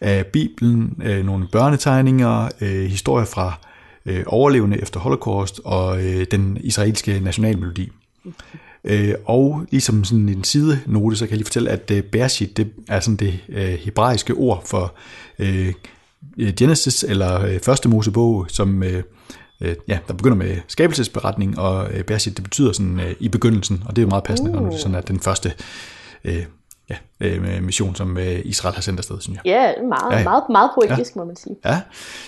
af 0.00 0.26
Bibelen, 0.26 1.02
nogle 1.24 1.48
børnetegninger, 1.52 2.48
historier 2.86 3.26
fra 3.26 3.58
øh, 4.10 4.24
overlevende 4.26 4.82
efter 4.82 5.00
Holocaust 5.00 5.60
og 5.64 6.04
øh, 6.04 6.26
den 6.30 6.58
israelske 6.60 7.20
nationalmelodi. 7.20 7.88
Øh, 8.84 9.14
og 9.24 9.66
ligesom 9.70 10.04
sådan 10.04 10.28
en 10.28 10.44
sidenote, 10.44 11.16
så 11.16 11.24
kan 11.24 11.30
jeg 11.30 11.36
lige 11.36 11.46
fortælle, 11.46 11.70
at 11.70 11.90
øh, 11.90 12.02
Bereshit, 12.02 12.56
det 12.56 12.72
er 12.88 13.00
sådan 13.00 13.16
det 13.16 13.38
øh, 13.48 13.72
hebraiske 13.72 14.34
ord 14.34 14.66
for 14.66 14.94
øh, 15.38 15.72
øh 16.38 16.52
Genesis, 16.54 17.02
eller 17.02 17.44
øh, 17.44 17.60
første 17.60 17.88
Mosebog, 17.88 18.46
som 18.48 18.82
øh, 18.82 19.02
øh, 19.60 19.74
ja, 19.88 19.98
der 20.08 20.14
begynder 20.14 20.36
med 20.36 20.56
skabelsesberetning, 20.68 21.58
og 21.58 21.92
øh, 21.92 22.04
Bereshit, 22.04 22.36
det 22.36 22.44
betyder 22.44 22.72
sådan 22.72 23.00
øh, 23.00 23.14
i 23.20 23.28
begyndelsen, 23.28 23.82
og 23.86 23.96
det 23.96 24.02
er 24.02 24.06
jo 24.06 24.08
meget 24.08 24.24
passende, 24.24 24.50
uh. 24.50 24.62
når 24.62 24.70
det 24.70 24.80
sådan 24.80 24.94
er 24.94 25.00
den 25.00 25.20
første 25.20 25.52
øh, 26.24 26.44
ja, 26.90 27.26
øh, 27.26 27.62
mission, 27.62 27.94
som 27.94 28.18
øh, 28.18 28.40
Israel 28.44 28.74
har 28.74 28.82
sendt 28.82 29.00
afsted, 29.00 29.20
synes 29.20 29.40
jeg. 29.44 29.46
Ja, 29.46 29.82
meget, 29.82 30.18
ja, 30.18 30.24
meget, 30.24 30.42
meget 30.50 30.70
poetisk, 30.74 31.14
ja. 31.14 31.20
må 31.20 31.24
man 31.24 31.36
sige. 31.36 31.56
Ja, 31.64 31.80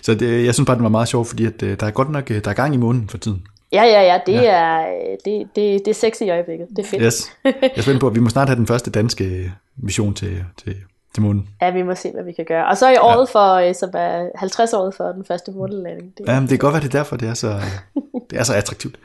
så 0.02 0.14
det, 0.14 0.44
jeg 0.44 0.54
synes 0.54 0.66
bare, 0.66 0.76
det 0.76 0.82
var 0.82 0.88
meget 0.88 1.08
sjovt, 1.08 1.28
fordi 1.28 1.46
at, 1.46 1.62
øh, 1.62 1.80
der 1.80 1.86
er 1.86 1.90
godt 1.90 2.10
nok 2.10 2.28
der 2.28 2.50
er 2.50 2.54
gang 2.54 2.74
i 2.74 2.76
månen 2.76 3.08
for 3.08 3.18
tiden. 3.18 3.46
Ja, 3.72 3.82
ja, 3.82 4.02
ja, 4.02 4.18
det, 4.26 4.32
ja. 4.32 4.40
Er, 4.40 4.86
det, 5.24 5.46
det, 5.56 5.84
det 5.84 5.88
er 5.88 5.94
sexy 5.94 6.22
i 6.22 6.30
øjeblikket. 6.30 6.66
Det 6.76 6.78
er 6.78 6.88
fedt. 6.88 7.02
Yes. 7.02 7.32
Jeg 7.44 7.70
er 7.76 7.82
spændt 7.82 8.00
på, 8.00 8.06
at 8.06 8.14
vi 8.14 8.20
må 8.20 8.28
snart 8.28 8.48
have 8.48 8.56
den 8.56 8.66
første 8.66 8.90
danske 8.90 9.52
mission 9.76 10.14
til, 10.14 10.44
til, 10.64 10.76
til 11.14 11.22
månen. 11.22 11.48
Ja, 11.62 11.70
vi 11.70 11.82
må 11.82 11.94
se, 11.94 12.10
hvad 12.14 12.24
vi 12.24 12.32
kan 12.32 12.44
gøre. 12.44 12.68
Og 12.68 12.76
så 12.76 12.90
i 12.90 12.96
året 13.00 13.28
ja. 13.34 13.68
for, 13.70 13.72
som 13.72 13.90
er 13.94 14.28
50 14.38 14.72
år 14.72 14.90
for 14.96 15.04
den 15.04 15.24
første 15.24 15.50
månelanding. 15.50 16.12
Det, 16.18 16.24
ja, 16.28 16.40
men 16.40 16.42
det 16.42 16.48
kan 16.48 16.58
godt 16.58 16.72
være, 16.72 16.82
det 16.82 16.94
er 16.94 16.98
derfor, 16.98 17.16
det 17.16 17.28
er 17.28 17.34
så, 17.34 17.60
det 18.30 18.38
er 18.38 18.42
så 18.42 18.54
attraktivt. 18.54 18.98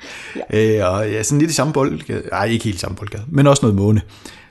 ja. 0.54 0.80
Øh, 0.80 0.94
og 0.94 1.12
ja, 1.12 1.24
sådan 1.24 1.40
lidt 1.40 1.52
i 1.52 1.54
samme 1.54 1.74
boldgade, 1.74 2.24
nej, 2.32 2.46
ikke 2.46 2.66
helt 2.66 2.80
samme 2.80 2.98
boldgade, 2.98 3.24
men 3.28 3.48
også 3.48 3.66
noget 3.66 3.76
måne. 3.76 4.02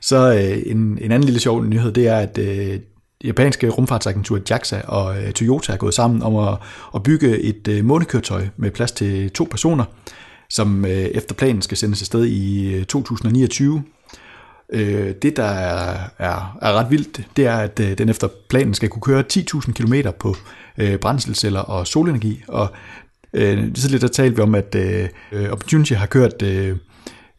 Så 0.06 0.32
øh, 0.34 0.62
en, 0.66 0.98
en 1.00 1.12
anden 1.12 1.24
lille 1.24 1.40
sjov 1.40 1.64
nyhed, 1.64 1.92
det 1.92 2.08
er, 2.08 2.16
at 2.16 2.38
øh, 2.38 2.80
japanske 3.24 3.68
rumfartsagentur 3.68 4.40
JAXA 4.50 4.80
og 4.80 5.22
øh, 5.22 5.32
Toyota 5.32 5.72
er 5.72 5.76
gået 5.76 5.94
sammen 5.94 6.22
om 6.22 6.36
at, 6.36 6.58
at 6.94 7.02
bygge 7.02 7.38
et 7.38 7.68
øh, 7.68 7.84
månekøretøj 7.84 8.46
med 8.56 8.70
plads 8.70 8.92
til 8.92 9.30
to 9.30 9.44
personer, 9.50 9.84
som 10.50 10.84
øh, 10.84 10.90
efter 10.90 11.34
planen 11.34 11.62
skal 11.62 11.76
sendes 11.76 12.02
afsted 12.02 12.24
i 12.24 12.74
øh, 12.74 12.84
2029. 12.84 13.82
Øh, 14.72 15.14
det, 15.22 15.36
der 15.36 15.44
er, 15.44 15.98
er, 16.18 16.58
er 16.62 16.72
ret 16.72 16.90
vildt, 16.90 17.20
det 17.36 17.46
er, 17.46 17.56
at 17.56 17.80
øh, 17.80 17.98
den 17.98 18.08
efter 18.08 18.28
planen 18.48 18.74
skal 18.74 18.88
kunne 18.88 19.02
køre 19.02 19.24
10.000 19.32 19.72
km 19.72 19.94
på 20.18 20.36
øh, 20.78 20.98
brændselsceller 20.98 21.60
og 21.60 21.86
solenergi, 21.86 22.42
og 22.48 22.68
øh, 23.32 23.58
lidt 23.88 24.02
der 24.02 24.08
talte 24.08 24.36
vi 24.36 24.42
om, 24.42 24.54
at 24.54 24.74
øh, 24.74 25.08
øh 25.32 25.50
Opportunity 25.50 25.92
har 25.92 26.06
kørt 26.06 26.42
øh, 26.42 26.76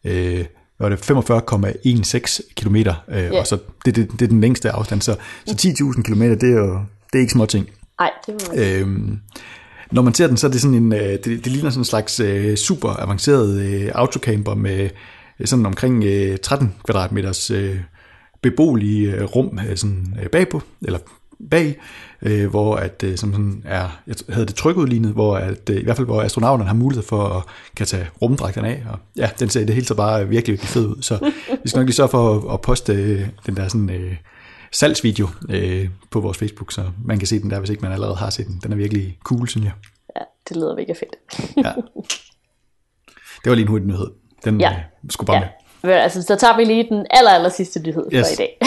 øh, 0.04 0.44
var 0.80 0.88
det 0.88 1.10
45,16 1.10 2.54
km, 2.56 2.76
øh, 2.76 2.84
yeah. 3.10 3.32
og 3.32 3.46
så 3.46 3.58
det, 3.84 3.96
det, 3.96 4.12
det 4.12 4.22
er 4.22 4.28
den 4.28 4.40
længste 4.40 4.70
afstand, 4.70 5.02
så, 5.02 5.16
så 5.46 5.54
10.000 5.96 6.02
km, 6.02 6.22
det 6.22 6.42
er 6.42 6.58
jo 6.58 6.80
det 7.12 7.18
er 7.18 7.20
ikke 7.20 7.32
små 7.32 7.46
ting. 7.46 7.68
Nej, 8.00 8.10
det 8.26 8.34
var 8.34 8.54
øhm, 8.56 9.18
Når 9.90 10.02
man 10.02 10.14
ser 10.14 10.26
den, 10.26 10.36
så 10.36 10.46
er 10.46 10.50
det 10.50 10.60
sådan 10.60 10.76
en, 10.76 10.92
øh, 10.92 11.00
det, 11.00 11.24
det 11.24 11.46
ligner 11.46 11.70
sådan 11.70 11.80
en 11.80 11.84
slags 11.84 12.20
øh, 12.20 12.56
super 12.56 13.02
avanceret 13.02 13.60
øh, 13.60 13.90
autocamper 13.94 14.54
med 14.54 14.90
øh, 15.40 15.46
sådan 15.46 15.66
omkring 15.66 16.04
øh, 16.04 16.38
13 16.38 16.74
kvadratmeters 16.84 17.50
øh, 17.50 17.76
beboelige 18.42 19.12
øh, 19.12 19.24
rum 19.24 19.60
øh, 19.68 19.76
sådan, 19.76 20.18
øh, 20.22 20.28
bagpå, 20.28 20.62
eller 20.82 20.98
bag, 21.50 21.76
øh, 22.22 22.50
hvor 22.50 22.76
at, 22.76 23.02
øh, 23.02 23.16
som 23.16 23.32
sådan 23.32 23.62
er, 23.64 24.00
jeg 24.06 24.14
havde 24.28 24.46
det 24.46 24.54
trykudlignet, 24.54 25.12
hvor 25.12 25.36
at, 25.36 25.70
øh, 25.70 25.80
i 25.80 25.84
hvert 25.84 25.96
fald 25.96 26.06
hvor 26.06 26.22
astronauterne 26.22 26.68
har 26.68 26.74
mulighed 26.74 27.04
for 27.04 27.24
at 27.24 27.42
kan 27.76 27.86
tage 27.86 28.06
rumdragterne 28.22 28.68
af, 28.68 28.82
og 28.90 28.98
ja, 29.16 29.30
den 29.38 29.48
ser 29.48 29.64
det 29.66 29.74
hele 29.74 29.86
så 29.86 29.94
bare 29.94 30.28
virkelig, 30.28 30.52
virkelig 30.52 30.68
fed 30.68 30.86
ud, 30.86 31.02
så 31.02 31.30
vi 31.62 31.68
skal 31.68 31.78
nok 31.78 31.86
lige 31.86 31.94
sørge 31.94 32.08
for 32.08 32.36
at, 32.36 32.54
at 32.54 32.60
poste 32.60 32.92
øh, 32.92 33.28
den 33.46 33.56
der 33.56 33.68
sådan 33.68 33.90
øh, 33.90 34.16
salgsvideo 34.72 35.28
øh, 35.48 35.88
på 36.10 36.20
vores 36.20 36.38
Facebook, 36.38 36.72
så 36.72 36.90
man 37.04 37.18
kan 37.18 37.26
se 37.26 37.40
den 37.40 37.50
der, 37.50 37.58
hvis 37.58 37.70
ikke 37.70 37.82
man 37.82 37.92
allerede 37.92 38.16
har 38.16 38.30
set 38.30 38.46
den. 38.46 38.60
Den 38.62 38.72
er 38.72 38.76
virkelig 38.76 39.18
cool, 39.24 39.48
synes 39.48 39.64
jeg. 39.64 39.72
Ja, 40.16 40.22
det 40.48 40.56
lyder 40.56 40.76
virkelig 40.76 40.96
fedt. 40.96 41.16
ja. 41.66 41.72
Det 43.44 43.50
var 43.50 43.54
lige 43.54 43.62
en 43.62 43.68
hurtig 43.68 43.86
nyhed. 43.86 44.10
Den 44.44 44.60
ja. 44.60 44.70
øh, 44.70 44.78
skulle 45.10 45.26
bare 45.26 45.36
ja. 45.36 45.40
med. 45.40 45.48
Altså, 45.82 46.22
så 46.22 46.36
tager 46.36 46.56
vi 46.56 46.64
lige 46.64 46.88
den 46.88 47.06
aller, 47.10 47.30
aller 47.30 47.48
sidste 47.48 47.80
nyhed 47.80 48.06
yes. 48.12 48.36
for 48.36 48.42
i 48.42 48.46
dag, 48.46 48.58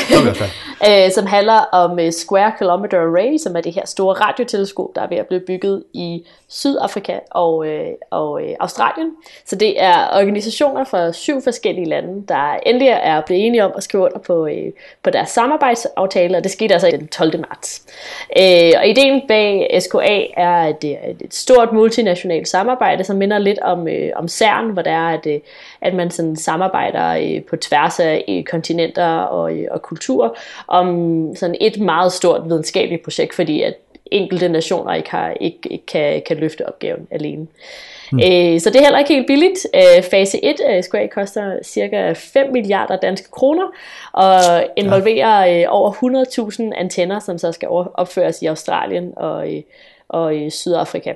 øh, 1.06 1.12
som 1.12 1.26
handler 1.26 1.60
om 1.72 1.92
uh, 1.92 2.10
Square 2.10 2.52
Kilometer 2.58 3.00
Array, 3.00 3.38
som 3.38 3.56
er 3.56 3.62
det 3.62 3.74
her 3.74 3.86
store 3.86 4.14
radioteleskop, 4.14 4.96
der 4.96 5.02
er 5.02 5.08
ved 5.08 5.18
at 5.18 5.28
blive 5.28 5.42
bygget 5.48 5.84
i 5.94 6.26
Sydafrika 6.48 7.20
og, 7.32 7.68
øh, 7.68 7.88
og 8.10 8.44
øh, 8.44 8.56
Australien. 8.60 9.12
Så 9.46 9.56
det 9.56 9.84
er 9.84 10.08
organisationer 10.14 10.84
fra 10.84 11.12
syv 11.12 11.42
forskellige 11.42 11.86
lande, 11.86 12.24
der 12.28 12.54
endelig 12.66 12.88
er 12.88 13.22
blevet 13.22 13.46
enige 13.46 13.66
om 13.66 13.72
at 13.78 13.84
skrive 13.84 14.04
under 14.04 14.18
på, 14.18 14.48
øh, 14.48 14.72
på 15.04 15.10
deres 15.10 15.30
samarbejdsaftale, 15.30 16.38
og 16.38 16.44
det 16.44 16.52
skete 16.52 16.74
altså 16.74 16.88
den 16.92 17.08
12. 17.08 17.40
marts. 17.40 17.86
Øh, 18.40 18.72
og 18.78 18.88
ideen 18.88 19.22
bag 19.28 19.80
SKA 19.82 20.26
er, 20.38 20.52
at 20.52 20.82
det 20.82 20.92
er 20.92 21.14
et 21.22 21.34
stort 21.34 21.74
multinationalt 21.74 22.48
samarbejde, 22.48 23.04
som 23.04 23.16
minder 23.16 23.38
lidt 23.38 23.60
om, 23.60 23.88
øh, 23.88 24.10
om 24.16 24.28
CERN, 24.28 24.70
hvor 24.70 24.82
det 24.82 24.92
er, 24.92 25.08
at, 25.08 25.26
øh, 25.26 25.40
at 25.82 25.94
man 25.94 26.12
sådan 26.12 26.36
samarbejder 26.36 27.01
øh, 27.10 27.44
på 27.44 27.56
tværs 27.56 28.00
af 28.00 28.26
øh, 28.30 28.44
kontinenter 28.44 29.08
og, 29.08 29.58
øh, 29.58 29.68
og 29.72 29.82
kulturer 29.82 30.30
om 30.68 31.36
sådan 31.36 31.56
et 31.62 31.80
meget 31.80 32.12
stort 32.12 32.42
videnskabeligt 32.46 33.04
projekt, 33.04 33.36
fordi 33.36 33.62
at 33.62 33.74
enkelte 34.12 34.50
nationer 34.50 34.94
ikke, 34.94 35.12
har, 35.12 35.34
ikke, 35.40 35.60
ikke 35.64 35.86
kan, 35.86 36.22
kan 36.28 36.38
løfte 36.38 36.68
opgaven 36.68 37.08
alene. 37.12 37.48
Mm. 38.12 38.20
Øh, 38.20 38.60
så 38.60 38.70
det 38.70 38.76
er 38.76 38.84
heller 38.84 39.00
ikke 39.00 39.14
helt 39.14 39.28
billigt. 39.28 39.68
Øh, 39.76 40.04
fase 40.12 40.46
1 40.46 40.60
af 40.62 40.84
Square 40.84 41.08
koster 41.08 41.60
cirka 41.64 42.14
5 42.14 42.52
milliarder 42.52 42.96
danske 42.96 43.32
kroner 43.32 43.68
og 44.12 44.66
involverer 44.78 45.46
ja. 45.46 45.62
øh, 45.62 45.66
over 45.70 45.92
100.000 46.72 46.80
antenner, 46.80 47.20
som 47.20 47.38
så 47.38 47.52
skal 47.52 47.68
opføres 47.70 48.42
i 48.42 48.46
Australien 48.46 49.14
og, 49.18 49.54
øh, 49.56 49.62
og 50.08 50.36
i 50.36 50.50
Sydafrika. 50.50 51.14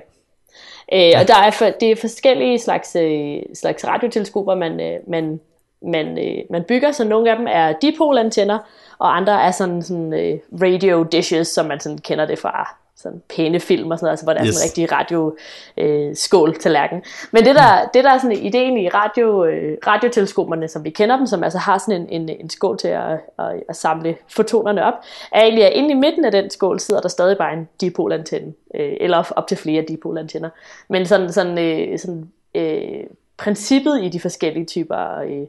Øh, 0.93 0.99
ja. 0.99 1.19
Og 1.19 1.27
der 1.27 1.37
er 1.37 1.51
for, 1.51 1.65
det 1.65 1.91
er 1.91 1.95
forskellige 1.95 2.59
slags, 2.59 2.95
øh, 2.95 3.37
slags 3.53 3.87
radioteleskoper, 3.87 4.55
man, 4.55 4.79
øh, 4.79 4.99
man, 5.07 5.39
man, 5.85 6.17
øh, 6.17 6.43
man 6.49 6.63
bygger, 6.63 6.91
så 6.91 7.03
nogle 7.03 7.31
af 7.31 7.37
dem 7.37 7.47
er 7.49 7.73
dipol-antenner, 7.81 8.59
og 8.97 9.17
andre 9.17 9.43
er 9.43 9.51
sådan, 9.51 9.81
sådan 9.81 10.13
øh, 10.13 10.39
radio 10.61 11.03
dishes, 11.03 11.47
som 11.47 11.65
man 11.65 11.79
sådan 11.79 11.97
kender 11.97 12.25
det 12.25 12.39
fra 12.39 12.75
sådan 12.95 13.21
pæne 13.35 13.59
film 13.59 13.91
og 13.91 13.99
sådan 13.99 14.05
noget, 14.05 14.11
altså 14.11 14.25
hvor 14.25 14.33
der 14.33 14.41
yes. 14.45 14.49
er 14.49 14.53
sådan 14.53 14.65
en 14.65 14.69
rigtig 14.69 14.91
radio 14.91 15.37
øh, 15.77 16.15
skål 16.15 16.55
tallerken. 16.55 17.03
Men 17.31 17.45
det 17.45 17.55
der, 17.55 17.89
det 17.93 18.03
der 18.03 18.11
er 18.11 18.17
sådan 18.17 18.37
ideen 18.37 18.77
i 18.77 18.89
radio, 18.89 19.45
øh, 19.45 19.77
radioteleskoperne, 19.87 20.67
som 20.67 20.83
vi 20.83 20.89
kender 20.89 21.17
dem, 21.17 21.27
som 21.27 21.43
altså 21.43 21.59
har 21.59 21.77
sådan 21.77 22.01
en, 22.01 22.21
en, 22.21 22.29
en 22.39 22.49
skål 22.49 22.77
til 22.77 22.87
at, 22.87 23.11
at, 23.39 23.63
at 23.69 23.75
samle 23.75 24.15
fotonerne 24.27 24.85
op, 24.85 24.93
er 25.31 25.41
egentlig, 25.41 25.65
at 25.65 25.73
inde 25.73 25.91
i 25.91 25.93
midten 25.93 26.25
af 26.25 26.31
den 26.31 26.49
skål 26.49 26.79
sidder 26.79 27.01
der 27.01 27.09
stadig 27.09 27.37
bare 27.37 27.53
en 27.53 27.69
dipolantenne, 27.81 28.53
øh, 28.75 28.93
eller 28.99 29.31
op 29.35 29.47
til 29.47 29.57
flere 29.57 29.81
dipolantenner. 29.87 30.49
Men 30.89 31.05
sådan, 31.05 31.31
sådan, 31.31 31.57
øh, 31.59 31.99
sådan 31.99 32.31
øh, 32.55 33.03
princippet 33.37 34.03
i 34.03 34.09
de 34.09 34.19
forskellige 34.19 34.65
typer 34.65 35.17
øh, 35.17 35.47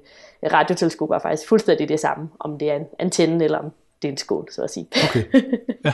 radioteleskoper 0.53 1.15
er 1.15 1.19
faktisk 1.19 1.49
fuldstændig 1.49 1.89
det 1.89 2.01
samme, 2.01 2.29
om 2.41 2.59
det 2.59 2.71
er 2.71 2.77
en 2.77 2.87
antenne 2.99 3.45
eller 3.45 3.59
om 3.59 3.73
det 4.03 4.09
er 4.09 4.13
en 4.13 4.19
skål, 4.19 4.49
så 4.53 4.63
at 4.63 4.71
sige. 4.71 4.87
Okay. 5.09 5.25
Ja. 5.85 5.93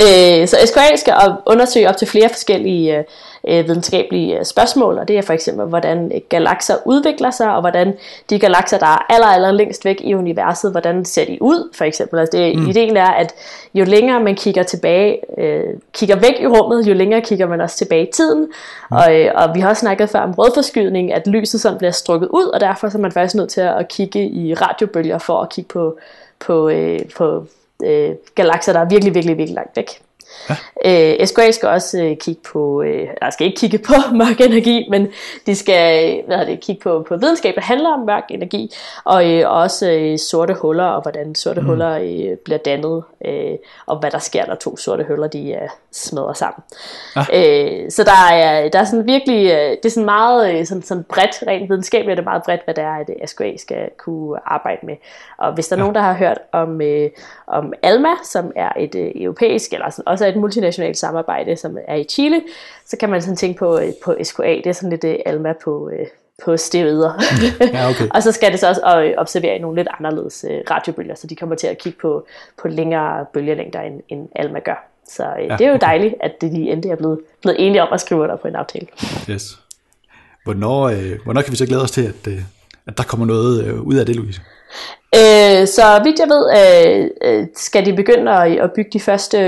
Øh, 0.00 0.48
så 0.48 0.56
SQA 0.66 0.96
skal 0.96 1.14
undersøge 1.46 1.88
op 1.88 1.96
til 1.96 2.08
flere 2.08 2.28
forskellige 2.28 3.04
øh, 3.48 3.68
videnskabelige 3.68 4.38
øh, 4.38 4.44
spørgsmål, 4.44 4.98
og 4.98 5.08
det 5.08 5.18
er 5.18 5.22
for 5.22 5.32
eksempel, 5.32 5.66
hvordan 5.66 6.22
galakser 6.28 6.74
udvikler 6.84 7.30
sig, 7.30 7.54
og 7.54 7.60
hvordan 7.60 7.94
de 8.30 8.38
galakser, 8.38 8.78
der 8.78 8.86
er 8.86 9.12
aller, 9.14 9.26
aller 9.26 9.50
længst 9.50 9.84
væk 9.84 10.00
i 10.00 10.14
universet, 10.14 10.70
hvordan 10.70 11.04
ser 11.04 11.24
de 11.24 11.38
ud, 11.40 11.70
for 11.74 11.84
eksempel. 11.84 12.18
Altså 12.18 12.38
det, 12.38 12.58
mm. 12.58 12.68
Ideen 12.68 12.96
er, 12.96 13.10
at 13.10 13.34
jo 13.74 13.84
længere 13.84 14.20
man 14.20 14.34
kigger 14.34 14.62
tilbage, 14.62 15.18
øh, 15.40 15.74
kigger 15.92 16.16
væk 16.16 16.40
i 16.40 16.46
rummet, 16.46 16.86
jo 16.86 16.94
længere 16.94 17.20
kigger 17.20 17.46
man 17.46 17.60
også 17.60 17.76
tilbage 17.76 18.08
i 18.08 18.12
tiden, 18.12 18.40
mm. 18.40 18.96
og, 18.96 19.20
øh, 19.20 19.30
og 19.34 19.54
vi 19.54 19.60
har 19.60 19.68
også 19.68 19.80
snakket 19.80 20.10
før 20.10 20.20
om 20.20 20.32
rødforskydning, 20.32 21.12
at 21.12 21.26
lyset 21.26 21.60
sådan 21.60 21.78
bliver 21.78 21.92
strukket 21.92 22.28
ud, 22.28 22.44
og 22.44 22.60
derfor 22.60 22.88
så 22.88 22.98
er 22.98 23.02
man 23.02 23.12
faktisk 23.12 23.34
nødt 23.34 23.50
til 23.50 23.60
at 23.60 23.88
kigge 23.88 24.28
i 24.28 24.54
radiobølger 24.54 25.18
for 25.18 25.40
at 25.40 25.48
kigge 25.48 25.68
på, 25.68 25.98
på, 26.38 26.68
øh, 26.68 27.00
på 27.16 27.46
øh, 27.84 28.14
galakser, 28.34 28.72
der 28.72 28.80
er 28.80 28.88
virkelig, 28.88 29.14
virkelig, 29.14 29.36
virkelig 29.38 29.54
langt 29.54 29.76
væk. 29.76 30.05
Ja. 30.50 30.56
Øh, 31.20 31.26
SQA 31.26 31.50
skal 31.50 31.68
også 31.68 32.02
øh, 32.02 32.16
kigge 32.16 32.40
på, 32.52 32.82
øh, 32.82 33.08
der 33.22 33.30
skal 33.30 33.46
ikke 33.46 33.60
kigge 33.60 33.78
på 33.78 33.94
mørk 34.18 34.40
energi, 34.40 34.86
men 34.90 35.08
de 35.46 35.54
skal 35.54 36.22
hvad 36.26 36.46
det, 36.46 36.60
kigge 36.60 36.82
på, 36.82 37.04
på 37.08 37.16
videnskab, 37.16 37.54
der 37.54 37.60
handler 37.60 37.90
om 37.92 38.00
mørk 38.00 38.24
energi, 38.30 38.74
og 39.04 39.32
øh, 39.32 39.50
også 39.50 39.90
øh, 39.90 40.18
sorte 40.18 40.54
huller, 40.54 40.84
og 40.84 41.02
hvordan 41.02 41.34
sorte 41.34 41.60
mm. 41.60 41.66
huller 41.66 41.90
øh, 41.90 42.36
bliver 42.44 42.58
dannet, 42.58 43.04
øh, 43.26 43.54
og 43.86 43.98
hvad 43.98 44.10
der 44.10 44.18
sker, 44.18 44.46
når 44.46 44.54
to 44.54 44.76
sorte 44.76 45.04
huller 45.08 45.26
de 45.26 45.52
øh, 45.52 45.68
smadrer 45.92 46.32
sammen. 46.32 46.62
Ja. 47.16 47.20
Øh, 47.20 47.90
så 47.90 48.04
der 48.04 48.34
er, 48.34 48.68
der 48.68 48.78
er 48.78 48.84
sådan 48.84 49.06
virkelig, 49.06 49.50
øh, 49.50 49.70
det 49.70 49.84
er 49.84 49.90
sådan 49.90 50.04
meget 50.04 50.54
øh, 50.54 50.66
sådan, 50.66 50.82
sådan 50.82 51.04
bredt, 51.04 51.44
rent 51.46 51.70
videnskabeligt 51.70 52.10
er 52.10 52.14
det 52.14 52.24
meget 52.24 52.42
bredt, 52.42 52.64
hvad 52.64 52.74
det 52.74 52.84
er, 52.84 52.94
at 53.22 53.30
SQA 53.30 53.56
skal 53.56 53.90
kunne 53.98 54.38
arbejde 54.46 54.86
med. 54.86 54.96
Og 55.38 55.54
hvis 55.54 55.68
der 55.68 55.76
er 55.76 55.78
ja. 55.78 55.82
nogen, 55.82 55.94
der 55.94 56.00
har 56.00 56.12
hørt 56.14 56.38
om, 56.52 56.80
øh, 56.80 57.10
om 57.46 57.72
ALMA, 57.82 58.08
som 58.24 58.52
er 58.56 58.72
et 58.78 58.94
øh, 58.94 59.10
europæisk, 59.14 59.72
eller 59.72 59.90
sådan, 59.90 60.15
også 60.16 60.26
et 60.26 60.36
multinationalt 60.36 60.98
samarbejde, 60.98 61.56
som 61.56 61.78
er 61.88 61.94
i 61.94 62.04
Chile, 62.04 62.42
så 62.86 62.96
kan 62.96 63.10
man 63.10 63.22
sådan 63.22 63.36
tænke 63.36 63.58
på, 63.58 63.78
øh, 63.78 63.92
på 64.04 64.16
SQA, 64.22 64.42
det 64.42 64.66
er 64.66 64.72
sådan 64.72 64.90
lidt 64.90 65.04
øh, 65.04 65.16
ALMA 65.26 65.52
på, 65.64 65.90
øh, 65.90 66.06
på 66.44 66.56
steroider. 66.56 67.12
ja, 67.74 67.90
okay. 67.90 68.08
og 68.14 68.22
så 68.22 68.32
skal 68.32 68.52
det 68.52 68.60
så 68.60 68.68
også 68.68 69.14
observere 69.18 69.58
nogle 69.58 69.76
lidt 69.76 69.88
anderledes 69.98 70.44
radiobølger, 70.70 71.14
så 71.14 71.26
de 71.26 71.36
kommer 71.36 71.56
til 71.56 71.66
at 71.66 71.78
kigge 71.78 71.98
på, 71.98 72.26
på 72.62 72.68
længere 72.68 73.26
bølgelængder, 73.32 73.80
end, 73.80 74.00
end 74.08 74.28
ALMA 74.34 74.58
gør. 74.58 74.88
Så 75.08 75.22
øh, 75.22 75.46
ja, 75.48 75.56
det 75.56 75.64
er 75.64 75.68
jo 75.68 75.74
okay. 75.74 75.86
dejligt, 75.86 76.14
at 76.20 76.40
de 76.40 76.46
endelig 76.46 76.90
er 76.90 76.96
blevet, 76.96 77.20
blevet 77.42 77.66
enige 77.66 77.82
om 77.82 77.88
at 77.92 78.00
skrive 78.00 78.20
under 78.20 78.36
på 78.36 78.48
en 78.48 78.56
aftale. 78.56 78.86
Yes. 79.30 79.58
Hvornår, 80.44 80.82
øh, 80.82 81.12
hvornår 81.24 81.42
kan 81.42 81.52
vi 81.52 81.56
så 81.56 81.66
glæde 81.66 81.82
os 81.82 81.90
til, 81.90 82.02
at, 82.02 82.32
øh, 82.32 82.42
at 82.86 82.98
der 82.98 83.04
kommer 83.04 83.26
noget 83.26 83.64
øh, 83.64 83.80
ud 83.80 83.94
af 83.94 84.06
det, 84.06 84.16
Louise? 84.16 84.40
Øh, 85.16 85.66
så 85.66 86.00
vidt 86.04 86.20
jeg 86.20 86.28
ved, 86.28 86.44
øh, 86.60 87.10
øh, 87.22 87.46
skal 87.54 87.86
de 87.86 87.96
begynde 87.96 88.32
at, 88.32 88.58
at 88.58 88.72
bygge 88.72 88.90
de 88.92 89.00
første 89.00 89.38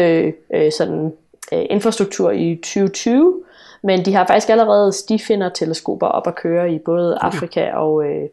øh, 0.55 0.73
sådan, 0.73 1.13
øh, 1.53 1.63
infrastruktur 1.71 2.31
i 2.31 2.57
2020, 2.57 3.43
men 3.83 4.05
de 4.05 4.15
har 4.15 4.27
faktisk 4.27 4.49
allerede 4.49 4.93
stifinder-teleskoper 4.93 6.07
op 6.07 6.27
at 6.27 6.35
køre 6.35 6.73
i 6.73 6.79
både. 6.79 7.19
Afrika 7.21 7.71
og, 7.73 8.05
øh, 8.05 8.29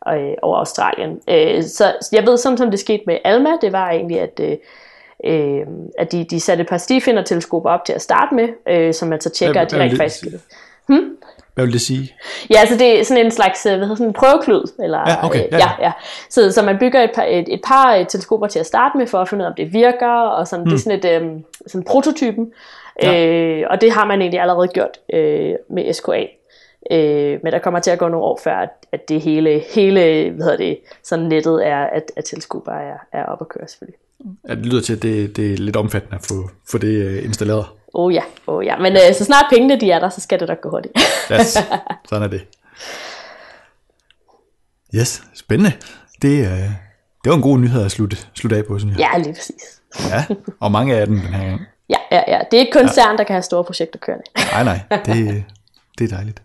og, 0.00 0.18
øh, 0.18 0.34
og 0.42 0.58
Australien. 0.58 1.20
Øh, 1.28 1.62
så 1.62 1.92
jeg 2.12 2.26
ved, 2.26 2.36
sådan 2.36 2.58
som 2.58 2.70
det 2.70 2.80
skete 2.80 3.02
med 3.06 3.18
Alma, 3.24 3.50
det 3.60 3.72
var 3.72 3.90
egentlig, 3.90 4.20
at, 4.20 4.40
øh, 4.40 4.56
øh 5.24 5.66
at 5.98 6.12
de, 6.12 6.24
de 6.24 6.40
satte 6.40 6.62
et 6.62 6.68
par 6.68 6.78
stifinder-teleskoper 6.78 7.70
op 7.70 7.84
til 7.84 7.92
at 7.92 8.02
starte 8.02 8.34
med, 8.34 8.48
øh, 8.68 8.94
som 8.94 9.08
man 9.08 9.20
så 9.20 9.30
tjekker, 9.30 9.60
at 9.60 9.70
de 9.70 9.80
rent 9.80 9.96
faktisk... 9.96 10.24
Hmm? 10.86 11.16
Hvad 11.58 11.66
vil 11.66 11.72
det 11.72 11.80
sige? 11.80 12.14
Ja, 12.50 12.58
altså 12.58 12.76
det 12.78 13.00
er 13.00 13.04
sådan 13.04 13.24
en 13.24 13.30
slags 13.30 13.66
øh, 13.66 13.72
hvad 13.72 13.80
hedder, 13.80 13.94
sådan 13.94 14.06
en 14.06 14.12
prøveklud. 14.12 14.72
Eller, 14.82 14.98
ja, 14.98 15.26
okay. 15.26 15.38
Ja, 15.52 15.56
ja. 15.56 15.58
ja, 15.58 15.70
ja. 15.80 15.92
Så, 16.30 16.52
så 16.52 16.62
man 16.62 16.78
bygger 16.78 17.02
et 17.02 17.10
par, 17.14 17.22
et, 17.22 17.54
et 17.54 17.60
par 17.66 17.96
øh, 17.96 18.06
teleskoper 18.06 18.46
til 18.46 18.58
at 18.58 18.66
starte 18.66 18.98
med, 18.98 19.06
for 19.06 19.18
at 19.18 19.28
finde 19.28 19.42
ud 19.42 19.46
af, 19.46 19.50
om 19.50 19.54
det 19.56 19.72
virker, 19.72 20.20
og 20.20 20.48
sådan, 20.48 20.64
mm. 20.64 20.70
det 20.70 20.86
er 20.86 20.90
hmm. 20.90 21.02
sådan 21.02 21.22
et 21.22 21.36
um, 21.36 21.44
sådan 21.66 21.84
prototypen. 21.84 22.52
Ja. 23.02 23.26
Øh, 23.26 23.66
og 23.70 23.80
det 23.80 23.92
har 23.92 24.06
man 24.06 24.20
egentlig 24.20 24.40
allerede 24.40 24.68
gjort 24.68 24.98
øh, 25.12 25.54
med 25.70 25.92
SKA. 25.92 26.24
Øh, 26.90 27.38
men 27.42 27.52
der 27.52 27.58
kommer 27.58 27.80
til 27.80 27.90
at 27.90 27.98
gå 27.98 28.08
nogle 28.08 28.26
år 28.26 28.40
før, 28.44 28.56
at, 28.56 28.70
at 28.92 29.08
det 29.08 29.20
hele, 29.20 29.62
hele 29.74 30.30
hvad 30.30 30.44
hedder 30.44 30.56
det, 30.56 30.78
sådan 31.02 31.24
nettet 31.24 31.66
er, 31.66 31.84
at, 31.84 32.12
at 32.16 32.24
teleskoper 32.24 32.72
er, 32.72 32.96
er 33.12 33.24
op 33.24 33.40
at 33.40 33.48
køre 33.48 33.68
selvfølgelig. 33.68 33.98
Ja, 34.48 34.54
det 34.54 34.66
lyder 34.66 34.80
til, 34.80 34.96
at 34.96 35.02
det, 35.02 35.36
det 35.36 35.52
er 35.52 35.56
lidt 35.56 35.76
omfattende 35.76 36.16
at 36.16 36.26
få, 36.28 36.34
få 36.70 36.78
det 36.78 37.04
øh, 37.04 37.24
installeret. 37.24 37.66
Oh 37.94 38.14
ja, 38.14 38.22
oh 38.46 38.64
ja. 38.64 38.76
Men 38.76 38.92
øh, 38.92 39.14
så 39.14 39.24
snart 39.24 39.44
pengene 39.50 39.80
de 39.80 39.90
er 39.90 39.98
der, 39.98 40.08
så 40.08 40.20
skal 40.20 40.40
det 40.40 40.48
nok 40.48 40.60
gå 40.60 40.70
hurtigt. 40.70 40.94
yes, 41.32 41.58
sådan 42.08 42.22
er 42.22 42.28
det. 42.28 42.46
Yes, 44.94 45.22
spændende. 45.34 45.72
Det, 46.22 46.38
øh, 46.38 46.70
det 47.24 47.30
var 47.30 47.34
en 47.34 47.42
god 47.42 47.58
nyhed 47.58 47.84
at 47.84 47.90
slutte, 47.90 48.16
slutte 48.34 48.56
af 48.56 48.64
på, 48.66 48.78
synes 48.78 48.98
jeg. 48.98 49.10
Ja, 49.12 49.18
lige 49.18 49.34
præcis. 49.34 49.80
ja, 50.10 50.24
og 50.60 50.72
mange 50.72 50.96
af 50.96 51.06
dem 51.06 51.20
den 51.20 51.34
her 51.34 51.46
gang. 51.48 51.60
Ja, 51.90 51.98
ja, 52.12 52.22
ja. 52.28 52.40
Det 52.50 52.56
er 52.56 52.60
ikke 52.60 52.72
kun 52.72 52.88
ja. 52.96 53.16
der 53.18 53.24
kan 53.24 53.34
have 53.34 53.42
store 53.42 53.64
projekter 53.64 53.98
kørende. 53.98 54.24
nej, 54.52 54.64
nej. 54.64 54.80
Det, 55.06 55.44
det 55.98 56.12
er 56.12 56.16
dejligt. 56.16 56.42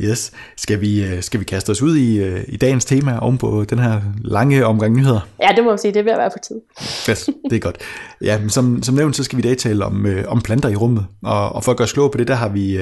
Yes. 0.00 0.32
Skal 0.56 0.80
vi, 0.80 1.04
øh, 1.04 1.22
skal 1.22 1.40
vi 1.40 1.44
kaste 1.44 1.70
os 1.70 1.82
ud 1.82 1.96
i, 1.96 2.18
øh, 2.18 2.44
i 2.48 2.56
dagens 2.56 2.84
tema 2.84 3.18
om 3.18 3.38
på 3.38 3.64
den 3.64 3.78
her 3.78 4.00
lange 4.24 4.66
omgang 4.66 4.96
nyheder? 4.96 5.20
Ja, 5.42 5.48
det 5.56 5.64
må 5.64 5.70
man 5.70 5.78
sige. 5.78 5.94
Det 5.94 6.00
er 6.00 6.04
ved 6.04 6.12
at 6.12 6.18
være 6.18 6.30
på 6.30 6.38
tid. 6.48 6.56
Yes, 7.10 7.30
det 7.50 7.56
er 7.56 7.60
godt. 7.60 7.78
Ja, 8.22 8.38
men 8.38 8.50
som, 8.50 8.82
som 8.82 8.94
nævnt, 8.94 9.16
så 9.16 9.24
skal 9.24 9.36
vi 9.36 9.40
i 9.40 9.46
dag 9.48 9.58
tale 9.58 9.84
om, 9.84 10.06
øh, 10.06 10.24
om 10.28 10.40
planter 10.40 10.68
i 10.68 10.76
rummet. 10.76 11.06
Og, 11.22 11.52
og 11.52 11.64
for 11.64 11.72
at 11.72 11.78
gøre 11.78 11.88
slå 11.88 12.08
på 12.08 12.18
det, 12.18 12.28
der 12.28 12.34
har 12.34 12.48
vi, 12.48 12.78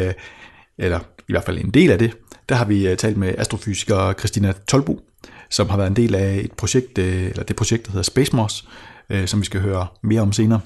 eller 0.78 0.98
i 1.28 1.32
hvert 1.32 1.44
fald 1.44 1.58
en 1.58 1.70
del 1.70 1.90
af 1.90 1.98
det, 1.98 2.10
der 2.48 2.54
har 2.54 2.64
vi 2.64 2.96
talt 2.98 3.16
med 3.16 3.34
astrofysiker 3.38 4.12
Christina 4.12 4.52
Tolbo, 4.68 5.00
som 5.50 5.68
har 5.68 5.76
været 5.76 5.90
en 5.90 5.96
del 5.96 6.14
af 6.14 6.40
et 6.44 6.52
projekt, 6.52 6.98
eller 6.98 7.42
det 7.42 7.56
projekt, 7.56 7.86
der 7.86 7.90
hedder 7.90 8.02
Space 8.02 8.36
Moss, 8.36 8.68
som 9.26 9.40
vi 9.40 9.44
skal 9.44 9.60
høre 9.60 9.86
mere 10.02 10.20
om 10.20 10.32
senere. 10.32 10.60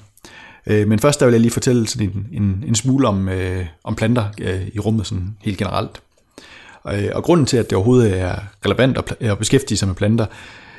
Øh, 0.67 0.87
men 0.87 0.99
først 0.99 1.19
der 1.19 1.25
vil 1.25 1.33
jeg 1.33 1.41
lige 1.41 1.51
fortælle 1.51 1.87
sådan 1.87 2.09
en, 2.09 2.43
en, 2.43 2.63
en 2.67 2.75
smule 2.75 3.07
om, 3.07 3.29
øh, 3.29 3.65
om 3.83 3.95
planter 3.95 4.25
øh, 4.41 4.67
i 4.73 4.79
rummet 4.79 5.07
sådan 5.07 5.37
helt 5.41 5.57
generelt. 5.57 6.01
Og, 6.89 7.15
og 7.15 7.23
grunden 7.23 7.45
til, 7.45 7.57
at 7.57 7.69
det 7.69 7.75
overhovedet 7.75 8.19
er 8.19 8.35
relevant 8.65 8.97
at, 8.97 9.15
at 9.19 9.37
beskæftige 9.37 9.77
sig 9.77 9.87
med 9.87 9.95
planter, 9.95 10.25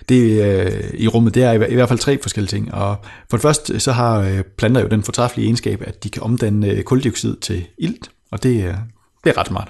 det 0.09 0.45
øh, 0.45 0.91
i 0.95 1.09
rummet, 1.09 1.35
det 1.35 1.43
er 1.43 1.53
i, 1.53 1.71
i 1.71 1.75
hvert 1.75 1.89
fald 1.89 1.99
tre 1.99 2.19
forskellige 2.23 2.51
ting. 2.51 2.75
Og 2.75 2.97
for 3.31 3.37
det 3.37 3.43
første, 3.43 3.81
så 3.81 3.93
har 3.93 4.19
øh, 4.21 4.43
planter 4.43 4.81
jo 4.81 4.89
den 4.89 5.03
fortræffelige 5.03 5.47
egenskab, 5.47 5.83
at 5.87 6.05
de 6.05 6.11
kan 6.11 6.23
omdanne 6.23 6.67
øh, 6.67 6.83
koldioxid 6.83 7.37
til 7.37 7.67
ilt, 7.79 8.11
og 8.31 8.43
det, 8.43 8.65
øh, 8.65 8.75
det 9.25 9.31
er 9.31 9.39
ret 9.39 9.47
smart. 9.47 9.69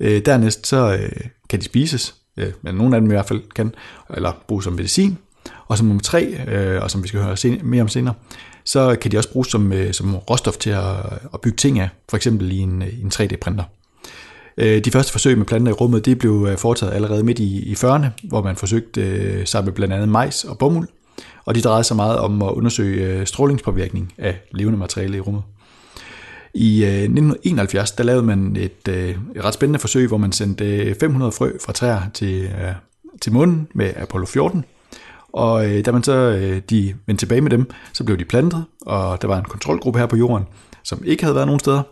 Øh, 0.00 0.22
dernæst 0.26 0.66
så 0.66 0.98
øh, 1.00 1.10
kan 1.48 1.58
de 1.60 1.64
spises, 1.64 2.14
øh, 2.36 2.52
men 2.62 2.74
nogle 2.74 2.96
af 2.96 3.00
dem 3.00 3.10
i 3.10 3.14
hvert 3.14 3.28
fald 3.28 3.42
kan, 3.54 3.74
eller 4.16 4.32
bruges 4.48 4.64
som 4.64 4.72
medicin. 4.72 5.18
Og 5.66 5.78
som 5.78 5.86
nummer 5.86 6.02
tre, 6.02 6.24
øh, 6.48 6.82
og 6.82 6.90
som 6.90 7.02
vi 7.02 7.08
skal 7.08 7.20
høre 7.20 7.36
sen- 7.36 7.60
mere 7.62 7.82
om 7.82 7.88
senere, 7.88 8.14
så 8.64 8.96
kan 9.00 9.12
de 9.12 9.18
også 9.18 9.32
bruges 9.32 9.48
som, 9.48 9.72
øh, 9.72 9.92
som 9.92 10.16
råstof 10.16 10.56
til 10.56 10.70
at, 10.70 10.96
at 11.34 11.40
bygge 11.40 11.56
ting 11.56 11.78
af, 11.78 11.88
for 12.08 12.16
eksempel 12.16 12.52
i 12.52 12.58
en, 12.58 12.82
øh, 12.82 13.00
en 13.00 13.12
3D-printer. 13.14 13.64
Øh, 14.58 14.84
de 14.84 14.90
første 14.90 15.12
forsøg 15.12 15.38
med 15.38 15.46
planter 15.46 15.72
i 15.72 15.74
rummet, 15.74 16.04
det 16.04 16.18
blev 16.18 16.46
øh, 16.50 16.58
foretaget 16.58 16.92
allerede 16.92 17.24
midt 17.24 17.38
i, 17.38 17.70
i 17.70 17.72
40'erne, 17.72 18.06
hvor 18.22 18.42
man 18.42 18.56
forsøgte 18.56 19.00
øh, 19.00 19.46
sig 19.46 19.64
med 19.64 19.72
blandt 19.72 19.94
andet 19.94 20.08
majs 20.08 20.44
og 20.44 20.58
bomuld, 20.58 20.88
og 21.44 21.54
de 21.54 21.60
drejede 21.60 21.84
sig 21.84 21.96
meget 21.96 22.18
om 22.18 22.42
at 22.42 22.50
undersøge 22.50 23.06
øh, 23.06 23.26
strålingspåvirkning 23.26 24.12
af 24.18 24.40
levende 24.50 24.78
materiale 24.78 25.16
i 25.16 25.20
rummet. 25.20 25.42
I 26.54 26.84
1971 26.84 27.90
der 27.90 28.04
lavede 28.04 28.22
man 28.22 28.56
et, 28.56 28.88
et 28.88 29.44
ret 29.44 29.54
spændende 29.54 29.78
forsøg, 29.78 30.08
hvor 30.08 30.16
man 30.16 30.32
sendte 30.32 30.96
500 31.00 31.32
frø 31.32 31.52
fra 31.64 31.72
træer 31.72 32.00
til, 32.14 32.50
til 33.20 33.32
månen 33.32 33.68
med 33.74 33.92
Apollo 33.96 34.26
14. 34.26 34.64
Og 35.32 35.64
da 35.86 35.92
man 35.92 36.02
så 36.02 36.32
de 36.70 36.94
vendte 37.06 37.22
tilbage 37.22 37.40
med 37.40 37.50
dem, 37.50 37.70
så 37.92 38.04
blev 38.04 38.18
de 38.18 38.24
plantet, 38.24 38.64
og 38.86 39.22
der 39.22 39.28
var 39.28 39.38
en 39.38 39.44
kontrolgruppe 39.44 39.98
her 39.98 40.06
på 40.06 40.16
jorden, 40.16 40.44
som 40.82 41.02
ikke 41.04 41.22
havde 41.22 41.34
været 41.34 41.46
nogen 41.46 41.60
steder. 41.60 41.82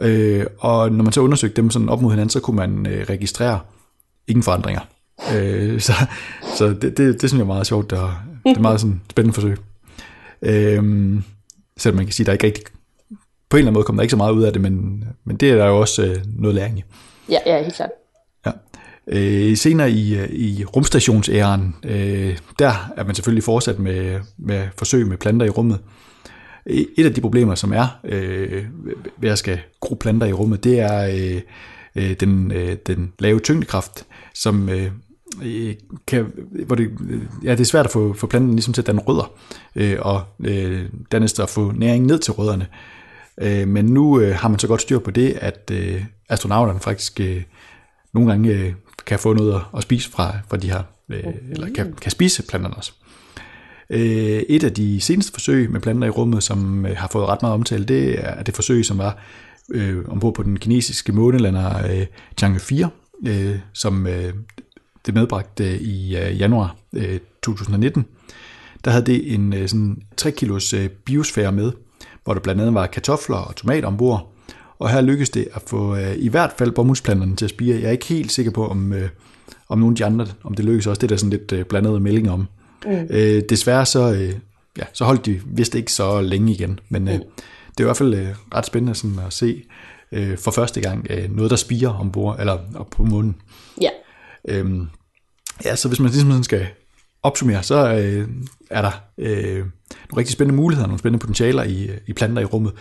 Øh, 0.00 0.46
og 0.58 0.92
når 0.92 1.04
man 1.04 1.12
så 1.12 1.20
undersøgte 1.20 1.62
dem 1.62 1.70
sådan 1.70 1.88
op 1.88 2.02
mod 2.02 2.10
hinanden, 2.10 2.30
så 2.30 2.40
kunne 2.40 2.56
man 2.56 2.86
øh, 2.86 3.06
registrere 3.08 3.60
ingen 4.28 4.42
forandringer. 4.42 4.80
Øh, 5.34 5.80
så 5.80 5.92
så 6.56 6.68
det, 6.68 6.82
det, 6.82 6.98
det 6.98 7.20
synes 7.20 7.32
jeg 7.34 7.40
er 7.40 7.44
meget 7.44 7.66
sjovt, 7.66 7.92
og 7.92 8.12
det 8.46 8.56
er 8.56 8.60
meget 8.60 8.80
sådan 8.80 9.00
spændende 9.10 9.34
forsøg. 9.34 9.56
Øh, 10.42 11.22
selvom 11.76 11.96
man 11.96 12.06
kan 12.06 12.12
sige, 12.12 12.24
at 12.24 12.26
der 12.26 12.32
ikke 12.32 12.46
rigtig, 12.46 12.64
på 13.48 13.56
en 13.56 13.58
eller 13.58 13.66
anden 13.66 13.74
måde 13.74 13.84
kommer 13.84 14.00
der 14.00 14.02
ikke 14.02 14.10
så 14.10 14.16
meget 14.16 14.32
ud 14.32 14.42
af 14.42 14.52
det, 14.52 14.62
men, 14.62 15.04
men 15.24 15.36
det 15.36 15.50
er 15.50 15.56
der 15.56 15.66
jo 15.66 15.80
også 15.80 16.02
øh, 16.04 16.16
noget 16.26 16.54
læring 16.54 16.78
i. 16.78 16.82
Ja, 17.28 17.38
ja, 17.46 17.62
helt 17.62 17.74
klart. 17.74 17.90
Ja. 18.46 18.50
Øh, 19.06 19.56
senere 19.56 19.90
i, 19.90 20.18
øh, 20.18 20.30
i 20.30 20.64
rumstationsæren, 20.64 21.76
øh, 21.84 22.38
der 22.58 22.92
er 22.96 23.04
man 23.04 23.14
selvfølgelig 23.14 23.44
fortsat 23.44 23.78
med, 23.78 24.20
med 24.38 24.68
forsøg 24.76 25.06
med 25.06 25.16
planter 25.16 25.46
i 25.46 25.50
rummet. 25.50 25.78
Et 26.66 27.04
af 27.04 27.14
de 27.14 27.20
problemer, 27.20 27.54
som 27.54 27.72
er 27.72 28.00
øh, 28.04 28.64
ved 29.18 29.30
at 29.30 29.38
skal 29.38 29.60
gro 29.80 29.94
planter 29.94 30.26
i 30.26 30.32
rummet, 30.32 30.64
det 30.64 30.80
er 30.80 31.08
øh, 31.08 31.40
øh, 31.96 32.16
den, 32.20 32.52
øh, 32.52 32.76
den 32.86 33.12
lave 33.18 33.40
tyngdekraft, 33.40 34.06
som 34.34 34.68
øh, 34.68 34.90
kan, 36.06 36.32
hvor 36.66 36.76
det, 36.76 36.90
ja, 37.44 37.50
det 37.50 37.60
er 37.60 37.64
svært 37.64 37.86
at 37.86 37.92
få, 37.92 38.12
få 38.12 38.26
planten 38.26 38.52
ligesom 38.52 38.74
til 38.74 38.82
at 38.82 38.86
danne 38.86 39.00
rødder, 39.00 39.32
øh, 39.76 39.96
og 40.00 40.22
øh, 40.40 40.88
dernæst 41.12 41.40
at 41.40 41.48
få 41.48 41.72
næring 41.76 42.06
ned 42.06 42.18
til 42.18 42.32
rødderne. 42.32 42.66
Øh, 43.40 43.68
men 43.68 43.84
nu 43.84 44.20
øh, 44.20 44.34
har 44.34 44.48
man 44.48 44.58
så 44.58 44.66
godt 44.66 44.80
styr 44.80 44.98
på 44.98 45.10
det, 45.10 45.38
at 45.40 45.70
øh, 45.72 46.04
astronauterne 46.28 46.80
faktisk 46.80 47.20
øh, 47.20 47.42
nogle 48.14 48.30
gange 48.30 48.50
øh, 48.50 48.72
kan 49.06 49.18
få 49.18 49.32
noget 49.32 49.54
at, 49.54 49.60
at 49.76 49.82
spise 49.82 50.10
fra, 50.10 50.38
fra 50.48 50.56
de 50.56 50.70
her, 50.70 50.82
øh, 51.08 51.24
eller 51.50 51.68
kan, 51.74 51.92
kan 51.92 52.10
spise 52.10 52.42
planterne 52.42 52.76
også. 52.76 52.92
Øh, 53.90 54.42
et 54.48 54.64
af 54.64 54.72
de 54.72 55.00
seneste 55.00 55.32
forsøg 55.32 55.70
med 55.70 55.80
planter 55.80 56.06
i 56.06 56.10
rummet, 56.10 56.42
som 56.42 56.86
øh, 56.86 56.96
har 56.96 57.08
fået 57.12 57.26
ret 57.28 57.42
meget 57.42 57.54
omtale, 57.54 57.84
det 57.84 58.14
er 58.18 58.42
det 58.42 58.54
forsøg, 58.54 58.84
som 58.84 58.98
var 58.98 59.18
øh, 59.70 60.04
ombord 60.08 60.34
på 60.34 60.42
den 60.42 60.58
kinesiske 60.58 61.12
månelander 61.12 61.86
øh, 61.90 62.06
Chang'e 62.42 62.58
4, 62.58 62.88
øh, 63.26 63.58
som 63.72 64.06
øh, 64.06 64.32
det 65.06 65.14
medbragte 65.14 65.80
i 65.80 66.16
øh, 66.16 66.40
januar 66.40 66.76
øh, 66.92 67.18
2019. 67.42 68.04
Der 68.84 68.90
havde 68.90 69.06
det 69.06 69.34
en 69.34 69.52
øh, 69.52 69.68
sådan 69.68 70.02
3 70.16 70.30
kilos 70.30 70.72
øh, 70.72 70.88
biosfære 70.88 71.52
med, 71.52 71.72
hvor 72.24 72.34
der 72.34 72.40
blandt 72.40 72.60
andet 72.60 72.74
var 72.74 72.86
kartofler 72.86 73.36
og 73.36 73.56
tomater 73.56 73.88
ombord. 73.88 74.32
Og 74.78 74.90
her 74.90 75.00
lykkedes 75.00 75.30
det 75.30 75.48
at 75.54 75.62
få 75.66 75.96
øh, 75.96 76.14
i 76.16 76.28
hvert 76.28 76.52
fald 76.58 76.72
bomuldsplanterne 76.72 77.36
til 77.36 77.44
at 77.44 77.50
spire. 77.50 77.76
Jeg 77.76 77.86
er 77.86 77.90
ikke 77.90 78.06
helt 78.06 78.32
sikker 78.32 78.52
på, 78.52 78.68
om, 78.68 78.92
øh, 78.92 79.08
om 79.68 79.78
nogle 79.78 79.92
af 79.92 79.96
de 79.96 80.04
andre, 80.04 80.26
om 80.44 80.54
det 80.54 80.64
lykkedes 80.64 80.86
også. 80.86 81.00
Det 81.00 81.06
er 81.06 81.08
der 81.08 81.16
sådan 81.16 81.30
lidt 81.30 81.52
øh, 81.52 81.64
blandede 81.64 82.00
meldinger 82.00 82.32
om. 82.32 82.46
Mm. 82.86 83.06
Øh, 83.10 83.42
desværre 83.48 83.86
så, 83.86 84.12
øh, 84.12 84.34
ja, 84.78 84.84
så 84.92 85.04
holdt 85.04 85.26
de 85.26 85.40
vist 85.46 85.74
ikke 85.74 85.92
så 85.92 86.20
længe 86.20 86.52
igen, 86.52 86.80
men 86.88 87.08
øh, 87.08 87.14
mm. 87.14 87.20
det 87.70 87.80
er 87.80 87.84
i 87.84 87.84
hvert 87.84 87.96
fald 87.96 88.14
øh, 88.14 88.28
ret 88.54 88.66
spændende 88.66 88.94
sådan 88.94 89.18
at 89.26 89.32
se 89.32 89.62
øh, 90.12 90.38
for 90.38 90.50
første 90.50 90.80
gang 90.80 91.06
øh, 91.10 91.36
noget, 91.36 91.50
der 91.50 91.56
spiger 91.56 91.88
ombord, 91.88 92.40
eller 92.40 92.58
op 92.74 92.90
på 92.90 93.04
munden. 93.04 93.36
Ja. 93.80 93.90
Øhm, 94.48 94.88
ja, 95.64 95.76
så 95.76 95.88
hvis 95.88 96.00
man 96.00 96.10
ligesom 96.10 96.30
sådan 96.30 96.44
skal 96.44 96.66
opsummere, 97.22 97.62
så 97.62 97.94
øh, 97.94 98.28
er 98.70 98.82
der 98.82 99.02
øh, 99.18 99.56
nogle 99.56 100.16
rigtig 100.16 100.32
spændende 100.32 100.56
muligheder, 100.56 100.86
nogle 100.86 100.98
spændende 100.98 101.20
potentialer 101.20 101.62
i, 101.62 101.90
i 102.06 102.12
planter 102.12 102.42
i 102.42 102.44
rummet, 102.44 102.72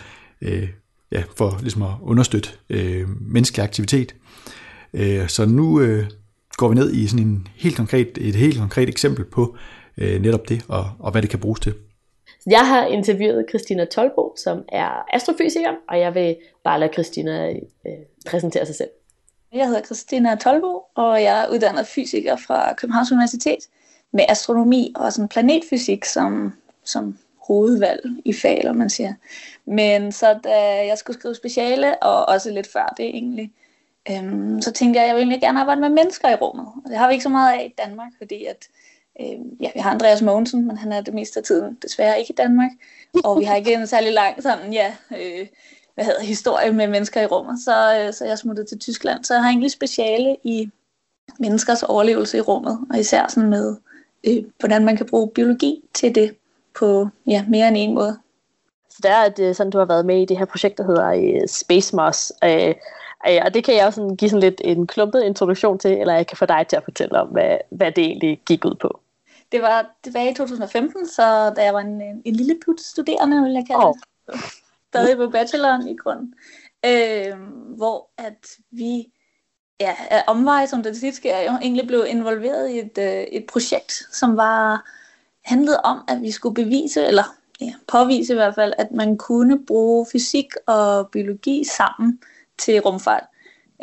øh, 0.42 0.70
ja, 1.12 1.24
for 1.38 1.60
ligesom 1.62 1.82
at 1.82 1.92
understøtte 2.02 2.50
øh, 2.70 3.08
menneskelig 3.22 3.64
aktivitet. 3.64 4.16
Øh, 4.94 5.28
så 5.28 5.46
nu 5.46 5.82
øh, 5.82 6.06
går 6.58 6.70
vi 6.70 6.76
ned 6.76 6.94
i 6.94 7.08
sådan 7.08 7.26
en 7.26 7.48
helt 7.56 7.76
konkret, 7.76 8.18
et 8.18 8.36
helt 8.36 8.58
konkret 8.58 8.90
eksempel 8.90 9.26
på 9.26 9.58
øh, 10.00 10.22
netop 10.22 10.50
det, 10.50 10.66
og, 10.68 10.92
og 11.00 11.12
hvad 11.12 11.22
det 11.22 11.30
kan 11.30 11.40
bruges 11.40 11.60
til. 11.60 11.74
Jeg 12.50 12.68
har 12.68 12.86
interviewet 12.86 13.46
Christina 13.50 13.86
Tolbo, 13.86 14.36
som 14.38 14.64
er 14.70 15.06
astrofysiker, 15.14 15.74
og 15.90 16.00
jeg 16.00 16.16
vil 16.16 16.36
bare 16.64 16.80
lade 16.80 16.94
Christina 16.94 17.50
øh, 17.52 17.92
præsentere 18.28 18.66
sig 18.66 18.76
selv. 18.76 18.90
Jeg 19.54 19.68
hedder 19.68 19.82
Christina 19.82 20.36
Tolbo, 20.36 20.84
og 20.96 21.24
jeg 21.24 21.44
er 21.44 21.54
uddannet 21.54 21.88
fysiker 21.88 22.36
fra 22.36 22.74
Københavns 22.74 23.12
Universitet 23.12 23.60
med 24.12 24.26
astronomi 24.30 24.94
og 24.96 25.14
sådan 25.14 25.28
planetfysik 25.28 26.06
som, 26.06 26.54
som 26.84 27.18
hovedvalg 27.48 28.02
i 28.26 28.34
fag, 28.34 28.58
eller 28.58 28.74
man 28.74 28.90
siger. 28.90 29.14
Men 29.66 30.12
så 30.12 30.40
da 30.44 30.86
jeg 30.86 30.98
skulle 30.98 31.20
skrive 31.20 31.36
speciale, 31.36 32.04
og 32.04 32.26
også 32.26 32.52
lidt 32.52 32.72
før 32.74 32.94
det 32.98 33.06
egentlig, 33.06 33.52
øhm, 34.12 34.62
så 34.62 34.72
tænkte 34.72 34.98
jeg, 34.98 35.04
at 35.04 35.08
jeg 35.08 35.16
ville 35.16 35.24
egentlig 35.24 35.42
gerne 35.42 35.60
arbejde 35.60 35.82
med 35.82 35.90
mennesker 35.90 36.30
i 36.30 36.36
rummet. 36.36 36.68
Og 36.86 36.90
det 36.90 36.98
har 36.98 37.08
vi 37.08 37.14
ikke 37.14 37.24
så 37.24 37.30
meget 37.30 37.54
af 37.54 37.66
i 37.66 37.82
Danmark, 37.84 38.12
fordi 38.18 38.46
at 38.46 38.68
Øh, 39.20 39.62
ja, 39.62 39.70
vi 39.74 39.80
har 39.80 39.92
Andreas 39.92 40.22
Mogensen, 40.22 40.68
men 40.68 40.78
han 40.78 40.92
er 40.92 41.02
det 41.02 41.14
meste 41.14 41.40
af 41.40 41.44
tiden 41.44 41.78
desværre 41.82 42.20
ikke 42.20 42.32
i 42.32 42.36
Danmark. 42.36 42.72
Og 43.24 43.40
vi 43.40 43.44
har 43.44 43.56
ikke 43.56 43.74
en 43.74 43.88
særlig 43.88 44.14
lang 44.14 44.44
sådan, 44.44 44.74
ja, 44.74 44.96
øh, 45.12 45.48
hvad 45.96 46.06
hedder, 46.06 46.22
historie 46.22 46.72
med 46.72 46.88
mennesker 46.88 47.22
i 47.22 47.26
rummet. 47.26 47.60
Så, 47.66 48.00
øh, 48.00 48.14
så 48.14 48.26
jeg 48.26 48.38
smuttede 48.38 48.68
til 48.68 48.80
Tyskland. 48.80 49.24
Så 49.24 49.34
jeg 49.34 49.44
har 49.44 49.50
egentlig 49.50 49.72
speciale 49.72 50.38
i 50.44 50.70
menneskers 51.40 51.84
overlevelse 51.84 52.38
i 52.38 52.42
rummet, 52.42 52.80
og 52.92 53.00
især 53.00 53.26
sådan 53.28 53.50
med, 53.50 53.76
øh, 54.24 54.44
hvordan 54.60 54.86
man 54.86 54.98
kan 54.98 55.06
bruge 55.06 55.30
biologi 55.30 55.82
til 55.94 56.16
det 56.16 56.36
på 56.80 57.08
ja, 57.28 57.46
mere 57.48 57.68
end 57.68 57.78
en 57.78 57.94
måde. 57.94 58.18
Så 58.90 59.00
det 59.04 59.12
er 59.12 59.18
at 59.18 59.40
øh, 59.40 59.56
sådan, 59.56 59.72
du 59.72 59.78
har 59.78 59.86
været 59.86 60.06
med 60.06 60.22
i 60.22 60.26
det 60.26 60.38
her 60.38 60.46
projekt, 60.46 60.78
der 60.78 60.84
hedder 60.84 61.10
øh, 61.10 61.48
Space 61.48 61.96
Moss. 61.96 62.34
Øh, 62.44 62.76
øh, 63.30 63.42
og 63.46 63.54
det 63.54 63.64
kan 63.64 63.76
jeg 63.76 63.86
også 63.86 64.02
sådan 64.02 64.16
give 64.16 64.30
sådan 64.30 64.42
lidt 64.42 64.62
en 64.64 64.88
klumpet 64.88 65.24
introduktion 65.24 65.80
til, 65.80 65.92
eller 65.92 66.14
jeg 66.14 66.28
kan 66.28 66.38
få 66.38 66.46
dig 66.46 66.66
til 66.70 66.76
at 66.76 66.84
fortælle 66.84 67.22
om, 67.22 67.28
hvad, 67.28 67.58
hvad 67.70 67.92
det 67.92 68.04
egentlig 68.04 68.42
gik 68.46 68.66
ud 68.66 68.76
på. 68.76 69.00
Det 69.52 69.62
var 69.62 69.96
tilbage 70.04 70.32
i 70.32 70.34
2015, 70.34 71.08
så 71.08 71.54
da 71.56 71.64
jeg 71.64 71.74
var 71.74 71.80
en, 71.80 72.02
en 72.26 72.36
lille 72.36 72.60
put 72.66 72.82
studerende, 72.82 73.44
vil 73.44 73.54
jeg 73.54 73.68
kalde 73.68 73.86
oh. 73.86 73.94
det. 74.28 74.36
Stadig 74.88 75.18
på 75.18 75.30
bacheloren 75.30 75.88
i 75.88 75.96
grund. 75.96 76.34
Øh, 76.86 77.40
hvor 77.78 78.10
at 78.18 78.48
vi 78.72 79.12
ja, 79.80 79.96
af 80.10 80.24
omveje, 80.28 80.68
som 80.68 80.84
det 80.84 80.98
tit 80.98 81.16
sker, 81.16 81.40
jo 81.40 81.52
egentlig 81.62 81.88
blev 81.88 82.06
involveret 82.08 82.70
i 82.70 82.80
et, 82.80 82.98
øh, 82.98 83.24
et 83.24 83.46
projekt, 83.46 83.92
som 84.12 84.38
var 84.38 84.90
handlede 85.46 85.82
om, 85.84 86.04
at 86.08 86.22
vi 86.22 86.32
skulle 86.32 86.56
bevise, 86.56 87.06
eller 87.06 87.24
ja, 87.62 87.74
påvise 87.88 88.34
i 88.34 88.36
hvert 88.36 88.56
fald, 88.56 88.74
at 88.78 88.92
man 88.92 89.18
kunne 89.18 89.66
bruge 89.66 90.06
fysik 90.12 90.48
og 90.68 91.10
biologi 91.12 91.64
sammen 91.78 92.20
til 92.58 92.80
rumfart. 92.80 93.24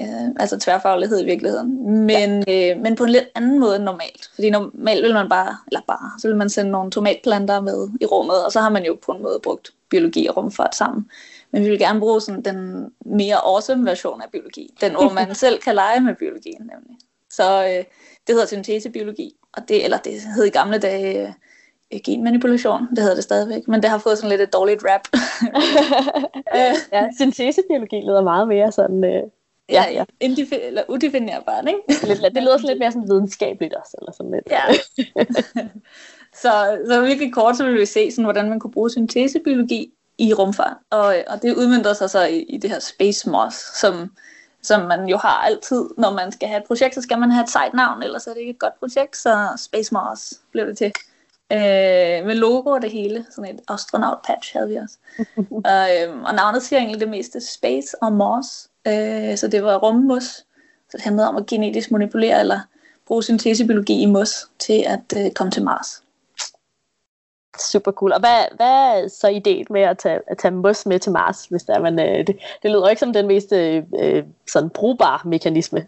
Øh, 0.00 0.30
altså 0.36 0.58
tværfaglighed 0.58 1.20
i 1.20 1.24
virkeligheden. 1.24 1.90
Men, 2.06 2.44
ja. 2.48 2.70
øh, 2.70 2.80
men 2.80 2.96
på 2.96 3.04
en 3.04 3.10
lidt 3.10 3.28
anden 3.34 3.60
måde 3.60 3.76
end 3.76 3.84
normalt. 3.84 4.30
Fordi 4.34 4.50
normalt 4.50 5.02
vil 5.02 5.14
man 5.14 5.28
bare, 5.28 5.56
eller 5.66 5.80
bare, 5.86 6.10
så 6.18 6.28
vil 6.28 6.36
man 6.36 6.50
sende 6.50 6.70
nogle 6.70 6.90
tomatplanter 6.90 7.60
med 7.60 7.88
i 8.00 8.06
rummet, 8.06 8.44
og 8.44 8.52
så 8.52 8.60
har 8.60 8.68
man 8.68 8.84
jo 8.84 8.98
på 9.06 9.12
en 9.12 9.22
måde 9.22 9.40
brugt 9.42 9.70
biologi 9.90 10.26
og 10.26 10.36
rumfart 10.36 10.74
sammen. 10.74 11.10
Men 11.50 11.64
vi 11.64 11.68
vil 11.68 11.78
gerne 11.78 12.00
bruge 12.00 12.20
sådan 12.20 12.42
den 12.42 12.90
mere 13.04 13.36
awesome 13.36 13.86
version 13.86 14.22
af 14.22 14.30
biologi. 14.32 14.74
Den, 14.80 14.92
hvor 14.92 15.12
man 15.12 15.34
selv 15.44 15.60
kan 15.60 15.74
lege 15.74 16.00
med 16.00 16.14
biologien 16.14 16.60
nemlig. 16.60 16.96
Så 17.30 17.64
øh, 17.64 17.84
det 18.26 18.34
hedder 18.34 18.46
syntesebiologi, 18.46 19.32
og 19.52 19.68
det, 19.68 19.84
eller 19.84 19.98
det 19.98 20.12
hed 20.36 20.44
i 20.44 20.50
gamle 20.50 20.78
dage 20.78 21.34
øh, 21.92 22.00
genmanipulation, 22.04 22.88
det 22.90 22.98
hedder 22.98 23.14
det 23.14 23.24
stadigvæk, 23.24 23.68
men 23.68 23.82
det 23.82 23.90
har 23.90 23.98
fået 23.98 24.18
sådan 24.18 24.30
lidt 24.30 24.40
et 24.40 24.52
dårligt 24.52 24.84
rap. 24.88 25.08
ja, 26.92 27.08
syntesebiologi 27.16 28.00
lyder 28.00 28.22
meget 28.22 28.48
mere 28.48 28.72
sådan 28.72 29.04
øh, 29.04 29.22
Ja, 29.68 29.84
ja. 29.90 30.04
Indif- 30.24 30.66
eller 30.66 30.82
udefinerbart, 30.88 31.64
ikke? 31.68 32.06
Lidt, 32.06 32.34
det 32.34 32.42
lyder 32.42 32.56
sådan 32.56 32.68
lidt 32.68 32.78
mere 32.78 32.92
sådan 32.92 33.08
videnskabeligt 33.08 33.74
også, 33.74 33.96
eller 33.98 34.12
sådan 34.12 34.32
lidt. 34.32 34.48
Ja. 34.50 34.62
så, 36.42 36.78
så 36.88 37.00
virkelig 37.00 37.32
kort, 37.32 37.56
så 37.56 37.64
vil 37.64 37.80
vi 37.80 37.86
se, 37.86 38.10
sådan, 38.10 38.24
hvordan 38.24 38.48
man 38.48 38.60
kunne 38.60 38.72
bruge 38.72 38.90
syntesebiologi 38.90 39.92
i 40.18 40.34
rumfart. 40.34 40.76
Og, 40.90 41.16
og 41.26 41.42
det 41.42 41.56
udmyndter 41.56 41.92
sig 41.92 42.10
så 42.10 42.24
i, 42.24 42.42
i 42.42 42.56
det 42.56 42.70
her 42.70 42.78
Space 42.78 43.30
Moss, 43.30 43.78
som, 43.80 44.10
som 44.62 44.80
man 44.80 45.06
jo 45.06 45.16
har 45.16 45.38
altid, 45.44 45.84
når 45.98 46.12
man 46.12 46.32
skal 46.32 46.48
have 46.48 46.60
et 46.60 46.66
projekt, 46.66 46.94
så 46.94 47.02
skal 47.02 47.18
man 47.18 47.30
have 47.30 47.42
et 47.42 47.50
sejt 47.50 47.74
navn, 47.74 48.02
ellers 48.02 48.26
er 48.26 48.32
det 48.32 48.40
ikke 48.40 48.50
et 48.50 48.58
godt 48.58 48.78
projekt, 48.78 49.16
så 49.16 49.48
Space 49.56 49.94
Moss 49.94 50.34
blev 50.52 50.66
det 50.66 50.78
til. 50.78 50.92
Øh, 51.52 52.26
med 52.26 52.34
logo 52.34 52.70
og 52.70 52.82
det 52.82 52.90
hele, 52.90 53.26
sådan 53.30 53.54
et 53.54 53.60
astronaut 53.68 54.18
patch 54.26 54.52
havde 54.56 54.68
vi 54.68 54.76
også. 54.76 54.98
og, 55.70 55.88
øh, 55.96 56.22
og 56.22 56.34
navnet 56.34 56.62
siger 56.62 56.78
egentlig 56.80 57.00
det 57.00 57.08
meste 57.08 57.40
Space 57.40 58.02
og 58.02 58.12
Moss, 58.12 58.68
øh, 58.86 59.36
så 59.36 59.48
det 59.48 59.62
var 59.62 59.76
rummus, 59.78 60.24
så 60.90 60.92
det 60.92 61.00
handlede 61.00 61.28
om 61.28 61.36
at 61.36 61.46
genetisk 61.46 61.90
manipulere 61.90 62.40
eller 62.40 62.60
bruge 63.06 63.22
syntesebiologi 63.22 64.02
i 64.02 64.06
mos 64.06 64.50
til 64.58 64.84
at 64.86 65.24
øh, 65.24 65.30
komme 65.30 65.50
til 65.50 65.64
Mars 65.64 66.02
super 67.60 67.92
cool. 67.92 68.12
Og 68.12 68.20
hvad, 68.20 68.44
hvad 68.56 68.66
er 68.66 69.08
så 69.08 69.28
ideen 69.28 69.66
med 69.70 69.82
at 69.82 69.98
tage, 69.98 70.20
at 70.26 70.38
tage 70.38 70.54
mos 70.54 70.86
med 70.86 70.98
til 70.98 71.12
Mars, 71.12 71.44
hvis 71.44 71.62
der 71.62 71.80
man, 71.80 71.98
øh, 71.98 72.26
det, 72.26 72.36
det 72.62 72.70
lyder 72.70 72.88
ikke 72.88 73.00
som 73.00 73.12
den 73.12 73.26
mest 73.26 73.52
øh, 73.52 73.82
øh 74.00 74.24
sådan 74.46 74.70
brugbare 74.70 75.20
mekanisme. 75.24 75.78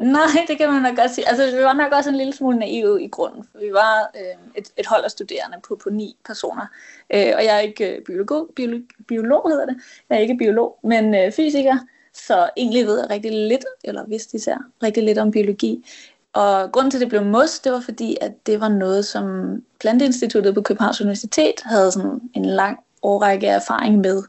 Nej, 0.00 0.44
det 0.48 0.58
kan 0.58 0.72
man 0.72 0.82
nok 0.82 0.96
godt 0.96 1.10
sige. 1.10 1.28
Altså, 1.28 1.56
vi 1.56 1.62
var 1.62 1.72
nok 1.72 1.92
også 1.92 2.10
en 2.10 2.16
lille 2.16 2.32
smule 2.32 2.58
naive 2.58 3.02
i 3.02 3.08
grunden. 3.08 3.44
For 3.52 3.58
vi 3.58 3.72
var 3.72 4.10
øh, 4.16 4.50
et, 4.54 4.68
et 4.76 4.86
hold 4.86 5.04
af 5.04 5.10
studerende 5.10 5.58
på, 5.68 5.78
på 5.82 5.90
ni 5.90 6.16
personer. 6.26 6.66
Øh, 7.14 7.32
og 7.36 7.44
jeg 7.44 7.56
er 7.56 7.58
ikke 7.58 7.96
øh, 7.96 8.04
biolog, 8.04 8.48
biolog, 8.56 8.80
biolog, 9.08 9.50
hedder 9.50 9.66
det. 9.66 9.76
Jeg 10.10 10.16
er 10.16 10.20
ikke 10.20 10.36
biolog, 10.36 10.78
men 10.82 11.14
øh, 11.14 11.32
fysiker. 11.32 11.78
Så 12.26 12.50
egentlig 12.56 12.86
ved 12.86 13.00
jeg 13.00 13.10
rigtig 13.10 13.32
lidt, 13.32 13.64
eller 13.84 14.06
vidste 14.06 14.36
især 14.36 14.56
rigtig 14.82 15.02
lidt 15.02 15.18
om 15.18 15.30
biologi. 15.30 15.84
Og 16.32 16.72
grunden 16.72 16.90
til, 16.90 16.98
at 16.98 17.00
det 17.00 17.08
blev 17.08 17.24
mos, 17.24 17.58
det 17.58 17.72
var 17.72 17.80
fordi, 17.80 18.16
at 18.20 18.46
det 18.46 18.60
var 18.60 18.68
noget, 18.68 19.04
som 19.04 19.56
Planteinstituttet 19.80 20.54
på 20.54 20.62
Københavns 20.62 21.00
Universitet 21.00 21.54
havde 21.64 21.92
sådan 21.92 22.20
en 22.34 22.44
lang 22.44 22.78
årrække 23.02 23.46
erfaring 23.46 23.98
med. 23.98 24.22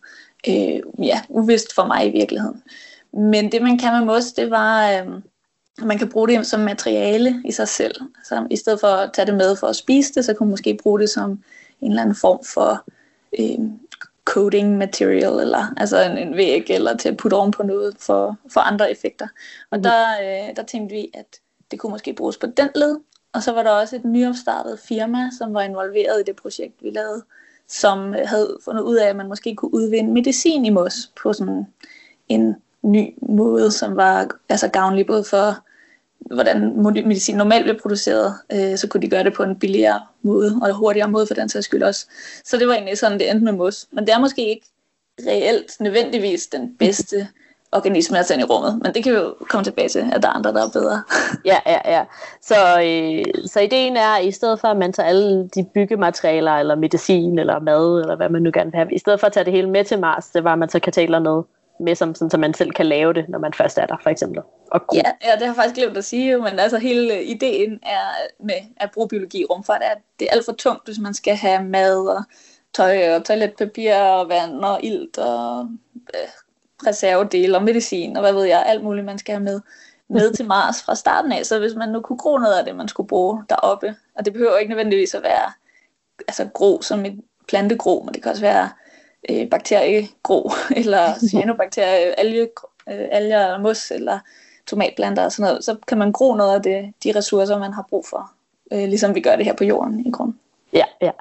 Øh, 0.47 1.05
ja, 1.05 1.21
uvist 1.29 1.75
for 1.75 1.85
mig 1.85 2.07
i 2.07 2.11
virkeligheden. 2.11 2.63
Men 3.13 3.51
det, 3.51 3.61
man 3.61 3.77
kan 3.77 3.93
med 3.93 4.05
mos, 4.05 4.33
det 4.33 4.51
var, 4.51 4.91
øh, 4.91 5.21
at 5.77 5.83
man 5.85 5.97
kan 5.97 6.09
bruge 6.09 6.27
det 6.27 6.47
som 6.47 6.59
materiale 6.59 7.41
i 7.45 7.51
sig 7.51 7.67
selv. 7.67 7.95
Så 8.23 8.47
I 8.51 8.55
stedet 8.55 8.79
for 8.79 8.87
at 8.87 9.13
tage 9.13 9.25
det 9.25 9.35
med 9.35 9.55
for 9.55 9.67
at 9.67 9.75
spise 9.75 10.13
det, 10.13 10.25
så 10.25 10.33
kunne 10.33 10.47
man 10.47 10.51
måske 10.51 10.79
bruge 10.83 10.99
det 10.99 11.09
som 11.09 11.31
en 11.81 11.91
eller 11.91 12.01
anden 12.01 12.15
form 12.15 12.39
for 12.53 12.83
øh, 13.39 13.69
coating 14.27 14.77
material, 14.77 15.39
eller 15.39 15.73
altså 15.77 16.01
en, 16.01 16.17
en 16.17 16.35
væg, 16.37 16.65
eller 16.69 16.97
til 16.97 17.09
at 17.09 17.17
putte 17.17 17.35
oven 17.35 17.51
på 17.51 17.63
noget 17.63 17.95
for, 17.99 18.37
for 18.53 18.59
andre 18.59 18.91
effekter. 18.91 19.27
Og 19.71 19.77
mm. 19.77 19.83
der, 19.83 20.03
øh, 20.21 20.55
der 20.55 20.63
tænkte 20.63 20.95
vi, 20.95 21.09
at 21.13 21.25
det 21.71 21.79
kunne 21.79 21.91
måske 21.91 22.13
bruges 22.13 22.37
på 22.37 22.47
den 22.57 22.69
led. 22.75 22.99
Og 23.33 23.43
så 23.43 23.51
var 23.51 23.63
der 23.63 23.71
også 23.71 23.95
et 23.95 24.05
nyopstartet 24.05 24.79
firma, 24.79 25.29
som 25.37 25.53
var 25.53 25.61
involveret 25.61 26.19
i 26.19 26.23
det 26.23 26.35
projekt, 26.35 26.83
vi 26.83 26.89
lavede, 26.89 27.23
som 27.67 28.13
havde 28.25 28.57
fundet 28.65 28.81
ud 28.81 28.95
af, 28.95 29.07
at 29.07 29.15
man 29.15 29.27
måske 29.27 29.55
kunne 29.55 29.73
udvinde 29.73 30.11
medicin 30.11 30.65
i 30.65 30.69
mos 30.69 31.11
på 31.21 31.33
sådan 31.33 31.67
en 32.29 32.55
ny 32.81 33.15
måde, 33.21 33.71
som 33.71 33.95
var 33.95 34.27
altså 34.49 34.67
gavnlig 34.67 35.07
både 35.07 35.23
for, 35.23 35.66
hvordan 36.19 36.83
medicin 36.83 37.35
normalt 37.35 37.63
bliver 37.63 37.79
produceret, 37.81 38.33
øh, 38.53 38.77
så 38.77 38.87
kunne 38.87 39.01
de 39.01 39.09
gøre 39.09 39.23
det 39.23 39.33
på 39.33 39.43
en 39.43 39.59
billigere 39.59 40.01
måde, 40.21 40.59
og 40.61 40.73
hurtigere 40.73 41.09
måde 41.09 41.27
for 41.27 41.33
den 41.33 41.49
sags 41.49 41.65
skyld 41.65 41.83
også. 41.83 42.05
Så 42.43 42.57
det 42.57 42.67
var 42.67 42.73
egentlig 42.73 42.97
sådan, 42.97 43.19
det 43.19 43.31
endte 43.31 43.45
med 43.45 43.53
mos. 43.53 43.87
Men 43.91 44.05
det 44.07 44.13
er 44.13 44.19
måske 44.19 44.49
ikke 44.49 44.65
reelt 45.27 45.79
nødvendigvis 45.79 46.47
den 46.47 46.75
bedste 46.79 47.27
organisme 47.71 48.19
at 48.19 48.25
sende 48.25 48.41
i 48.41 48.45
rummet. 48.45 48.79
Men 48.83 48.93
det 48.93 49.03
kan 49.03 49.13
vi 49.13 49.17
jo 49.17 49.35
komme 49.49 49.63
tilbage 49.63 49.89
til, 49.89 50.05
at 50.13 50.23
der 50.23 50.29
er 50.29 50.33
andre, 50.33 50.53
der 50.53 50.65
er 50.65 50.69
bedre. 50.69 51.03
ja, 51.51 51.57
ja, 51.65 51.91
ja. 51.91 52.03
Så, 52.41 52.55
øh, 52.81 53.47
så 53.47 53.59
ideen 53.59 53.97
er, 53.97 54.09
at 54.09 54.25
i 54.25 54.31
stedet 54.31 54.59
for 54.59 54.67
at 54.67 54.77
man 54.77 54.93
tager 54.93 55.09
alle 55.09 55.47
de 55.47 55.63
byggematerialer, 55.73 56.51
eller 56.51 56.75
medicin, 56.75 57.39
eller 57.39 57.59
mad, 57.59 58.01
eller 58.01 58.15
hvad 58.15 58.29
man 58.29 58.41
nu 58.41 58.51
gerne 58.53 58.71
vil 58.71 58.77
have, 58.77 58.93
i 58.93 58.99
stedet 58.99 59.19
for 59.19 59.27
at 59.27 59.33
tage 59.33 59.43
det 59.45 59.53
hele 59.53 59.69
med 59.69 59.83
til 59.83 59.99
Mars, 59.99 60.25
det 60.27 60.43
var, 60.43 60.53
at 60.53 60.59
man 60.59 60.69
så 60.69 60.79
kan 60.79 60.93
tage 60.93 61.07
noget 61.07 61.45
med, 61.79 61.95
som, 61.95 62.15
sådan, 62.15 62.29
så 62.29 62.37
man 62.37 62.53
selv 62.53 62.71
kan 62.71 62.85
lave 62.85 63.13
det, 63.13 63.29
når 63.29 63.39
man 63.39 63.53
først 63.53 63.77
er 63.77 63.85
der, 63.85 63.95
for 64.03 64.09
eksempel. 64.09 64.41
Og 64.71 64.81
ja, 64.93 65.11
ja, 65.25 65.31
det 65.31 65.39
har 65.39 65.45
jeg 65.45 65.55
faktisk 65.55 65.75
glemt 65.75 65.97
at 65.97 66.05
sige, 66.05 66.37
men 66.37 66.59
altså 66.59 66.77
hele 66.77 67.23
ideen 67.23 67.79
er 67.83 68.07
med 68.39 68.55
at 68.77 68.91
bruge 68.93 69.07
biologi 69.07 69.41
i 69.41 69.45
rumfart, 69.45 69.81
er, 69.83 69.89
at 69.89 69.97
det 70.19 70.25
er 70.25 70.31
alt 70.31 70.45
for 70.45 70.51
tungt, 70.51 70.85
hvis 70.85 70.99
man 70.99 71.13
skal 71.13 71.35
have 71.35 71.63
mad 71.63 72.07
og 72.07 72.23
tøj 72.73 73.15
og 73.15 73.25
toiletpapir 73.25 73.95
og 73.95 74.29
vand 74.29 74.63
og 74.63 74.83
ilt 74.83 75.17
og 75.17 75.69
øh, 76.13 76.29
reservedele 76.87 77.57
og 77.57 77.63
medicin 77.63 78.17
og 78.17 78.21
hvad 78.21 78.33
ved 78.33 78.43
jeg, 78.43 78.63
alt 78.65 78.83
muligt, 78.83 79.05
man 79.05 79.17
skal 79.17 79.33
have 79.33 79.43
med, 79.43 79.61
med 80.09 80.31
til 80.35 80.45
Mars 80.45 80.83
fra 80.83 80.95
starten 80.95 81.31
af. 81.31 81.45
Så 81.45 81.59
hvis 81.59 81.75
man 81.75 81.89
nu 81.89 82.01
kunne 82.01 82.17
gro 82.17 82.37
noget 82.37 82.59
af 82.59 82.65
det, 82.65 82.75
man 82.75 82.87
skulle 82.87 83.07
bruge 83.07 83.43
deroppe, 83.49 83.95
og 84.15 84.25
det 84.25 84.33
behøver 84.33 84.57
ikke 84.57 84.69
nødvendigvis 84.69 85.15
at 85.15 85.23
være 85.23 85.51
altså 86.27 86.49
gro 86.53 86.81
som 86.81 87.05
et 87.05 87.21
plantegro, 87.47 88.03
men 88.05 88.13
det 88.13 88.23
kan 88.23 88.31
også 88.31 88.43
være 88.43 88.69
øh, 89.31 89.49
bakteriegro, 89.49 90.51
eller 90.79 91.13
cyanobakterie, 91.29 92.19
alge, 92.19 92.41
øh, 92.89 93.07
alger 93.11 93.45
eller 93.45 93.59
mos, 93.59 93.91
eller 93.91 94.19
tomatplanter 94.67 95.25
og 95.25 95.31
sådan 95.31 95.49
noget, 95.49 95.63
så 95.63 95.75
kan 95.87 95.97
man 95.97 96.11
gro 96.11 96.35
noget 96.35 96.55
af 96.55 96.61
det, 96.61 96.93
de 97.03 97.17
ressourcer, 97.17 97.59
man 97.59 97.73
har 97.73 97.85
brug 97.89 98.05
for, 98.05 98.31
øh, 98.71 98.83
ligesom 98.89 99.15
vi 99.15 99.21
gør 99.21 99.35
det 99.35 99.45
her 99.45 99.53
på 99.53 99.63
jorden 99.63 100.05
i 100.05 100.11
grund. 100.11 100.33
Ja, 100.73 100.85
ja. 101.01 101.11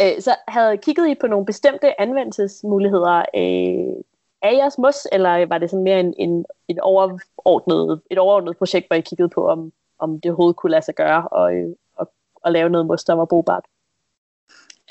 Øh, 0.00 0.22
så 0.22 0.34
havde 0.48 0.76
kigget 0.76 1.08
I 1.08 1.14
på 1.14 1.26
nogle 1.26 1.46
bestemte 1.46 2.00
anvendelsesmuligheder 2.00 3.18
øh, 3.18 4.02
af 4.42 4.52
jeres 4.56 4.78
mos, 4.78 5.06
eller 5.12 5.46
var 5.46 5.58
det 5.58 5.70
sådan 5.70 5.84
mere 5.84 6.00
en, 6.00 6.14
en, 6.18 6.44
en 6.68 6.80
overordnet, 6.80 8.00
et 8.10 8.18
overordnet 8.18 8.56
projekt, 8.56 8.86
hvor 8.86 8.96
I 8.96 9.00
kiggede 9.00 9.28
på, 9.28 9.48
om, 9.48 9.72
om 9.98 10.20
det 10.20 10.30
overhovedet 10.30 10.56
kunne 10.56 10.70
lade 10.70 10.84
sig 10.84 10.94
gøre 10.94 11.28
og, 11.28 11.52
og, 11.96 12.12
og 12.42 12.52
lave 12.52 12.70
noget 12.70 12.86
mos, 12.86 13.04
der 13.04 13.14
var 13.14 13.24
brugbart? 13.24 13.64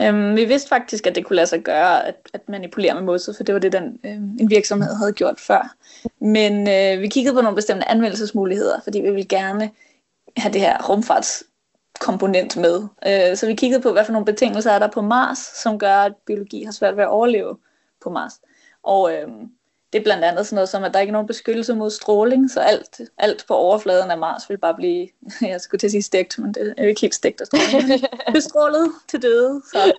Øhm, 0.01 0.35
vi 0.35 0.45
vidste 0.45 0.69
faktisk, 0.69 1.07
at 1.07 1.15
det 1.15 1.25
kunne 1.25 1.35
lade 1.35 1.47
sig 1.47 1.61
gøre 1.61 2.07
at, 2.07 2.15
at 2.33 2.49
manipulere 2.49 2.93
med 2.93 3.01
mosset, 3.01 3.35
for 3.35 3.43
det 3.43 3.53
var 3.53 3.59
det, 3.59 3.71
den 3.71 3.99
øh, 4.03 4.11
en 4.13 4.49
virksomhed 4.49 4.95
havde 4.95 5.11
gjort 5.11 5.39
før. 5.39 5.75
Men 6.19 6.67
øh, 6.67 7.01
vi 7.01 7.07
kiggede 7.07 7.35
på 7.35 7.41
nogle 7.41 7.55
bestemte 7.55 7.89
anvendelsesmuligheder, 7.89 8.81
fordi 8.83 9.01
vi 9.01 9.09
ville 9.09 9.25
gerne 9.25 9.71
have 10.37 10.53
det 10.53 10.61
her 10.61 10.87
rumfartskomponent 10.89 12.57
med. 12.57 12.87
Øh, 13.07 13.37
så 13.37 13.47
vi 13.47 13.55
kiggede 13.55 13.81
på, 13.81 13.91
hvad 13.91 14.05
for 14.05 14.11
nogle 14.11 14.25
betingelser 14.25 14.71
er 14.71 14.79
der 14.79 14.87
på 14.87 15.01
Mars, 15.01 15.37
som 15.37 15.79
gør, 15.79 15.95
at 15.95 16.13
biologi 16.25 16.63
har 16.63 16.71
svært 16.71 16.95
ved 16.95 17.03
at 17.03 17.09
overleve 17.09 17.57
på 18.03 18.09
Mars. 18.09 18.33
Og 18.83 19.13
øh, 19.13 19.27
det 19.93 19.99
er 19.99 20.03
blandt 20.03 20.23
andet 20.23 20.47
sådan 20.47 20.55
noget 20.55 20.69
som, 20.69 20.83
at 20.83 20.93
der 20.93 20.99
ikke 20.99 21.11
er 21.11 21.13
nogen 21.13 21.27
beskyttelse 21.27 21.75
mod 21.75 21.89
stråling, 21.89 22.51
så 22.51 22.59
alt, 22.59 23.01
alt 23.17 23.45
på 23.47 23.53
overfladen 23.53 24.11
af 24.11 24.17
Mars 24.17 24.49
vil 24.49 24.57
bare 24.57 24.75
blive, 24.75 25.07
jeg 25.41 25.61
skulle 25.61 25.79
til 25.79 25.87
at 25.87 25.91
sige 25.91 26.01
stegt, 26.01 26.39
men 26.39 26.53
det 26.53 26.73
er 26.77 26.83
jo 26.83 26.89
ikke 26.89 27.01
helt 27.01 27.15
stegt 27.15 27.41
af 27.41 27.47
stråling, 27.47 28.01
bestrålet 28.33 28.91
til 29.07 29.21
døde, 29.21 29.61
så, 29.71 29.93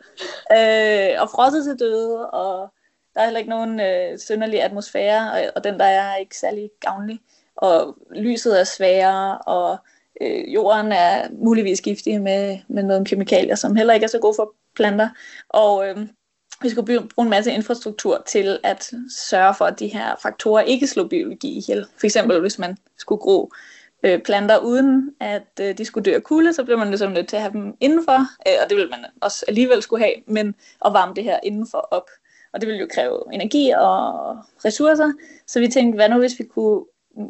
øh, 0.52 1.22
og 1.22 1.30
frosset 1.30 1.64
til 1.64 1.78
døde, 1.78 2.30
og 2.30 2.72
der 3.14 3.20
er 3.20 3.24
heller 3.24 3.38
ikke 3.38 3.50
nogen 3.50 3.80
øh, 3.80 4.18
synderlig 4.18 4.62
atmosfære, 4.62 5.32
og, 5.32 5.52
og 5.56 5.64
den 5.64 5.78
der 5.78 5.84
er 5.84 6.16
ikke 6.16 6.36
særlig 6.38 6.70
gavnlig, 6.80 7.20
og 7.56 7.96
lyset 8.14 8.60
er 8.60 8.64
sværere, 8.64 9.38
og 9.38 9.76
øh, 10.20 10.54
jorden 10.54 10.92
er 10.92 11.28
muligvis 11.32 11.80
giftig 11.80 12.22
med, 12.22 12.58
med 12.68 12.82
noget 12.82 13.06
kemikalier, 13.06 13.54
som 13.54 13.76
heller 13.76 13.94
ikke 13.94 14.04
er 14.04 14.08
så 14.08 14.18
god 14.18 14.34
for 14.34 14.54
planter, 14.76 15.08
og 15.48 15.88
øh, 15.88 16.06
vi 16.62 16.68
skulle 16.68 17.08
bruge 17.14 17.26
en 17.26 17.30
masse 17.30 17.52
infrastruktur 17.52 18.22
til 18.26 18.58
at 18.62 18.90
sørge 19.18 19.54
for, 19.54 19.64
at 19.64 19.78
de 19.78 19.86
her 19.86 20.14
faktorer 20.22 20.62
ikke 20.62 20.86
slår 20.86 21.04
biologi 21.04 21.58
ihjel. 21.58 21.86
For 21.98 22.06
eksempel 22.06 22.40
hvis 22.40 22.58
man 22.58 22.76
skulle 22.98 23.20
gro 23.20 23.52
øh, 24.02 24.22
planter 24.22 24.58
uden 24.58 25.14
at 25.20 25.60
øh, 25.60 25.78
de 25.78 25.84
skulle 25.84 26.04
dø 26.04 26.14
af 26.14 26.22
kulde, 26.22 26.52
så 26.52 26.64
blev 26.64 26.78
man 26.78 26.88
ligesom 26.88 27.12
nødt 27.12 27.28
til 27.28 27.36
at 27.36 27.42
have 27.42 27.52
dem 27.52 27.76
indenfor, 27.80 28.18
øh, 28.48 28.54
og 28.64 28.70
det 28.70 28.76
ville 28.76 28.90
man 28.90 29.04
også 29.20 29.44
alligevel 29.48 29.82
skulle 29.82 30.04
have, 30.04 30.14
men 30.26 30.54
at 30.84 30.92
varme 30.92 31.14
det 31.14 31.24
her 31.24 31.38
indenfor 31.42 31.88
op. 31.90 32.10
Og 32.52 32.60
det 32.60 32.66
ville 32.66 32.80
jo 32.80 32.88
kræve 32.90 33.22
energi 33.32 33.70
og 33.70 34.36
ressourcer, 34.64 35.12
så 35.46 35.60
vi 35.60 35.68
tænkte, 35.68 35.96
hvad 35.96 36.08
nu 36.08 36.18
hvis 36.18 36.38
vi 36.38 36.44
kunne 36.44 36.84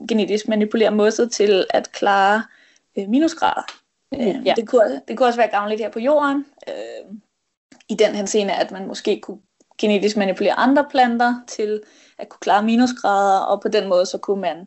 genetisk 0.09 0.49
manipulere 0.49 0.91
mosset 0.91 1.33
til 1.33 1.67
at 1.71 1.93
klare 1.93 2.43
øh, 2.99 3.09
minusgrader. 3.09 3.63
Øh, 4.15 4.47
ja. 4.47 4.55
det, 4.57 4.69
kunne, 4.69 5.01
det 5.09 5.17
kunne 5.17 5.27
også 5.27 5.39
være 5.39 5.51
gavnligt 5.51 5.81
her 5.81 5.91
på 5.91 5.99
jorden. 5.99 6.47
Øh, 6.69 7.17
i 7.93 7.97
den 7.99 8.15
henseende, 8.15 8.53
at 8.53 8.71
man 8.71 8.87
måske 8.87 9.21
kunne 9.21 9.39
genetisk 9.79 10.17
manipulere 10.17 10.53
andre 10.53 10.87
planter 10.91 11.35
til 11.47 11.81
at 12.19 12.29
kunne 12.29 12.41
klare 12.41 12.63
minusgrader, 12.63 13.41
og 13.41 13.61
på 13.61 13.69
den 13.69 13.89
måde 13.89 14.07
så 14.07 14.19
kunne 14.19 14.41
man 14.41 14.67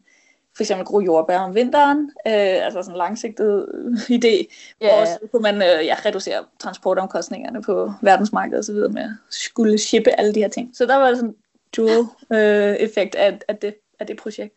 for 0.56 0.64
eksempel 0.64 0.86
gro 0.86 1.00
jordbær 1.00 1.40
om 1.40 1.56
vinteren, 1.56 2.12
øh, 2.28 2.66
altså 2.66 2.82
sådan 2.82 2.94
en 2.94 2.98
langsigtet 2.98 3.66
idé, 4.10 4.46
yeah. 4.84 5.02
og 5.02 5.08
så 5.08 5.20
kunne 5.32 5.42
man 5.42 5.56
øh, 5.56 5.86
ja, 5.86 5.96
reducere 6.06 6.44
transportomkostningerne 6.60 7.62
på 7.62 7.94
verdensmarkedet 8.02 8.60
osv. 8.60 8.94
med 8.94 9.04
at 9.04 9.10
skulle 9.30 9.78
shippe 9.78 10.20
alle 10.20 10.34
de 10.34 10.40
her 10.40 10.48
ting. 10.48 10.72
Så 10.74 10.86
der 10.86 10.96
var 10.96 11.16
sådan 11.16 11.30
en 11.30 11.36
dual 11.78 12.06
øh, 12.34 12.76
effekt 12.76 13.16
af, 13.16 13.40
af, 13.48 13.58
det, 13.58 13.76
af 14.00 14.08
det 14.08 14.18
projekt. 14.18 14.54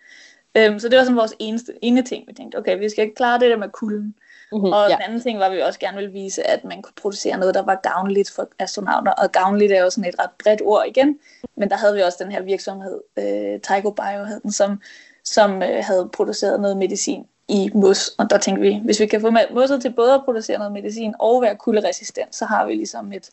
Um, 0.59 0.79
så 0.79 0.89
det 0.89 0.99
var 0.99 1.05
sådan 1.05 1.17
vores 1.17 1.35
eneste, 1.39 1.73
ene 1.83 2.03
ting, 2.03 2.25
vi 2.29 2.33
tænkte, 2.33 2.57
okay, 2.57 2.79
vi 2.79 2.89
skal 2.89 3.11
klare 3.17 3.41
det 3.41 3.51
der 3.51 3.57
med 3.57 3.69
kulden. 3.69 4.15
Mm-hmm, 4.53 4.73
og 4.73 4.89
ja. 4.89 4.95
den 4.95 5.03
anden 5.03 5.21
ting 5.21 5.39
var, 5.39 5.47
at 5.47 5.53
vi 5.53 5.61
også 5.61 5.79
gerne 5.79 5.97
ville 5.97 6.13
vise, 6.13 6.47
at 6.47 6.65
man 6.65 6.83
kunne 6.83 6.93
producere 7.03 7.39
noget, 7.39 7.55
der 7.55 7.63
var 7.63 7.75
gavnligt 7.75 8.31
for 8.31 8.49
astronauter. 8.59 9.13
Og 9.13 9.33
gavnligt 9.33 9.73
er 9.73 9.83
jo 9.83 9.91
sådan 9.91 10.09
et 10.09 10.19
ret 10.19 10.31
bredt 10.43 10.63
ord 10.65 10.85
igen. 10.87 11.19
Men 11.57 11.71
der 11.71 11.77
havde 11.77 11.95
vi 11.95 12.01
også 12.01 12.25
den 12.25 12.33
her 12.33 12.43
virksomhed, 12.43 13.01
øh, 13.19 13.61
Tycho 13.61 13.91
Bio 13.91 14.25
hed 14.25 14.41
den, 14.41 14.53
som, 14.53 14.81
som 15.25 15.63
øh, 15.63 15.85
havde 15.85 16.09
produceret 16.13 16.61
noget 16.61 16.77
medicin 16.77 17.25
i 17.49 17.71
mos. 17.75 18.09
Og 18.19 18.31
der 18.31 18.39
tænkte 18.39 18.63
vi, 18.63 18.81
hvis 18.85 19.01
vi 19.01 19.07
kan 19.07 19.21
få 19.21 19.31
mosset 19.31 19.83
til 19.83 19.93
både 19.93 20.15
at 20.15 20.25
producere 20.25 20.59
noget 20.59 20.73
medicin 20.73 21.15
og 21.19 21.43
være 21.43 21.57
kulderesistent, 21.57 22.35
så 22.35 22.45
har 22.45 22.67
vi 22.67 22.75
ligesom 22.75 23.13
et, 23.13 23.31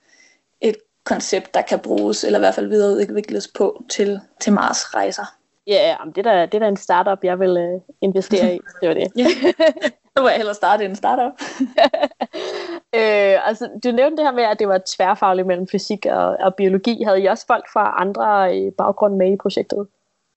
et 0.61 0.75
koncept, 1.03 1.53
der 1.53 1.61
kan 1.61 1.79
bruges, 1.79 2.23
eller 2.23 2.39
i 2.39 2.41
hvert 2.41 2.55
fald 2.55 2.67
videreudvikles 2.67 3.47
på 3.47 3.83
til, 3.89 4.19
til 4.41 4.53
Mars 4.53 4.95
rejser. 4.95 5.35
Ja, 5.67 5.95
yeah, 5.99 6.15
det, 6.15 6.27
er 6.27 6.31
da, 6.31 6.45
det 6.45 6.63
er 6.63 6.67
en 6.67 6.77
startup, 6.77 7.23
jeg 7.23 7.39
vil 7.39 7.73
uh, 7.73 7.81
investere 8.01 8.55
i. 8.55 8.59
Det 8.81 8.89
var 8.89 8.93
det. 8.93 9.11
så 10.17 10.21
må 10.21 10.27
jeg 10.27 10.37
hellere 10.37 10.55
starte 10.55 10.85
en 10.85 10.95
startup. 10.95 11.31
øh, 12.99 13.47
altså, 13.47 13.69
du 13.83 13.91
nævnte 13.91 14.17
det 14.17 14.25
her 14.25 14.31
med, 14.31 14.43
at 14.43 14.59
det 14.59 14.67
var 14.67 14.81
tværfagligt 14.95 15.47
mellem 15.47 15.67
fysik 15.67 16.05
og, 16.05 16.27
og 16.39 16.55
biologi. 16.55 17.03
Havde 17.03 17.21
I 17.21 17.25
også 17.25 17.45
folk 17.47 17.65
fra 17.73 17.95
andre 17.97 18.57
øh, 18.57 18.71
baggrunde 18.71 19.17
med 19.17 19.31
i 19.31 19.37
projektet? 19.37 19.87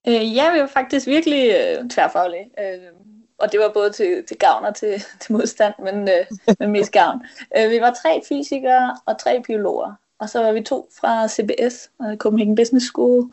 Øh, 0.09 0.37
ja, 0.37 0.53
vi 0.53 0.61
var 0.61 0.67
faktisk 0.67 1.07
virkelig 1.07 1.51
øh, 1.51 1.89
tværfaglige. 1.89 2.51
Øh, 2.59 2.93
og 3.39 3.53
det 3.53 3.61
var 3.61 3.71
både 3.75 3.91
til, 3.91 4.25
til 4.29 4.39
gavn 4.39 4.65
og 4.65 4.75
til, 4.75 5.03
til 5.21 5.33
modstand, 5.33 5.75
men, 5.79 6.09
øh, 6.09 6.55
men 6.61 6.71
mest 6.71 6.93
gavn. 6.93 7.23
Øh, 7.57 7.71
vi 7.71 7.81
var 7.81 7.97
tre 8.03 8.21
fysikere 8.29 8.97
og 9.07 9.19
tre 9.19 9.43
biologer. 9.47 9.93
Og 10.21 10.29
så 10.29 10.43
var 10.43 10.53
vi 10.53 10.63
to 10.63 10.89
fra 11.01 11.29
CBS, 11.29 11.91
øh, 12.03 12.17
Copenhagen 12.17 12.55
Business 12.57 12.87
School, 12.87 13.31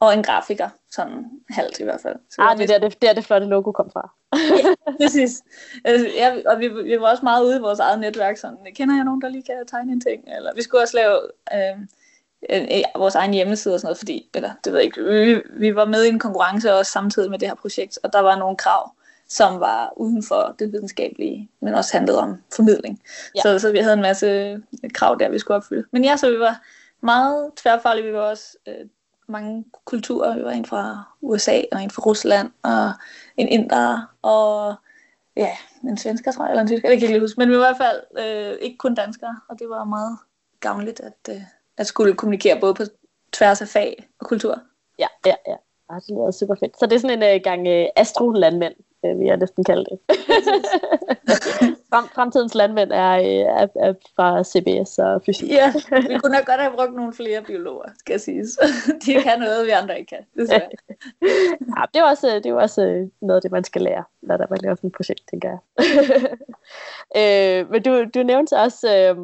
og 0.00 0.14
en 0.14 0.22
grafiker, 0.22 0.68
sådan 0.90 1.24
halvt 1.50 1.80
i 1.80 1.84
hvert 1.84 2.00
fald. 2.00 2.16
Så 2.30 2.42
ah, 2.42 2.58
det 2.58 2.70
er 2.70 2.78
der, 2.78 2.88
det, 2.88 3.02
der 3.02 3.12
det 3.12 3.24
flotte 3.24 3.46
logo 3.46 3.72
kom 3.72 3.90
fra. 3.92 4.10
ja, 4.34 4.94
præcis. 5.00 5.42
Altså, 5.84 6.06
ja, 6.16 6.36
og 6.46 6.60
vi, 6.60 6.68
vi 6.68 7.00
var 7.00 7.10
også 7.10 7.22
meget 7.22 7.44
ude 7.44 7.56
i 7.56 7.60
vores 7.60 7.78
eget 7.78 8.00
netværk, 8.00 8.36
sådan, 8.36 8.58
kender 8.74 8.94
jeg 8.94 9.04
nogen, 9.04 9.22
der 9.22 9.28
lige 9.28 9.42
kan 9.42 9.66
tegne 9.66 9.92
en 9.92 10.00
ting? 10.00 10.24
Eller 10.36 10.54
vi 10.54 10.62
skulle 10.62 10.82
også 10.82 10.96
lave 10.96 11.20
øh, 11.54 11.80
øh, 12.50 12.82
vores 12.96 13.14
egen 13.14 13.34
hjemmeside 13.34 13.74
og 13.74 13.80
sådan 13.80 13.86
noget, 13.86 13.98
fordi, 13.98 14.30
eller 14.34 14.50
det 14.64 14.72
ved 14.72 14.80
jeg 14.80 14.84
ikke, 14.84 15.04
vi, 15.04 15.42
vi 15.50 15.74
var 15.74 15.84
med 15.84 16.04
i 16.04 16.08
en 16.08 16.18
konkurrence 16.18 16.74
også 16.74 16.92
samtidig 16.92 17.30
med 17.30 17.38
det 17.38 17.48
her 17.48 17.54
projekt, 17.54 17.98
og 18.02 18.12
der 18.12 18.20
var 18.20 18.36
nogle 18.38 18.56
krav, 18.56 18.92
som 19.28 19.60
var 19.60 19.92
uden 19.96 20.22
for 20.22 20.54
det 20.58 20.72
videnskabelige, 20.72 21.50
men 21.60 21.74
også 21.74 21.92
handlede 21.92 22.18
om 22.18 22.42
formidling. 22.56 23.02
Ja. 23.34 23.40
Så, 23.42 23.58
så 23.58 23.72
vi 23.72 23.78
havde 23.78 23.94
en 23.94 24.02
masse 24.02 24.60
krav 24.94 25.16
der, 25.20 25.28
vi 25.28 25.38
skulle 25.38 25.56
opfylde. 25.56 25.84
Men 25.92 26.04
ja, 26.04 26.16
så 26.16 26.30
vi 26.30 26.38
var 26.38 26.60
meget 27.00 27.50
tværfaglige. 27.56 28.06
Vi 28.06 28.12
var 28.12 28.20
også 28.20 28.56
øh, 28.68 28.86
mange 29.28 29.64
kulturer. 29.84 30.36
Vi 30.36 30.44
var 30.44 30.50
en 30.50 30.64
fra 30.64 31.02
USA, 31.20 31.62
og 31.72 31.82
en 31.82 31.90
fra 31.90 32.02
Rusland, 32.02 32.50
og 32.62 32.92
en 33.36 33.48
inder, 33.48 34.14
og 34.22 34.74
ja, 35.36 35.56
en 35.84 35.96
svensker, 35.96 36.32
tror 36.32 36.44
jeg, 36.44 36.50
eller 36.50 36.62
en 36.62 36.68
tysker, 36.68 36.88
det 36.88 36.98
kan 36.98 37.08
jeg 37.08 37.14
ikke 37.14 37.24
huske. 37.24 37.40
Men 37.40 37.50
vi 37.50 37.58
var 37.58 37.64
i 37.64 37.74
hvert 37.76 37.86
fald 37.86 38.00
øh, 38.26 38.58
ikke 38.60 38.78
kun 38.78 38.94
danskere, 38.94 39.40
og 39.48 39.58
det 39.58 39.68
var 39.68 39.84
meget 39.84 40.18
gavnligt 40.60 41.00
at, 41.00 41.34
øh, 41.34 41.42
at 41.76 41.86
skulle 41.86 42.14
kommunikere 42.14 42.60
både 42.60 42.74
på 42.74 42.82
tværs 43.32 43.60
af 43.60 43.68
fag 43.68 44.08
og 44.20 44.26
kultur. 44.26 44.60
Ja, 44.98 45.06
ja, 45.26 45.34
ja. 45.46 45.56
Ah, 45.88 46.00
det 46.00 46.10
lyder 46.10 46.30
super 46.30 46.54
fedt. 46.54 46.78
Så 46.78 46.86
det 46.86 46.94
er 46.94 46.98
sådan 46.98 47.22
en 47.22 47.36
uh, 47.36 47.42
gang 47.42 47.60
uh, 47.68 47.86
astro-landmænd, 47.96 48.74
uh, 49.02 49.18
vil 49.18 49.26
jeg 49.26 49.36
næsten 49.36 49.64
kalde 49.64 49.84
det. 49.90 49.98
Frem, 51.90 52.04
fremtidens 52.14 52.54
landmænd 52.54 52.92
er, 52.92 53.14
er, 53.62 53.66
er 53.76 53.94
fra 54.16 54.44
CBS 54.44 54.98
og 54.98 55.22
fysik. 55.26 55.50
Ja, 55.50 55.72
vi 56.08 56.18
kunne 56.18 56.32
nok 56.32 56.46
godt 56.46 56.60
have 56.60 56.72
brugt 56.76 56.94
nogle 56.94 57.12
flere 57.12 57.42
biologer, 57.42 57.88
skal 57.98 58.12
jeg 58.12 58.20
sige. 58.20 58.44
De 59.06 59.22
kan 59.22 59.38
noget, 59.38 59.66
vi 59.66 59.70
andre 59.70 59.98
ikke 59.98 60.16
kan. 60.16 60.26
ja, 61.76 61.82
det 61.94 62.00
er 62.00 62.04
også, 62.04 62.40
det 62.44 62.46
er 62.46 62.54
også 62.54 63.08
noget 63.20 63.36
af 63.36 63.42
det, 63.42 63.52
man 63.52 63.64
skal 63.64 63.82
lære, 63.82 64.04
når 64.22 64.36
der 64.36 64.46
man 64.50 64.58
laver 64.62 64.74
sådan 64.74 64.88
et 64.88 64.96
projekt, 64.96 65.22
tænker 65.30 65.48
jeg. 65.48 65.60
øh, 67.60 67.70
men 67.70 67.82
du, 67.82 68.04
du 68.14 68.22
nævnte 68.22 68.56
også, 68.56 68.88
øh, 68.88 69.16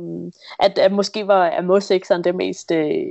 at, 0.59 0.79
at 0.79 0.93
måske 0.93 1.27
var 1.27 1.51
MO6'eren 1.51 2.23
det 2.23 2.35
mest 2.35 2.71
øh, 2.71 3.07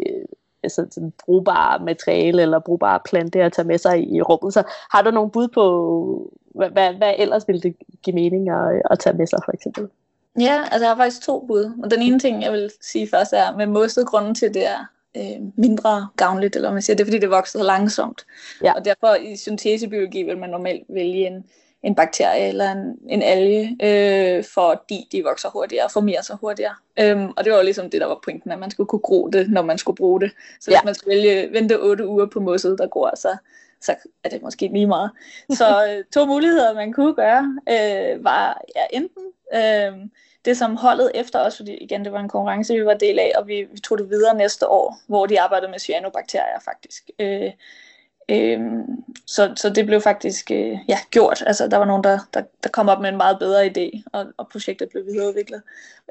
sådan, 0.67 0.91
sådan 0.91 1.13
brugbare 1.25 1.85
materiale 1.85 2.41
eller 2.41 2.59
brugbare 2.59 2.99
plante 3.05 3.43
at 3.43 3.53
tage 3.53 3.67
med 3.67 3.77
sig 3.77 4.13
i 4.13 4.21
rummet. 4.21 4.53
Så 4.53 4.63
har 4.91 5.01
du 5.01 5.11
nogle 5.11 5.31
bud 5.31 5.47
på, 5.47 5.63
hvad, 6.53 6.69
hvad, 6.69 6.93
hvad 6.93 7.13
ellers 7.17 7.47
ville 7.47 7.61
det 7.61 7.75
give 8.03 8.15
mening 8.15 8.49
at, 8.49 8.81
at 8.91 8.99
tage 8.99 9.17
med 9.17 9.27
sig 9.27 9.39
for 9.45 9.51
eksempel? 9.51 9.87
Ja, 10.39 10.63
altså 10.71 10.79
jeg 10.79 10.89
har 10.89 10.95
faktisk 10.95 11.21
to 11.21 11.45
bud. 11.47 11.71
Og 11.83 11.91
den 11.91 12.01
ene 12.01 12.19
ting, 12.19 12.43
jeg 12.43 12.51
vil 12.51 12.71
sige 12.81 13.07
først 13.09 13.33
er, 13.33 13.57
med 13.57 13.65
mosset 13.65 14.07
grunden 14.07 14.35
til 14.35 14.53
det 14.53 14.67
er 14.67 14.85
øh, 15.17 15.47
mindre 15.57 16.07
gavnligt, 16.17 16.55
eller 16.55 16.73
man 16.73 16.81
siger, 16.81 16.95
det 16.95 17.03
er 17.03 17.05
fordi, 17.05 17.19
det 17.19 17.29
vokser 17.29 17.63
langsomt. 17.63 18.25
Ja. 18.63 18.73
Og 18.73 18.85
derfor 18.85 19.15
i 19.15 19.35
syntesebiologi 19.35 20.23
vil 20.23 20.37
man 20.37 20.49
normalt 20.49 20.83
vælge 20.89 21.27
en, 21.27 21.43
en 21.83 21.95
bakterie 21.95 22.47
eller 22.47 22.71
en, 22.71 22.97
en 23.09 23.21
alge, 23.21 23.77
øh, 23.83 24.43
fordi 24.53 25.07
de 25.11 25.23
vokser 25.23 25.49
hurtigere 25.49 25.85
og 25.85 25.91
formerer 25.91 26.21
sig 26.21 26.37
hurtigere. 26.41 26.75
Øhm, 26.99 27.29
og 27.37 27.43
det 27.43 27.51
var 27.51 27.57
jo 27.57 27.63
ligesom 27.63 27.89
det, 27.89 28.01
der 28.01 28.07
var 28.07 28.19
pointen, 28.23 28.51
at 28.51 28.59
man 28.59 28.71
skulle 28.71 28.87
kunne 28.87 28.99
gro 28.99 29.27
det, 29.27 29.51
når 29.51 29.61
man 29.61 29.77
skulle 29.77 29.97
bruge 29.97 30.21
det. 30.21 30.31
Så 30.59 30.71
ja. 30.71 30.77
hvis 30.77 30.85
man 30.85 30.95
skulle 30.95 31.15
vælge, 31.17 31.53
vente 31.53 31.79
8 31.79 32.07
uger 32.07 32.25
på 32.25 32.39
mosset, 32.39 32.75
der 32.79 32.87
går, 32.87 33.11
så, 33.15 33.37
så 33.83 33.95
er 34.23 34.29
det 34.29 34.41
måske 34.41 34.67
lige 34.67 34.87
meget. 34.87 35.11
Så 35.49 35.65
øh, 35.89 36.03
to 36.13 36.25
muligheder, 36.25 36.73
man 36.73 36.93
kunne 36.93 37.15
gøre, 37.15 37.59
øh, 37.69 38.23
var 38.23 38.61
ja, 38.75 38.97
enten 38.97 39.23
øh, 39.53 40.07
det, 40.45 40.57
som 40.57 40.75
holdet 40.75 41.11
efter 41.15 41.39
os, 41.39 41.57
fordi 41.57 41.73
igen, 41.73 42.03
det 42.03 42.11
var 42.11 42.19
en 42.19 42.29
konkurrence, 42.29 42.73
vi 42.73 42.85
var 42.85 42.93
del 42.93 43.19
af, 43.19 43.31
og 43.35 43.47
vi, 43.47 43.67
vi 43.71 43.79
tog 43.79 43.97
det 43.97 44.09
videre 44.09 44.37
næste 44.37 44.67
år, 44.67 44.99
hvor 45.07 45.25
de 45.25 45.41
arbejdede 45.41 45.71
med 45.71 45.79
cyanobakterier 45.79 46.59
faktisk. 46.65 47.09
Øh, 47.19 47.51
Øhm, 48.29 49.03
så, 49.27 49.53
så 49.55 49.69
det 49.69 49.85
blev 49.85 50.01
faktisk 50.01 50.51
øh, 50.51 50.77
ja, 50.87 50.97
gjort. 51.11 51.43
Altså, 51.47 51.67
der 51.67 51.77
var 51.77 51.85
nogen, 51.85 52.03
der, 52.03 52.19
der, 52.33 52.43
der 52.63 52.69
kom 52.69 52.89
op 52.89 53.01
med 53.01 53.09
en 53.09 53.17
meget 53.17 53.39
bedre 53.39 53.65
idé, 53.65 54.01
og, 54.13 54.25
og 54.37 54.47
projektet 54.47 54.89
blev 54.89 55.05
videreudviklet. 55.05 55.61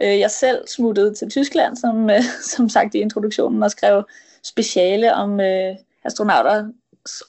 Øh, 0.02 0.18
jeg 0.18 0.30
selv 0.30 0.68
smuttede 0.68 1.14
til 1.14 1.30
Tyskland, 1.30 1.76
som, 1.76 2.10
øh, 2.10 2.22
som 2.56 2.68
sagt 2.68 2.94
i 2.94 2.98
introduktionen, 2.98 3.62
og 3.62 3.70
skrev 3.70 4.02
speciale 4.42 5.14
om 5.14 5.40
øh, 5.40 5.76
astronauters 6.04 6.64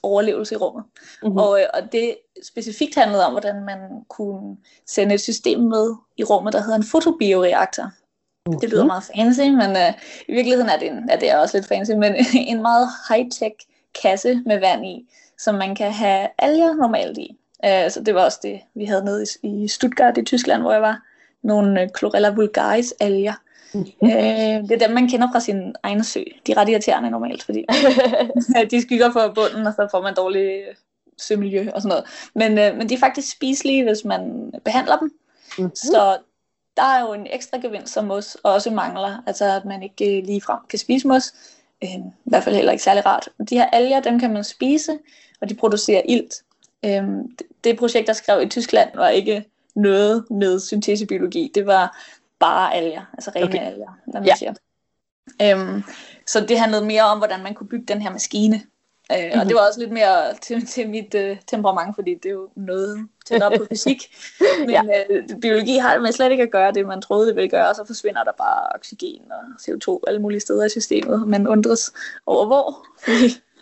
overlevelse 0.02 0.54
i 0.54 0.58
rummet. 0.58 0.84
Mm-hmm. 1.22 1.38
Og, 1.38 1.60
øh, 1.60 1.66
og 1.74 1.92
det 1.92 2.16
specifikt 2.42 2.94
handlede 2.94 3.26
om, 3.26 3.32
hvordan 3.32 3.64
man 3.64 3.78
kunne 4.08 4.56
sende 4.86 5.14
et 5.14 5.20
system 5.20 5.60
med 5.60 5.94
i 6.16 6.24
rummet, 6.24 6.52
der 6.52 6.60
hedder 6.60 6.76
en 6.76 6.84
fotobioreaktor. 6.84 7.84
Mm-hmm. 7.84 8.60
Det 8.60 8.70
lyder 8.70 8.84
meget 8.84 9.04
fancy, 9.16 9.40
men 9.40 9.70
øh, 9.76 9.92
i 10.28 10.32
virkeligheden 10.32 10.70
er 10.70 10.78
det, 10.78 10.88
en, 10.90 11.10
er 11.10 11.18
det 11.18 11.34
også 11.34 11.56
lidt 11.56 11.68
fancy, 11.68 11.90
men 11.90 12.14
en 12.52 12.62
meget 12.62 12.88
high-tech 13.08 13.54
kasse 14.02 14.42
med 14.46 14.60
vand 14.60 14.86
i, 14.86 15.08
som 15.38 15.54
man 15.54 15.74
kan 15.74 15.92
have 15.92 16.28
alger 16.38 16.74
normalt 16.74 17.18
i. 17.18 17.38
Uh, 17.64 17.90
så 17.90 18.02
det 18.06 18.14
var 18.14 18.24
også 18.24 18.38
det, 18.42 18.60
vi 18.74 18.84
havde 18.84 19.04
nede 19.04 19.24
i, 19.42 19.48
i 19.64 19.68
Stuttgart 19.68 20.18
i 20.18 20.24
Tyskland, 20.24 20.62
hvor 20.62 20.72
jeg 20.72 20.82
var. 20.82 21.02
Nogle 21.42 21.82
uh, 21.82 21.88
Chlorella 21.98 22.30
vulgaris 22.30 22.94
alger. 23.00 23.32
Uh, 23.74 24.08
det 24.68 24.72
er 24.72 24.86
dem, 24.86 24.90
man 24.90 25.08
kender 25.08 25.28
fra 25.32 25.40
sin 25.40 25.74
egen 25.82 26.04
sø. 26.04 26.22
De 26.46 26.52
er 26.52 26.56
ret 26.56 26.68
irriterende 26.68 27.10
normalt, 27.10 27.42
fordi 27.42 27.64
de 28.70 28.82
skygger 28.82 29.12
for 29.12 29.32
bunden, 29.34 29.66
og 29.66 29.72
så 29.72 29.88
får 29.90 30.02
man 30.02 30.14
dårlig 30.14 30.62
sømiljø 31.18 31.70
og 31.74 31.82
sådan 31.82 31.88
noget. 31.88 32.04
Men, 32.34 32.72
uh, 32.72 32.78
men 32.78 32.88
de 32.88 32.94
er 32.94 32.98
faktisk 32.98 33.32
spiselige, 33.32 33.84
hvis 33.84 34.04
man 34.04 34.52
behandler 34.64 34.98
dem. 34.98 35.12
Mm-hmm. 35.58 35.74
Så 35.74 36.18
der 36.76 36.82
er 36.82 37.00
jo 37.00 37.12
en 37.12 37.26
ekstra 37.30 37.58
gevinst, 37.58 37.92
som 37.92 38.04
mos 38.04 38.36
også 38.42 38.70
mangler. 38.70 39.22
Altså 39.26 39.44
at 39.44 39.64
man 39.64 39.82
ikke 39.82 40.20
lige 40.20 40.40
frem 40.40 40.58
kan 40.68 40.78
spise 40.78 41.08
mos, 41.08 41.32
øh, 41.84 41.90
i 41.90 42.02
hvert 42.24 42.44
fald 42.44 42.54
heller 42.54 42.72
ikke 42.72 42.84
særlig 42.84 43.06
rart. 43.06 43.28
De 43.48 43.56
her 43.56 43.66
alger, 43.66 44.00
dem 44.00 44.18
kan 44.18 44.32
man 44.32 44.44
spise, 44.44 44.98
og 45.40 45.48
de 45.48 45.54
producerer 45.54 46.02
ilt. 46.08 46.34
Øh, 46.84 47.02
det 47.64 47.78
projekt, 47.78 48.06
der 48.06 48.12
skrev 48.12 48.42
i 48.42 48.48
Tyskland, 48.48 48.90
var 48.94 49.08
ikke 49.08 49.44
noget 49.74 50.24
med 50.30 50.60
syntesebiologi. 50.60 51.50
Det 51.54 51.66
var 51.66 51.96
bare 52.46 52.74
alger, 52.74 53.02
altså 53.12 53.30
rene 53.36 53.46
okay. 53.46 53.66
alger, 53.66 53.98
når 54.06 54.20
man 54.20 54.28
ja. 54.28 54.36
siger. 54.36 54.54
Øhm, 55.42 55.82
så 56.26 56.40
det 56.40 56.58
handlede 56.58 56.84
mere 56.84 57.02
om, 57.02 57.18
hvordan 57.18 57.42
man 57.42 57.54
kunne 57.54 57.68
bygge 57.68 57.86
den 57.86 58.02
her 58.02 58.10
maskine. 58.10 58.60
Øh, 59.12 59.18
mm-hmm. 59.18 59.30
Og 59.32 59.38
mhm. 59.38 59.48
det 59.48 59.54
var 59.54 59.66
også 59.66 59.80
lidt 59.80 59.92
mere 59.92 60.34
til, 60.42 60.66
til 60.66 60.88
mit 60.88 61.14
øh, 61.14 61.36
temperament, 61.46 61.94
fordi 61.94 62.14
det 62.14 62.26
er 62.26 62.32
jo 62.32 62.48
noget 62.56 63.08
tættere 63.26 63.58
på 63.58 63.66
fysik. 63.70 64.16
Men 64.60 64.70
ja. 64.70 64.82
øh, 65.10 65.28
biologi 65.40 65.76
har 65.76 65.92
det 65.92 66.02
med 66.02 66.12
slet 66.12 66.30
ikke 66.30 66.42
at 66.42 66.50
gøre 66.50 66.72
det, 66.72 66.86
man 66.86 67.02
troede 67.02 67.26
det 67.26 67.36
ville 67.36 67.50
gøre, 67.50 67.68
og 67.68 67.76
så 67.76 67.84
forsvinder 67.86 68.24
der 68.24 68.32
bare 68.38 68.66
oxygen 68.74 69.32
og 69.32 69.42
CO2 69.60 70.00
alle 70.06 70.20
mulige 70.20 70.40
steder 70.40 70.64
i 70.64 70.68
systemet. 70.68 71.28
Man 71.28 71.48
undres 71.48 71.92
over 72.26 72.46
hvor. 72.46 72.86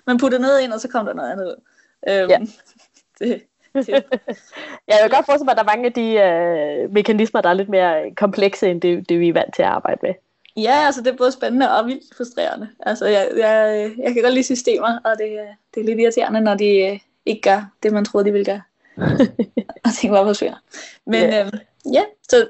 man 0.06 0.18
putter 0.18 0.38
noget 0.38 0.60
ind, 0.60 0.72
og 0.72 0.80
så 0.80 0.88
kommer 0.88 1.12
der 1.12 1.16
noget 1.16 1.32
andet 1.32 1.46
ud. 1.46 1.62
Øhm, 2.08 2.30
ja. 2.30 2.38
det, 3.18 3.42
det. 3.74 3.88
jeg 4.88 4.98
vil 5.02 5.10
godt 5.10 5.26
forestille 5.26 5.44
mig, 5.44 5.52
at 5.52 5.56
der 5.56 5.62
er 5.62 5.76
mange 5.76 5.86
af 5.86 5.92
de 5.92 6.06
øh, 6.14 6.92
mekanismer, 6.92 7.40
der 7.40 7.48
er 7.48 7.54
lidt 7.54 7.68
mere 7.68 8.14
komplekse, 8.16 8.70
end 8.70 8.80
det, 8.80 9.08
det 9.08 9.20
vi 9.20 9.28
er 9.28 9.32
vant 9.32 9.54
til 9.54 9.62
at 9.62 9.68
arbejde 9.68 9.98
med. 10.02 10.14
Ja, 10.56 10.86
altså 10.86 11.02
det 11.02 11.12
er 11.12 11.16
både 11.16 11.32
spændende 11.32 11.78
og 11.78 11.86
vildt 11.86 12.16
frustrerende. 12.16 12.68
Altså 12.80 13.06
jeg, 13.06 13.28
jeg, 13.36 13.90
jeg 13.98 14.14
kan 14.14 14.22
godt 14.22 14.34
lide 14.34 14.44
systemer, 14.44 14.98
og 15.04 15.12
det, 15.18 15.38
det 15.74 15.80
er 15.80 15.84
lidt 15.84 16.00
irriterende, 16.00 16.40
når 16.40 16.54
de 16.54 16.76
øh, 16.78 16.98
ikke 17.26 17.40
gør 17.40 17.70
det, 17.82 17.92
man 17.92 18.04
troede, 18.04 18.26
de 18.26 18.32
ville 18.32 18.44
gøre. 18.44 18.62
og 19.84 19.90
tænke 20.00 20.14
bare 20.14 20.26
forsvinder. 20.26 20.58
Men 21.06 21.22
yeah. 21.22 21.46
øhm, 21.46 21.58
ja, 21.92 22.02
så 22.30 22.48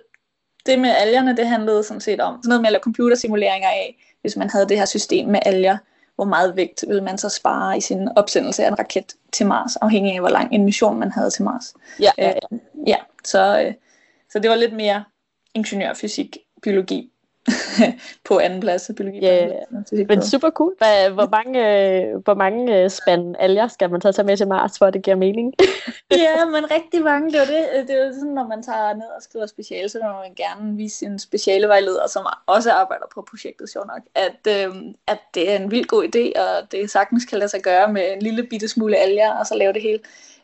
det 0.66 0.78
med 0.78 0.90
algerne, 0.90 1.36
det 1.36 1.46
handlede 1.46 1.82
sådan 1.82 2.00
set 2.00 2.20
om 2.20 2.34
sådan 2.42 2.48
noget 2.48 2.60
med 2.60 2.68
at 2.68 2.72
lave 2.72 2.82
computersimuleringer 2.82 3.68
af, 3.68 4.16
hvis 4.20 4.36
man 4.36 4.50
havde 4.50 4.68
det 4.68 4.78
her 4.78 4.84
system 4.84 5.28
med 5.28 5.40
alger, 5.46 5.76
hvor 6.22 6.28
meget 6.28 6.56
vægt 6.56 6.84
ville 6.88 7.02
man 7.04 7.18
så 7.18 7.28
spare 7.28 7.76
i 7.76 7.80
sin 7.80 8.08
opsendelse 8.16 8.64
af 8.64 8.68
en 8.68 8.78
raket 8.78 9.14
til 9.32 9.46
Mars, 9.46 9.76
afhængig 9.76 10.14
af 10.14 10.20
hvor 10.20 10.28
lang 10.28 10.54
en 10.54 10.64
mission 10.64 10.98
man 10.98 11.12
havde 11.12 11.30
til 11.30 11.44
Mars. 11.44 11.74
Ja, 12.00 12.10
ja, 12.18 12.28
ja. 12.28 12.32
Øh, 12.52 12.58
ja 12.86 12.96
så, 13.24 13.62
øh, 13.66 13.74
så 14.30 14.38
det 14.38 14.50
var 14.50 14.56
lidt 14.56 14.72
mere 14.72 15.04
ingeniørfysik, 15.54 16.38
biologi 16.62 17.11
på 18.28 18.38
anden 18.38 18.60
plads 18.60 18.88
af 18.90 18.96
biologi. 18.96 19.18
Ja, 19.18 19.48
men 20.08 20.22
super 20.22 20.50
cool. 20.50 20.74
Hvad, 20.78 21.10
hvor 21.10 21.28
mange, 21.30 21.58
øh, 21.58 22.16
hvor 22.24 22.34
mange 22.34 22.82
øh, 22.82 22.90
spand 22.90 23.36
alger 23.38 23.68
skal 23.68 23.90
man 23.90 24.00
så 24.00 24.12
tage 24.12 24.26
med 24.26 24.36
til 24.36 24.48
Mars, 24.48 24.78
for 24.78 24.86
at 24.86 24.94
det 24.94 25.02
giver 25.02 25.16
mening? 25.16 25.54
ja, 26.10 26.44
men 26.54 26.70
rigtig 26.70 27.02
mange. 27.02 27.32
Det 27.32 27.40
er 27.40 27.44
det. 27.44 27.88
Det 27.88 27.96
er 27.96 28.06
jo 28.06 28.12
sådan, 28.12 28.28
når 28.28 28.46
man 28.46 28.62
tager 28.62 28.94
ned 28.94 29.06
og 29.16 29.22
skriver 29.22 29.46
speciale, 29.46 29.88
så 29.88 29.98
må 30.02 30.12
man 30.12 30.34
gerne 30.36 30.76
vise 30.76 30.96
sin 30.96 31.18
specialevejleder, 31.18 32.06
som 32.08 32.26
også 32.46 32.72
arbejder 32.72 33.04
på 33.14 33.26
projektet, 33.30 33.70
sjov 33.70 33.86
nok, 33.86 34.02
at, 34.14 34.66
øh, 34.66 34.76
at 35.06 35.18
det 35.34 35.50
er 35.50 35.56
en 35.56 35.70
vild 35.70 35.86
god 35.86 36.04
idé, 36.04 36.40
og 36.42 36.72
det 36.72 36.90
sagtens 36.90 37.24
kan 37.24 37.38
lade 37.38 37.48
sig 37.48 37.62
gøre 37.62 37.92
med 37.92 38.12
en 38.12 38.22
lille 38.22 38.42
bitte 38.42 38.68
smule 38.68 38.96
alger, 38.96 39.32
og 39.32 39.46
så 39.46 39.54
lave 39.54 39.72
det 39.72 39.82
hele. 39.82 39.98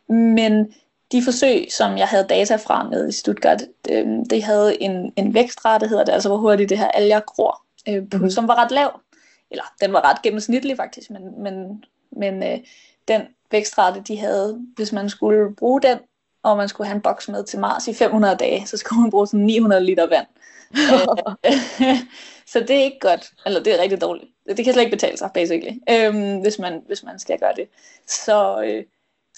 Men 0.08 0.74
de 1.12 1.22
forsøg, 1.24 1.66
som 1.70 1.98
jeg 1.98 2.08
havde 2.08 2.26
data 2.28 2.56
fra 2.56 2.88
med 2.88 3.08
i 3.08 3.12
Stuttgart, 3.12 3.62
øh, 3.90 4.06
det 4.30 4.42
havde 4.42 4.82
en, 4.82 5.12
en 5.16 5.34
vækstrate, 5.34 5.88
hedder 5.88 6.04
det, 6.04 6.12
altså 6.12 6.28
hvor 6.28 6.38
hurtigt 6.38 6.70
det 6.70 6.78
her 6.78 6.90
alger 6.90 7.20
gror, 7.20 7.62
øh, 7.88 8.02
mm-hmm. 8.12 8.30
som 8.30 8.48
var 8.48 8.54
ret 8.54 8.70
lav. 8.70 9.00
Eller 9.50 9.64
den 9.80 9.92
var 9.92 10.10
ret 10.10 10.22
gennemsnitlig 10.22 10.76
faktisk, 10.76 11.10
men, 11.10 11.42
men, 11.42 11.84
men 12.12 12.42
øh, 12.42 12.58
den 13.08 13.22
vækstrate, 13.50 14.00
de 14.00 14.18
havde, 14.18 14.60
hvis 14.76 14.92
man 14.92 15.10
skulle 15.10 15.54
bruge 15.54 15.82
den, 15.82 15.98
og 16.42 16.56
man 16.56 16.68
skulle 16.68 16.86
have 16.88 16.96
en 16.96 17.02
boks 17.02 17.28
med 17.28 17.44
til 17.44 17.58
Mars 17.58 17.88
i 17.88 17.94
500 17.94 18.36
dage, 18.36 18.66
så 18.66 18.76
skulle 18.76 19.00
man 19.00 19.10
bruge 19.10 19.26
sådan 19.26 19.46
900 19.46 19.84
liter 19.84 20.06
vand. 20.06 20.26
så 22.52 22.60
det 22.60 22.70
er 22.70 22.84
ikke 22.84 23.00
godt, 23.00 23.32
eller 23.46 23.62
det 23.62 23.74
er 23.74 23.82
rigtig 23.82 24.00
dårligt. 24.00 24.30
Det 24.48 24.64
kan 24.64 24.72
slet 24.72 24.82
ikke 24.82 24.96
betale 24.96 25.18
sig, 25.18 25.30
basically, 25.34 25.78
øh, 25.90 26.40
hvis, 26.40 26.58
man, 26.58 26.82
hvis 26.86 27.02
man 27.02 27.18
skal 27.18 27.38
gøre 27.38 27.52
det. 27.56 27.68
Så, 28.06 28.62
øh, 28.62 28.84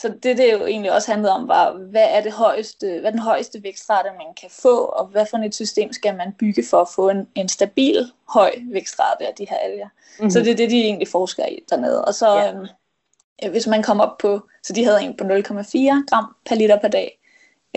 så 0.00 0.08
det, 0.22 0.36
det 0.38 0.52
jo 0.52 0.66
egentlig 0.66 0.92
også 0.92 1.10
handlede 1.10 1.32
om, 1.32 1.48
var, 1.48 1.72
hvad 1.72 2.06
er 2.10 2.20
det 2.20 2.32
højeste, 2.32 2.86
hvad 2.86 3.04
er 3.04 3.10
den 3.10 3.18
højeste 3.18 3.62
vækstrate, 3.62 4.08
man 4.08 4.34
kan 4.40 4.50
få, 4.50 4.76
og 4.84 5.06
hvad 5.06 5.26
for 5.30 5.38
et 5.38 5.54
system 5.54 5.92
skal 5.92 6.16
man 6.16 6.32
bygge 6.38 6.64
for 6.70 6.80
at 6.80 6.88
få 6.94 7.08
en, 7.08 7.28
en 7.34 7.48
stabil, 7.48 8.12
høj 8.28 8.52
vækstrate 8.72 9.26
af 9.26 9.34
de 9.38 9.46
her 9.50 9.56
alger. 9.56 9.88
Mm-hmm. 10.18 10.30
Så 10.30 10.40
det 10.40 10.48
er 10.48 10.56
det, 10.56 10.70
de 10.70 10.82
egentlig 10.82 11.08
forsker 11.08 11.46
i 11.46 11.58
dernede. 11.70 12.04
Og 12.04 12.14
så, 12.14 12.36
ja. 12.36 12.52
øh, 13.44 13.50
hvis 13.50 13.66
man 13.66 13.82
kommer 13.82 14.04
op 14.04 14.18
på, 14.18 14.40
så 14.62 14.72
de 14.72 14.84
havde 14.84 15.02
en 15.02 15.16
på 15.16 15.24
0,4 15.24 16.04
gram 16.06 16.34
per 16.46 16.54
liter 16.54 16.78
per 16.80 16.88
dag, 16.88 17.16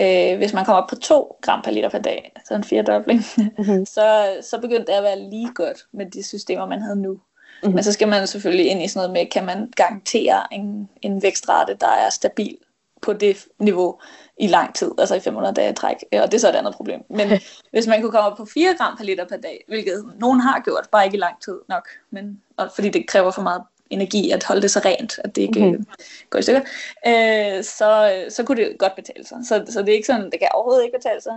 Øh, 0.00 0.36
hvis 0.36 0.52
man 0.52 0.64
kommer 0.64 0.82
op 0.82 0.88
på 0.88 0.96
2 0.96 1.36
gram 1.42 1.62
per 1.62 1.70
liter 1.70 1.88
per 1.88 1.98
dag, 1.98 2.32
altså 2.36 2.54
en 2.54 2.64
firedobling, 2.64 3.20
mm-hmm. 3.36 3.86
så, 3.96 4.36
så 4.42 4.60
begyndte 4.60 4.92
det 4.92 4.98
at 4.98 5.02
være 5.02 5.20
lige 5.20 5.54
godt 5.54 5.86
med 5.92 6.06
de 6.06 6.22
systemer, 6.22 6.66
man 6.66 6.82
havde 6.82 6.96
nu. 6.96 7.20
Mm-hmm. 7.62 7.74
Men 7.74 7.84
så 7.84 7.92
skal 7.92 8.08
man 8.08 8.26
selvfølgelig 8.26 8.66
ind 8.66 8.82
i 8.82 8.88
sådan 8.88 9.08
noget 9.08 9.12
med, 9.12 9.30
kan 9.30 9.44
man 9.44 9.72
garantere 9.76 10.54
en, 10.54 10.88
en 11.02 11.22
vækstrate, 11.22 11.76
der 11.80 11.88
er 11.88 12.10
stabil 12.10 12.56
på 13.02 13.12
det 13.12 13.46
niveau 13.58 14.00
i 14.38 14.46
lang 14.46 14.74
tid, 14.74 14.90
altså 14.98 15.14
i 15.14 15.20
500 15.20 15.54
dage 15.54 15.72
træk, 15.72 15.96
og 16.12 16.32
det 16.32 16.34
er 16.34 16.38
så 16.38 16.48
et 16.48 16.54
andet 16.54 16.74
problem. 16.74 17.00
Men 17.10 17.28
hvis 17.72 17.86
man 17.86 18.00
kunne 18.00 18.10
komme 18.10 18.30
op 18.30 18.36
på 18.36 18.44
4 18.54 18.74
gram 18.78 18.96
per 18.96 19.04
liter 19.04 19.24
per 19.24 19.36
dag, 19.36 19.64
hvilket 19.68 20.12
nogen 20.18 20.40
har 20.40 20.60
gjort, 20.60 20.88
bare 20.92 21.04
ikke 21.04 21.16
i 21.16 21.20
lang 21.20 21.42
tid 21.42 21.58
nok, 21.68 21.88
men, 22.10 22.42
og 22.56 22.70
fordi 22.74 22.88
det 22.88 23.06
kræver 23.06 23.30
for 23.30 23.42
meget 23.42 23.62
energi 23.90 24.30
at 24.30 24.44
holde 24.44 24.62
det 24.62 24.70
så 24.70 24.80
rent, 24.84 25.18
at 25.24 25.36
det 25.36 25.42
ikke 25.42 25.64
mm-hmm. 25.64 25.86
går 26.30 26.38
i 26.38 26.42
stykker, 26.42 26.60
øh, 27.06 27.64
så, 27.64 28.22
så 28.28 28.44
kunne 28.44 28.64
det 28.64 28.78
godt 28.78 28.94
betale 28.96 29.26
sig. 29.26 29.38
Så, 29.48 29.64
så 29.68 29.80
det 29.80 29.88
er 29.88 29.94
ikke 29.94 30.06
sådan, 30.06 30.30
det 30.30 30.38
kan 30.40 30.48
overhovedet 30.54 30.84
ikke 30.84 30.98
betale 30.98 31.20
sig. 31.20 31.32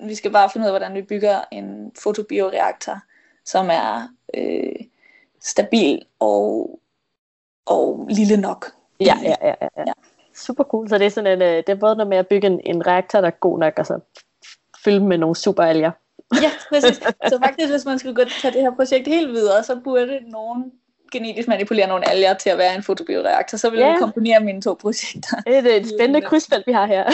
Vi 0.00 0.14
skal 0.14 0.30
bare 0.30 0.50
finde 0.50 0.64
ud 0.64 0.68
af, 0.68 0.72
hvordan 0.72 0.94
vi 0.94 1.02
bygger 1.02 1.40
en 1.52 1.92
fotobioreaktor, 2.02 2.98
som 3.44 3.70
er 3.70 4.08
øh, 4.34 4.85
stabil 5.46 6.02
og, 6.20 6.78
og 7.66 8.08
lille 8.10 8.36
nok. 8.36 8.66
Ja, 9.00 9.18
ja, 9.22 9.34
ja, 9.42 9.54
ja. 9.60 9.68
ja. 9.86 9.92
Super 10.34 10.64
cool. 10.64 10.88
Så 10.88 10.98
det 10.98 11.06
er 11.06 11.10
sådan 11.10 11.32
en, 11.32 11.42
øh, 11.42 11.56
det 11.56 11.68
er 11.68 11.74
både 11.74 11.96
noget 11.96 12.08
med 12.08 12.18
at 12.18 12.28
bygge 12.28 12.46
en, 12.46 12.60
en 12.64 12.86
reaktor, 12.86 13.20
der 13.20 13.26
er 13.26 13.40
god 13.40 13.58
nok, 13.58 13.78
og 13.78 13.86
så 13.86 13.98
fylde 14.84 15.00
med 15.00 15.18
nogle 15.18 15.36
superalger. 15.36 15.90
ja, 16.42 16.50
præcis. 16.68 16.96
Så 17.30 17.38
faktisk, 17.44 17.70
hvis 17.70 17.84
man 17.84 17.98
skulle 17.98 18.14
gå 18.14 18.22
tage 18.42 18.54
det 18.54 18.60
her 18.60 18.74
projekt 18.74 19.08
helt 19.08 19.32
videre, 19.32 19.62
så 19.62 19.80
burde 19.84 20.20
nogen 20.30 20.72
genetisk 21.12 21.48
manipulere 21.48 21.88
nogle 21.88 22.08
alger 22.08 22.34
til 22.34 22.50
at 22.50 22.58
være 22.58 22.74
en 22.74 22.82
fotobioreaktor, 22.82 23.58
så 23.58 23.70
vil 23.70 23.78
ja. 23.78 23.92
vi 23.92 23.98
kombinere 23.98 24.40
mine 24.40 24.62
to 24.62 24.74
projekter. 24.80 25.36
Det 25.36 25.56
er 25.56 25.76
et 25.76 25.88
spændende 25.88 26.20
krydsfelt, 26.20 26.66
vi 26.66 26.72
har 26.72 26.86
her. 26.86 27.10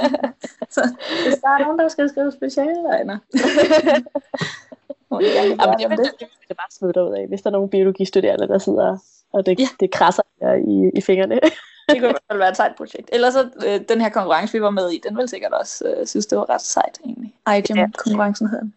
så 0.76 0.94
hvis 1.24 1.38
der 1.42 1.48
er 1.48 1.58
nogen, 1.58 1.78
der 1.78 1.88
skal 1.88 2.08
skrive 2.08 2.32
specialregner, 2.32 3.18
ja, 5.10 5.88
men 5.88 5.98
det, 5.98 6.06
det, 6.06 6.20
det, 6.20 6.28
det 6.48 6.56
bare 6.56 6.70
smide 6.70 7.04
ud 7.04 7.16
af, 7.16 7.26
hvis 7.28 7.42
der 7.42 7.50
er 7.50 7.52
nogle 7.52 7.68
biologistuderende, 7.68 8.48
der 8.48 8.58
sidder 8.58 8.98
og 9.32 9.46
det, 9.46 9.60
ja. 9.60 9.68
det 9.80 9.90
krasser 9.90 10.22
i, 10.68 10.90
i 10.98 11.00
fingrene. 11.00 11.34
det 11.88 11.98
kunne 11.98 12.08
i 12.08 12.12
hvert 12.12 12.22
fald 12.30 12.38
være 12.38 12.50
et 12.50 12.56
sejt 12.56 12.76
projekt. 12.76 13.10
Ellers 13.12 13.32
så 13.32 13.50
øh, 13.66 13.80
den 13.88 14.00
her 14.00 14.08
konkurrence, 14.08 14.52
vi 14.52 14.62
var 14.62 14.70
med 14.70 14.90
i, 14.90 15.00
den 15.08 15.16
vil 15.16 15.28
sikkert 15.28 15.52
også 15.52 15.84
øh, 15.88 16.06
synes, 16.06 16.26
det 16.26 16.38
var 16.38 16.50
ret 16.50 16.60
sejt 16.60 16.98
egentlig. 17.04 17.34
IGEM-konkurrencen 17.56 18.48
hed 18.48 18.60
den. 18.60 18.74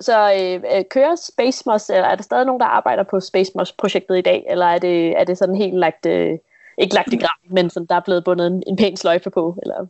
Så 0.00 0.32
øh, 0.40 0.76
øh, 0.76 0.84
kører 0.90 1.14
SpaceMOS, 1.14 1.90
er 1.90 2.14
der 2.14 2.22
stadig 2.22 2.46
nogen, 2.46 2.60
der 2.60 2.66
arbejder 2.66 3.02
på 3.02 3.20
SpaceMOS-projektet 3.20 4.18
i 4.18 4.20
dag, 4.20 4.46
eller 4.48 4.66
er 4.66 4.78
det, 4.78 5.20
er 5.20 5.24
det 5.24 5.38
sådan 5.38 5.56
helt 5.56 5.74
lagt, 5.74 6.06
øh, 6.06 6.38
ikke 6.78 6.94
lagt 6.94 7.12
i 7.12 7.16
grav, 7.16 7.54
men 7.56 7.70
sådan, 7.70 7.86
der 7.86 7.94
er 7.94 8.00
blevet 8.00 8.24
bundet 8.24 8.46
en, 8.46 8.62
en 8.66 8.76
pæn 8.76 8.96
sløjfe 8.96 9.30
på? 9.30 9.58
Eller? 9.62 9.86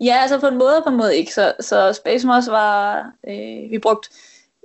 Ja, 0.00 0.18
altså 0.22 0.40
på 0.40 0.46
en 0.46 0.58
måde 0.58 0.82
på 0.86 0.90
en 0.90 0.96
måde 0.96 1.16
ikke. 1.16 1.34
Så, 1.34 1.52
så 1.60 1.92
SpaceMOS 1.92 2.48
var, 2.48 2.98
øh, 3.28 3.70
vi 3.70 3.78
brugte, 3.78 4.08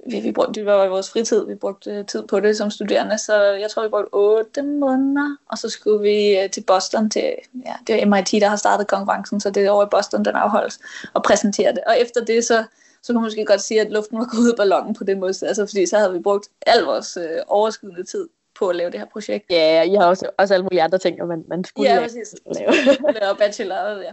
vi, 0.09 0.19
vi 0.19 0.31
brugte, 0.31 0.53
det 0.53 0.65
var 0.65 0.87
vores 0.87 1.09
fritid, 1.09 1.45
vi 1.45 1.55
brugte 1.55 1.91
øh, 1.91 2.05
tid 2.05 2.27
på 2.27 2.39
det 2.39 2.57
som 2.57 2.71
studerende, 2.71 3.17
så 3.17 3.43
jeg 3.43 3.69
tror, 3.69 3.83
vi 3.83 3.89
brugte 3.89 4.13
8 4.13 4.61
måneder, 4.61 5.37
og 5.49 5.57
så 5.57 5.69
skulle 5.69 6.01
vi 6.01 6.39
øh, 6.39 6.49
til 6.49 6.63
Boston 6.67 7.09
til, 7.09 7.33
ja, 7.65 7.73
det 7.87 8.01
er 8.01 8.05
MIT, 8.05 8.31
der 8.31 8.47
har 8.47 8.55
startet 8.55 8.87
konkurrencen, 8.87 9.39
så 9.39 9.49
det 9.49 9.65
er 9.65 9.71
over 9.71 9.85
i 9.85 9.89
Boston, 9.91 10.25
den 10.25 10.35
afholdes, 10.35 10.79
og 11.13 11.23
præsentere 11.23 11.71
det. 11.71 11.83
Og 11.87 11.99
efter 11.99 12.25
det, 12.25 12.45
så, 12.45 12.63
så 13.03 13.07
kan 13.07 13.15
man 13.15 13.23
måske 13.23 13.45
godt 13.45 13.61
sige, 13.61 13.81
at 13.81 13.91
luften 13.91 14.17
var 14.17 14.25
gået 14.25 14.41
ud 14.41 14.51
af 14.51 14.57
ballonen 14.57 14.95
på 14.95 15.03
den 15.03 15.19
måde, 15.19 15.33
altså 15.47 15.65
fordi 15.65 15.85
så 15.85 15.97
havde 15.97 16.13
vi 16.13 16.19
brugt 16.19 16.47
al 16.67 16.83
vores 16.83 17.17
øh, 17.17 17.39
overskydende 17.47 18.03
tid 18.03 18.27
på 18.59 18.67
at 18.67 18.75
lave 18.75 18.91
det 18.91 18.99
her 18.99 19.07
projekt. 19.07 19.45
Ja, 19.49 19.75
yeah, 19.75 19.87
I 19.87 19.95
har 19.95 20.05
også, 20.05 20.29
også 20.37 20.53
alle 20.53 20.63
mulige 20.63 20.81
andre 20.81 20.97
ting, 20.97 21.27
man, 21.27 21.43
man 21.47 21.63
skulle 21.63 21.89
ja, 21.89 21.95
lave. 21.95 22.03
Præcis. 22.03 22.35
lave. 22.45 22.71
lave 23.21 23.35
bachelor, 23.35 24.01
ja. 24.01 24.11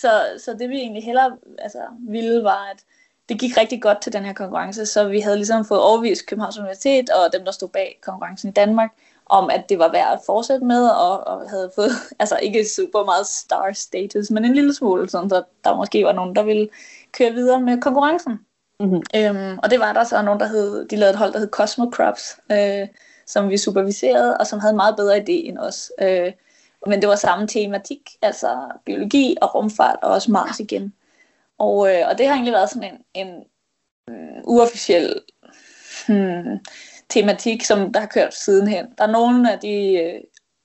Så, 0.00 0.22
så 0.44 0.54
det 0.58 0.68
vi 0.68 0.76
egentlig 0.76 1.04
hellere 1.04 1.36
altså, 1.58 1.78
ville 2.08 2.44
var, 2.44 2.70
at 2.74 2.84
det 3.28 3.40
gik 3.40 3.56
rigtig 3.56 3.82
godt 3.82 4.02
til 4.02 4.12
den 4.12 4.24
her 4.24 4.32
konkurrence, 4.32 4.86
så 4.86 5.08
vi 5.08 5.20
havde 5.20 5.36
ligesom 5.36 5.64
fået 5.64 5.80
overvist 5.80 6.26
Københavns 6.26 6.58
Universitet 6.58 7.10
og 7.10 7.32
dem, 7.32 7.44
der 7.44 7.52
stod 7.52 7.68
bag 7.68 7.98
konkurrencen 8.02 8.48
i 8.48 8.52
Danmark, 8.52 8.90
om 9.26 9.50
at 9.50 9.68
det 9.68 9.78
var 9.78 9.92
værd 9.92 10.12
at 10.12 10.20
fortsætte 10.26 10.66
med, 10.66 10.88
og, 10.88 11.26
og 11.26 11.50
havde 11.50 11.70
fået, 11.74 11.90
altså 12.20 12.38
ikke 12.42 12.68
super 12.68 13.04
meget 13.04 13.26
star 13.26 13.72
status, 13.72 14.30
men 14.30 14.44
en 14.44 14.54
lille 14.54 14.74
smule, 14.74 15.10
sådan, 15.10 15.30
så 15.30 15.42
der 15.64 15.76
måske 15.76 16.04
var 16.04 16.12
nogen, 16.12 16.36
der 16.36 16.42
ville 16.42 16.68
køre 17.12 17.32
videre 17.32 17.60
med 17.60 17.80
konkurrencen. 17.80 18.40
Mm-hmm. 18.80 19.02
Øhm, 19.16 19.58
og 19.62 19.70
det 19.70 19.80
var 19.80 19.92
der 19.92 20.04
så 20.04 20.22
nogen, 20.22 20.40
der 20.40 20.46
hed, 20.46 20.88
de 20.88 20.96
lavede 20.96 21.10
et 21.12 21.18
hold, 21.18 21.32
der 21.32 21.38
hed 21.38 21.48
Cosmo 21.48 21.90
Crops, 21.90 22.38
øh, 22.52 22.88
som 23.26 23.50
vi 23.50 23.56
superviserede, 23.56 24.36
og 24.36 24.46
som 24.46 24.60
havde 24.60 24.70
en 24.70 24.76
meget 24.76 24.96
bedre 24.96 25.16
idé 25.16 25.48
end 25.48 25.58
os. 25.58 25.92
Øh, 26.02 26.32
men 26.86 27.00
det 27.00 27.08
var 27.08 27.16
samme 27.16 27.46
tematik, 27.46 28.10
altså 28.22 28.58
biologi 28.84 29.36
og 29.40 29.54
rumfart, 29.54 29.96
og 30.02 30.10
også 30.10 30.32
Mars 30.32 30.60
igen. 30.60 30.94
Og, 31.58 31.94
øh, 31.94 32.08
og 32.08 32.18
det 32.18 32.26
har 32.26 32.34
egentlig 32.34 32.52
været 32.52 32.70
sådan 32.70 33.00
en, 33.14 33.26
en 33.26 33.44
um, 34.08 34.42
uofficiel 34.44 35.20
hmm, 36.06 36.58
tematik, 37.08 37.64
som 37.64 37.92
der 37.92 38.00
har 38.00 38.06
kørt 38.06 38.34
sidenhen. 38.34 38.86
Der 38.98 39.04
er 39.04 39.10
nogle 39.10 39.52
af 39.52 39.58
de, 39.58 39.92
øh, 39.92 40.20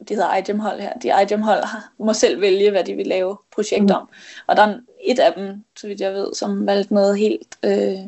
de 0.07 0.13
hedder 0.13 0.35
IGEM-hold 0.35 0.81
her, 0.81 0.93
de 0.93 1.23
IGEM-hold 1.23 1.63
har, 1.63 1.93
må 1.99 2.13
selv 2.13 2.41
vælge, 2.41 2.71
hvad 2.71 2.83
de 2.83 2.95
vil 2.95 3.07
lave 3.07 3.37
projekt 3.55 3.83
mm. 3.83 3.95
om. 3.95 4.09
Og 4.47 4.57
der 4.57 4.63
er 4.63 4.77
et 5.03 5.19
af 5.19 5.33
dem, 5.33 5.63
så 5.77 5.87
vidt 5.87 6.01
jeg 6.01 6.13
ved, 6.13 6.33
som 6.33 6.67
valgte 6.67 6.93
noget 6.93 7.17
helt, 7.17 7.57
øh, 7.63 7.99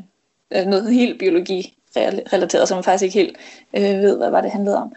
øh 0.52 0.66
noget 0.66 0.94
helt 0.94 1.20
biologi 1.20 1.78
relateret, 2.34 2.68
som 2.68 2.76
man 2.76 2.84
faktisk 2.84 3.04
ikke 3.04 3.20
helt 3.20 3.38
øh, 3.74 4.02
ved, 4.02 4.18
hvad 4.18 4.30
var 4.30 4.42
det 4.42 4.52
handlede 4.52 4.78
om. 4.78 4.94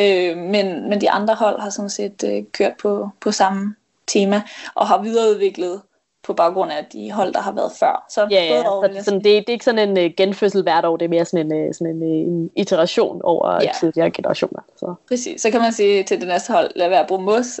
Øh, 0.00 0.36
men, 0.36 0.88
men 0.88 1.00
de 1.00 1.10
andre 1.10 1.34
hold 1.34 1.60
har 1.60 1.70
sådan 1.70 1.90
set 1.90 2.24
øh, 2.24 2.44
kørt 2.52 2.72
på, 2.82 3.08
på 3.20 3.32
samme 3.32 3.74
tema, 4.06 4.42
og 4.74 4.86
har 4.86 5.02
videreudviklet 5.02 5.82
på 6.22 6.32
baggrund 6.32 6.72
af 6.72 6.84
de 6.92 7.12
hold, 7.12 7.32
der 7.32 7.40
har 7.40 7.52
været 7.52 7.72
før. 7.80 8.04
Så 8.08 8.28
ja, 8.30 8.44
ja, 8.44 8.62
så 8.62 9.04
sådan, 9.04 9.20
det, 9.20 9.24
det 9.24 9.48
er 9.48 9.52
ikke 9.52 9.64
sådan 9.64 9.88
en 9.98 10.06
uh, 10.06 10.12
genfødsel 10.16 10.62
hvert 10.62 10.84
år, 10.84 10.96
det 10.96 11.04
er 11.04 11.08
mere 11.08 11.24
sådan 11.24 11.52
en, 11.52 11.68
uh, 11.68 11.74
sådan 11.74 11.96
en, 11.96 12.02
uh, 12.02 12.08
en 12.08 12.50
iteration 12.56 13.20
over 13.22 13.62
ja. 13.62 13.70
tidligere 13.80 14.10
generationer. 14.10 14.60
Så. 14.76 14.94
Præcis, 15.08 15.40
så 15.40 15.50
kan 15.50 15.60
man 15.60 15.72
sige 15.72 16.02
til 16.02 16.20
det 16.20 16.28
næste 16.28 16.52
hold, 16.52 16.70
lad 16.76 16.88
være 16.88 17.00
at 17.00 17.06
bruge 17.06 17.22
mos. 17.22 17.60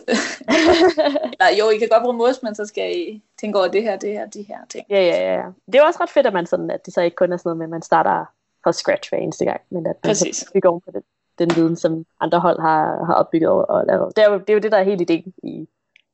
Eller, 1.32 1.56
jo, 1.58 1.70
I 1.70 1.78
kan 1.78 1.88
godt 1.88 2.02
bruge 2.02 2.16
mos, 2.16 2.42
men 2.42 2.54
så 2.54 2.66
skal 2.66 2.98
I 2.98 3.22
tænke 3.40 3.58
over 3.58 3.68
det 3.68 3.82
her, 3.82 3.96
det 3.96 4.12
her, 4.12 4.26
de 4.26 4.42
her 4.42 4.58
ting. 4.68 4.84
Ja, 4.90 5.02
ja, 5.02 5.34
ja. 5.34 5.42
Det 5.66 5.74
er 5.74 5.82
også 5.82 6.00
ret 6.02 6.10
fedt, 6.10 6.26
at 6.26 6.32
man 6.32 6.46
sådan, 6.46 6.70
at 6.70 6.86
det 6.86 6.94
så 6.94 7.00
ikke 7.00 7.16
kun 7.16 7.32
er 7.32 7.36
sådan 7.36 7.48
noget 7.48 7.58
med, 7.58 7.66
at 7.66 7.70
man 7.70 7.82
starter 7.82 8.24
fra 8.64 8.72
scratch 8.72 9.10
hver 9.10 9.18
eneste 9.18 9.44
gang, 9.44 9.60
men 9.70 9.86
at 9.86 9.96
man 10.04 10.10
Præcis. 10.10 10.44
bygger 10.54 10.68
oven 10.68 10.80
på 10.80 10.90
det, 10.94 11.02
den 11.38 11.50
viden, 11.56 11.76
som 11.76 12.04
andre 12.20 12.40
hold 12.40 12.60
har, 12.60 13.04
har 13.04 13.14
opbygget 13.14 13.50
og 13.50 13.86
lavet. 13.86 14.16
Det 14.16 14.24
er, 14.24 14.30
jo, 14.30 14.38
det 14.38 14.50
er 14.50 14.54
jo 14.54 14.60
det, 14.60 14.72
der 14.72 14.78
er 14.78 14.82
helt 14.82 15.00
ideen 15.00 15.34
i, 15.42 15.68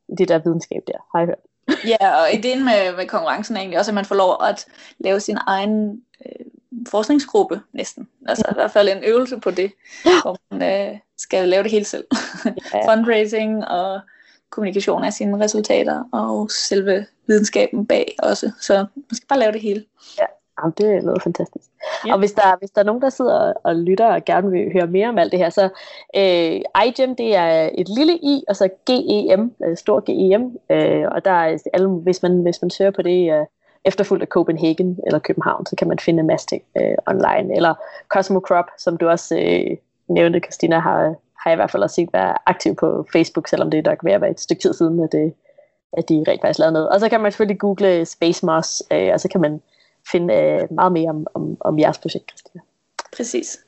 i 0.08 0.14
det 0.18 0.28
der 0.28 0.38
videnskab 0.38 0.82
der, 0.86 0.98
har 1.12 1.18
jeg 1.18 1.26
hørt. 1.26 1.38
ja, 2.00 2.20
og 2.20 2.34
ideen 2.34 2.64
med, 2.64 2.96
med 2.96 3.06
konkurrencen 3.06 3.56
er 3.56 3.60
egentlig 3.60 3.78
også, 3.78 3.90
at 3.90 3.94
man 3.94 4.04
får 4.04 4.14
lov 4.14 4.36
at 4.48 4.66
lave 4.98 5.20
sin 5.20 5.38
egen 5.46 6.02
øh, 6.26 6.46
forskningsgruppe 6.88 7.60
næsten. 7.72 8.08
Altså 8.26 8.44
i 8.50 8.54
hvert 8.54 8.70
fald 8.70 8.88
en 8.88 9.04
øvelse 9.04 9.40
på 9.40 9.50
det, 9.50 9.72
ja. 10.04 10.10
hvor 10.22 10.36
man 10.50 10.90
øh, 10.90 10.98
skal 11.18 11.48
lave 11.48 11.62
det 11.62 11.70
hele 11.70 11.84
selv. 11.84 12.04
Ja. 12.74 12.92
Fundraising 12.92 13.68
og 13.68 14.00
kommunikation 14.50 15.04
af 15.04 15.12
sine 15.12 15.44
resultater 15.44 16.04
og 16.12 16.50
selve 16.50 17.06
videnskaben 17.26 17.86
bag 17.86 18.16
også. 18.18 18.52
Så 18.60 18.74
man 18.94 19.14
skal 19.14 19.26
bare 19.28 19.38
lave 19.38 19.52
det 19.52 19.60
hele. 19.60 19.84
Ja. 20.18 20.24
Jamen, 20.58 20.74
det 20.78 21.02
lyder 21.02 21.18
fantastisk. 21.22 21.64
Ja. 22.06 22.12
Og 22.12 22.18
hvis 22.18 22.32
der, 22.32 22.58
hvis 22.58 22.70
der 22.70 22.80
er 22.80 22.84
nogen, 22.84 23.02
der 23.02 23.08
sidder 23.08 23.52
og 23.64 23.76
lytter 23.76 24.06
og 24.06 24.24
gerne 24.24 24.50
vil 24.50 24.72
høre 24.72 24.86
mere 24.86 25.08
om 25.08 25.18
alt 25.18 25.32
det 25.32 25.38
her, 25.38 25.50
så 25.50 25.68
øh, 26.16 26.86
iGEM, 26.86 27.16
det 27.16 27.36
er 27.36 27.70
et 27.74 27.88
lille 27.88 28.12
i, 28.12 28.44
og 28.48 28.56
så 28.56 28.68
GEM, 28.86 29.54
øh, 29.64 29.76
stor 29.76 30.00
GEM, 30.00 30.58
øh, 30.70 31.06
og 31.10 31.24
der 31.24 31.30
er 31.30 31.58
alle, 31.72 31.88
hvis 31.88 32.22
man, 32.22 32.42
hvis 32.42 32.62
man 32.62 32.70
søger 32.70 32.90
på 32.90 33.02
det 33.02 33.32
øh, 33.32 33.46
efterfulgt 33.84 34.22
af 34.22 34.28
Copenhagen 34.28 34.98
eller 35.06 35.18
København, 35.18 35.66
så 35.66 35.76
kan 35.76 35.88
man 35.88 35.98
finde 35.98 36.20
en 36.20 36.26
masse 36.26 36.46
ting 36.46 36.62
øh, 36.80 36.96
online. 37.06 37.56
Eller 37.56 37.74
Cosmo 38.08 38.40
Crop, 38.40 38.64
som 38.78 38.96
du 38.96 39.08
også 39.08 39.38
øh, 39.38 39.76
nævnte, 40.08 40.40
Christina, 40.40 40.78
har, 40.78 41.14
har 41.38 41.50
jeg 41.50 41.52
i 41.52 41.60
hvert 41.60 41.70
fald 41.70 41.82
også 41.82 41.94
set 41.94 42.12
være 42.12 42.34
aktiv 42.46 42.74
på 42.74 43.06
Facebook, 43.12 43.48
selvom 43.48 43.70
det 43.70 43.78
er 43.78 43.90
nok 43.90 44.04
ved 44.04 44.12
at 44.12 44.20
være 44.20 44.30
et 44.30 44.40
stykke 44.40 44.62
tid 44.62 44.74
siden, 44.74 45.00
at, 45.00 45.12
det, 45.12 45.34
at 45.92 46.08
de 46.08 46.24
rent 46.28 46.40
faktisk 46.40 46.58
lavede 46.58 46.72
noget. 46.72 46.88
Og 46.88 47.00
så 47.00 47.08
kan 47.08 47.20
man 47.20 47.32
selvfølgelig 47.32 47.58
google 47.58 48.04
Space 48.04 48.46
Moss, 48.46 48.82
øh, 48.92 49.10
og 49.12 49.20
så 49.20 49.28
kan 49.28 49.40
man 49.40 49.60
finde 50.10 50.34
øh, 50.34 50.72
meget 50.72 50.92
mere 50.92 51.10
om, 51.10 51.26
om, 51.34 51.56
om 51.60 51.78
jeres 51.78 51.98
projekt, 51.98 52.30
Christina. 52.30 52.62
Præcis. 53.16 53.58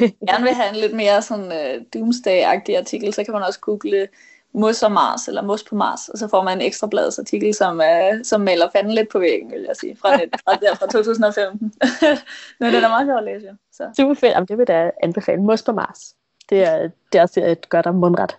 Jeg 0.00 0.12
gerne 0.28 0.44
vil 0.44 0.54
have 0.54 0.68
en 0.68 0.76
lidt 0.76 0.94
mere 0.94 1.22
sådan 1.22 1.46
uh, 1.46 1.82
doomsday-agtig 1.96 2.78
artikel, 2.78 3.14
så 3.14 3.24
kan 3.24 3.32
man 3.34 3.42
også 3.42 3.60
google 3.60 4.08
Mos 4.52 4.82
og 4.82 4.92
Mars, 4.92 5.28
eller 5.28 5.42
Mos 5.42 5.64
på 5.64 5.74
Mars, 5.74 6.08
og 6.08 6.18
så 6.18 6.28
får 6.28 6.42
man 6.42 6.58
en 6.58 6.66
ekstra 6.66 6.86
bladets 6.86 7.18
artikel, 7.18 7.54
som, 7.54 7.78
uh, 7.78 8.20
som 8.22 8.40
maler 8.40 8.70
fanden 8.76 8.92
lidt 8.92 9.08
på 9.08 9.18
væggen, 9.18 9.50
vil 9.50 9.64
jeg 9.68 9.76
sige, 9.76 9.96
fra, 9.96 10.16
net, 10.16 10.28
fra, 10.44 10.54
der, 10.54 10.74
fra 10.74 10.86
2015. 10.86 11.72
Men 12.60 12.74
det 12.74 12.84
er 12.84 12.88
meget 12.88 13.06
sjovt 13.06 13.18
at 13.18 13.24
læse, 13.24 13.46
jo. 13.46 13.54
Så. 13.72 13.90
Super 13.96 14.14
fedt, 14.14 14.32
Jamen, 14.32 14.46
det 14.46 14.58
vil 14.58 14.66
jeg 14.68 14.92
anbefale. 15.02 15.42
Mos 15.42 15.62
på 15.62 15.72
Mars. 15.72 16.14
Det 16.48 16.64
er, 16.64 16.88
det 17.12 17.18
er 17.18 17.22
også 17.22 17.44
et 17.44 17.68
godt 17.68 17.86
om 17.86 17.94
mundret. 17.94 18.36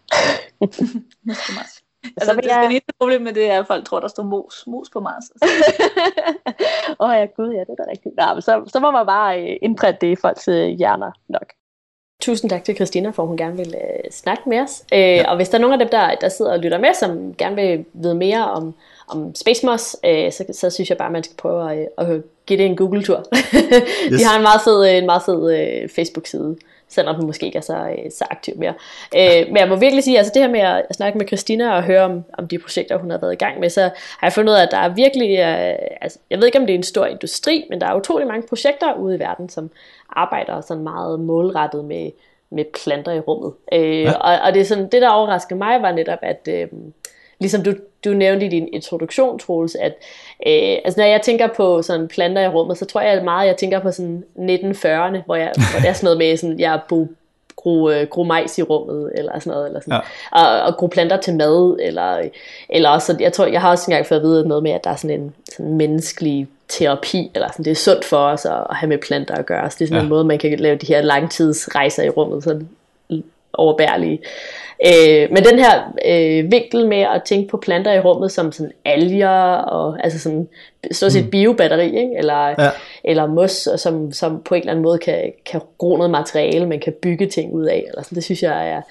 Mos 1.25 1.37
på 1.47 1.51
Mars. 1.55 1.84
Altså, 2.17 2.31
så 2.35 2.41
det, 2.41 2.45
jeg... 2.45 2.63
det 2.63 2.71
eneste 2.71 2.93
problem 2.99 3.21
med 3.21 3.33
det 3.33 3.51
er, 3.51 3.59
at 3.59 3.67
folk 3.67 3.85
tror, 3.85 3.99
der 3.99 4.07
står 4.07 4.23
mus, 4.23 4.63
mus 4.67 4.89
på 4.89 4.99
Mars. 4.99 5.23
Åh 6.99 7.09
oh, 7.09 7.15
ja, 7.15 7.25
gud, 7.25 7.53
ja, 7.53 7.59
det 7.59 7.69
er 7.69 7.83
da 7.83 7.91
rigtigt. 7.91 8.15
Nej, 8.17 8.33
men 8.33 8.41
så, 8.41 8.63
så 8.67 8.79
må 8.79 8.91
man 8.91 9.05
bare 9.05 9.41
øh, 9.41 9.57
indprinte 9.61 9.97
det 10.01 10.11
i 10.11 10.15
folks 10.15 10.47
øh, 10.47 10.67
hjerner 10.67 11.11
nok. 11.27 11.53
Tusind 12.21 12.49
tak 12.49 12.63
til 12.63 12.75
Christina, 12.75 13.09
for 13.09 13.25
hun 13.25 13.37
gerne 13.37 13.57
vil 13.57 13.75
uh, 13.75 14.11
snakke 14.11 14.49
med 14.49 14.59
os. 14.59 14.83
Uh, 14.91 14.97
ja. 14.97 15.29
Og 15.29 15.35
hvis 15.35 15.49
der 15.49 15.57
er 15.57 15.61
nogen 15.61 15.73
af 15.73 15.79
dem, 15.79 15.89
der, 15.89 16.15
der 16.15 16.29
sidder 16.29 16.51
og 16.51 16.59
lytter 16.59 16.77
med, 16.77 16.93
som 16.93 17.33
gerne 17.33 17.55
vil 17.55 17.85
vide 17.93 18.15
mere 18.15 18.51
om, 18.51 18.73
om 19.07 19.35
Space 19.35 19.65
Moss, 19.65 19.97
uh, 20.03 20.31
så, 20.31 20.45
så 20.51 20.69
synes 20.69 20.89
jeg 20.89 20.97
bare, 20.97 21.07
at 21.07 21.11
man 21.11 21.23
skal 21.23 21.37
prøve 21.37 21.71
at, 21.71 21.87
uh, 22.01 22.09
at 22.09 22.21
give 22.45 22.59
det 22.59 22.65
en 22.65 22.75
Google-tur. 22.75 23.17
yes. 24.11 24.19
De 24.19 24.25
har 24.25 24.35
en 24.35 24.41
meget 24.41 24.61
fed, 24.61 24.97
en 24.97 25.05
meget 25.05 25.21
fed 25.23 25.41
uh, 25.83 25.89
Facebook-side 25.89 26.55
selvom 26.87 27.15
hun 27.15 27.25
måske 27.25 27.45
ikke 27.45 27.57
er 27.57 27.61
så, 27.61 27.77
øh, 27.77 28.11
så 28.11 28.25
aktiv 28.31 28.53
mere. 28.57 28.73
Øh, 29.15 29.47
men 29.47 29.57
jeg 29.57 29.69
må 29.69 29.75
virkelig 29.75 30.03
sige, 30.03 30.17
altså 30.17 30.31
det 30.33 30.41
her 30.41 30.49
med 30.49 30.59
at 30.59 30.85
snakke 30.91 31.17
med 31.17 31.27
Christina 31.27 31.75
og 31.75 31.83
høre 31.83 32.01
om, 32.01 32.23
om 32.37 32.47
de 32.47 32.59
projekter, 32.59 32.97
hun 32.97 33.11
har 33.11 33.17
været 33.17 33.33
i 33.33 33.35
gang 33.35 33.59
med, 33.59 33.69
så 33.69 33.81
har 34.19 34.27
jeg 34.27 34.33
fundet 34.33 34.53
ud 34.53 34.57
af, 34.57 34.63
at 34.63 34.71
der 34.71 34.77
er 34.77 34.89
virkelig, 34.89 35.39
øh, 35.39 35.97
altså, 36.01 36.19
jeg 36.29 36.37
ved 36.37 36.45
ikke 36.45 36.59
om 36.59 36.65
det 36.65 36.73
er 36.73 36.77
en 36.77 36.83
stor 36.83 37.05
industri, 37.05 37.65
men 37.69 37.81
der 37.81 37.87
er 37.87 37.95
utrolig 37.95 38.27
mange 38.27 38.47
projekter 38.47 38.93
ude 38.93 39.15
i 39.15 39.19
verden, 39.19 39.49
som 39.49 39.69
arbejder 40.09 40.61
sådan 40.61 40.83
meget 40.83 41.19
målrettet 41.19 41.85
med, 41.85 42.11
med 42.49 42.65
planter 42.83 43.11
i 43.11 43.19
rummet. 43.19 43.53
Øh, 43.73 44.01
ja. 44.01 44.13
og, 44.13 44.39
og 44.45 44.53
det, 44.53 44.61
er 44.61 44.65
sådan, 44.65 44.89
det, 44.89 45.01
der 45.01 45.09
overraskede 45.09 45.57
mig, 45.57 45.81
var 45.81 45.91
netop, 45.91 46.19
at 46.21 46.47
øh, 46.51 46.67
ligesom 47.39 47.63
du, 47.63 47.73
du 48.05 48.09
nævnte 48.09 48.45
i 48.45 48.49
din 48.49 48.67
introduktion, 48.73 49.39
Troels, 49.39 49.75
at 49.75 49.93
øh, 50.47 50.77
altså 50.85 50.99
når 50.99 51.05
jeg 51.05 51.21
tænker 51.21 51.47
på 51.47 51.81
sådan 51.81 52.07
planter 52.07 52.41
i 52.41 52.47
rummet, 52.47 52.77
så 52.77 52.85
tror 52.85 53.01
jeg 53.01 53.23
meget, 53.23 53.47
jeg 53.47 53.57
tænker 53.57 53.79
på 53.79 53.91
sådan 53.91 54.23
1940'erne, 54.37 55.25
hvor, 55.25 55.35
jeg, 55.35 55.51
hvor 55.55 55.79
det 55.79 55.89
er 55.89 55.93
sådan 55.93 56.05
noget 56.05 56.17
med, 56.17 56.37
sådan, 56.37 56.59
jeg 56.59 56.79
bo, 56.89 57.07
gro, 57.55 57.89
øh, 57.89 58.07
gro 58.07 58.23
majs 58.23 58.57
i 58.57 58.61
rummet, 58.61 59.11
eller 59.15 59.39
sådan 59.39 59.51
noget, 59.51 59.67
eller 59.67 59.79
sådan, 59.79 60.01
ja. 60.33 60.41
og, 60.41 60.61
og 60.61 60.77
gro 60.77 60.87
planter 60.87 61.17
til 61.17 61.35
mad, 61.35 61.77
eller, 61.81 62.29
eller 62.69 62.89
også, 62.89 63.17
jeg 63.19 63.33
tror, 63.33 63.45
jeg 63.45 63.61
har 63.61 63.71
også 63.71 63.91
engang 63.91 64.05
fået 64.05 64.19
at 64.19 64.23
vide 64.23 64.47
noget 64.47 64.63
med, 64.63 64.71
at 64.71 64.83
der 64.83 64.89
er 64.89 64.95
sådan 64.95 65.21
en 65.21 65.33
sådan 65.55 65.73
menneskelig 65.73 66.47
terapi, 66.67 67.31
eller 67.35 67.47
sådan, 67.51 67.65
det 67.65 67.71
er 67.71 67.75
sundt 67.75 68.05
for 68.05 68.17
os 68.17 68.45
at, 68.45 68.67
at 68.69 68.75
have 68.75 68.89
med 68.89 68.97
planter 68.97 69.35
at 69.35 69.45
gøre, 69.45 69.69
så 69.69 69.75
det 69.79 69.85
er 69.85 69.87
sådan 69.87 69.97
ja. 69.97 70.03
en 70.03 70.09
måde, 70.09 70.23
man 70.23 70.37
kan 70.37 70.59
lave 70.59 70.75
de 70.75 70.87
her 70.87 71.01
langtidsrejser 71.01 72.03
i 72.03 72.09
rummet, 72.09 72.43
så 72.43 72.59
overbærlige. 73.57 74.19
Øh, 74.85 75.27
men 75.31 75.43
den 75.43 75.59
her 75.59 75.93
øh, 76.05 76.51
vinkel 76.51 76.87
med 76.87 76.97
at 76.97 77.21
tænke 77.25 77.49
på 77.49 77.57
planter 77.57 77.93
i 77.93 77.99
rummet 77.99 78.31
som 78.31 78.51
sådan 78.51 78.71
alger 78.85 79.57
og 79.57 80.03
altså 80.03 80.19
sådan 80.19 80.47
så 80.91 81.09
set 81.09 81.23
mm. 81.23 81.31
biobatteri, 81.31 81.85
ikke? 81.85 82.17
eller 82.17 82.47
ja. 82.47 82.69
eller 83.03 83.27
mos, 83.27 83.69
som, 83.77 84.11
som 84.11 84.41
på 84.45 84.55
en 84.55 84.61
eller 84.61 84.71
anden 84.71 84.83
måde 84.83 84.97
kan, 84.97 85.31
kan 85.45 85.61
gro 85.77 85.97
noget 85.97 86.11
materiale, 86.11 86.65
man 86.65 86.79
kan 86.79 86.93
bygge 87.01 87.27
ting 87.27 87.53
ud 87.53 87.65
af. 87.65 87.85
Eller 87.87 88.01
sådan. 88.03 88.15
Det 88.15 88.23
synes 88.23 88.43
jeg 88.43 88.69
er, 88.69 88.81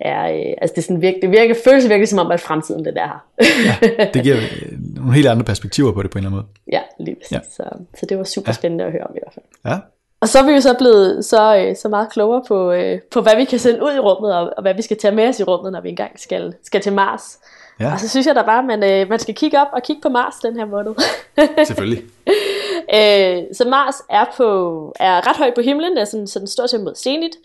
er 0.00 0.22
øh, 0.22 0.54
altså 0.62 0.74
det, 0.74 0.78
er 0.78 0.82
sådan 0.82 1.02
virke, 1.02 1.18
det 1.22 1.30
virker, 1.30 1.54
føles 1.64 1.88
virkelig 1.88 2.08
som 2.08 2.18
om, 2.18 2.30
at 2.30 2.40
fremtiden 2.40 2.84
det 2.84 2.94
der 2.94 3.06
her. 3.06 3.26
ja, 3.98 4.04
det 4.14 4.22
giver 4.22 4.36
nogle 4.96 5.14
helt 5.14 5.28
andre 5.28 5.44
perspektiver 5.44 5.92
på 5.92 6.02
det 6.02 6.10
på 6.10 6.18
en 6.18 6.24
eller 6.24 6.38
anden 6.38 6.46
måde. 6.46 6.46
Ja, 6.76 7.04
lige 7.04 7.16
præcis. 7.16 7.32
Ja. 7.32 7.40
Så, 7.50 7.64
så 7.94 8.06
det 8.06 8.18
var 8.18 8.24
super 8.24 8.52
spændende 8.52 8.84
ja. 8.84 8.88
at 8.88 8.92
høre 8.92 9.04
om 9.04 9.14
i 9.16 9.20
hvert 9.22 9.34
fald. 9.34 9.44
Ja, 9.64 9.78
og 10.20 10.28
så 10.28 10.38
er 10.38 10.42
vi 10.42 10.52
jo 10.52 10.60
så 10.60 10.74
blevet 10.78 11.24
så, 11.24 11.56
øh, 11.56 11.76
så 11.76 11.88
meget 11.88 12.12
klogere 12.12 12.42
på, 12.48 12.72
øh, 12.72 13.00
på, 13.10 13.20
hvad 13.20 13.36
vi 13.36 13.44
kan 13.44 13.58
sende 13.58 13.82
ud 13.82 13.94
i 13.94 13.98
rummet, 13.98 14.34
og, 14.34 14.52
og 14.56 14.62
hvad 14.62 14.74
vi 14.74 14.82
skal 14.82 14.98
tage 14.98 15.14
med 15.14 15.28
os 15.28 15.40
i 15.40 15.44
rummet, 15.44 15.72
når 15.72 15.80
vi 15.80 15.88
engang 15.88 16.20
skal, 16.20 16.54
skal 16.62 16.80
til 16.80 16.92
Mars. 16.92 17.38
Ja. 17.80 17.92
Og 17.92 18.00
så 18.00 18.08
synes 18.08 18.26
jeg 18.26 18.34
da 18.34 18.42
bare, 18.42 18.58
at 18.58 18.64
man, 18.64 18.84
øh, 18.84 19.08
man 19.08 19.18
skal 19.18 19.34
kigge 19.34 19.60
op 19.60 19.68
og 19.72 19.82
kigge 19.82 20.02
på 20.02 20.08
Mars 20.08 20.34
den 20.34 20.56
her 20.56 20.64
måned. 20.64 20.94
Selvfølgelig. 21.66 22.04
øh, 22.94 23.42
så 23.52 23.64
Mars 23.68 23.94
er, 24.08 24.24
på, 24.36 24.46
er 25.00 25.28
ret 25.28 25.36
højt 25.36 25.54
på 25.54 25.60
himlen, 25.60 25.98
er 25.98 26.04
sådan, 26.04 26.26
så 26.26 26.38
den 26.38 26.48
står 26.48 26.66
til 26.66 26.80
mod 26.80 26.94
zenit 26.94 27.36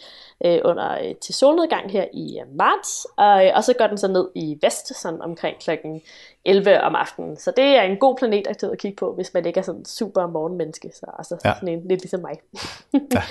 øh, 0.45 0.59
under, 0.63 0.97
øh, 0.97 1.15
til 1.15 1.33
solnedgang 1.33 1.91
her 1.91 2.05
i 2.13 2.39
øh, 2.39 2.57
marts, 2.57 3.07
og, 3.17 3.45
øh, 3.45 3.51
og 3.55 3.63
så 3.63 3.73
går 3.73 3.87
den 3.87 3.97
så 3.97 4.07
ned 4.07 4.27
i 4.35 4.57
vest, 4.61 5.01
sådan 5.01 5.21
omkring 5.21 5.59
klokken 5.59 6.01
11 6.45 6.81
om 6.81 6.95
aftenen. 6.95 7.37
Så 7.37 7.51
det 7.57 7.65
er 7.65 7.81
en 7.81 7.97
god 7.97 8.15
planet 8.17 8.47
at 8.47 8.63
at 8.63 8.77
kigge 8.77 8.95
på, 8.95 9.13
hvis 9.13 9.33
man 9.33 9.45
ikke 9.45 9.59
er 9.59 9.63
sådan 9.63 9.85
super 9.85 10.27
morgenmenneske, 10.27 10.91
så 10.93 11.05
altså 11.17 11.37
ja. 11.45 11.53
sådan 11.53 11.69
en, 11.69 11.87
lidt 11.87 12.01
ligesom 12.01 12.19
mig. 12.19 12.39
ja. 12.93 13.21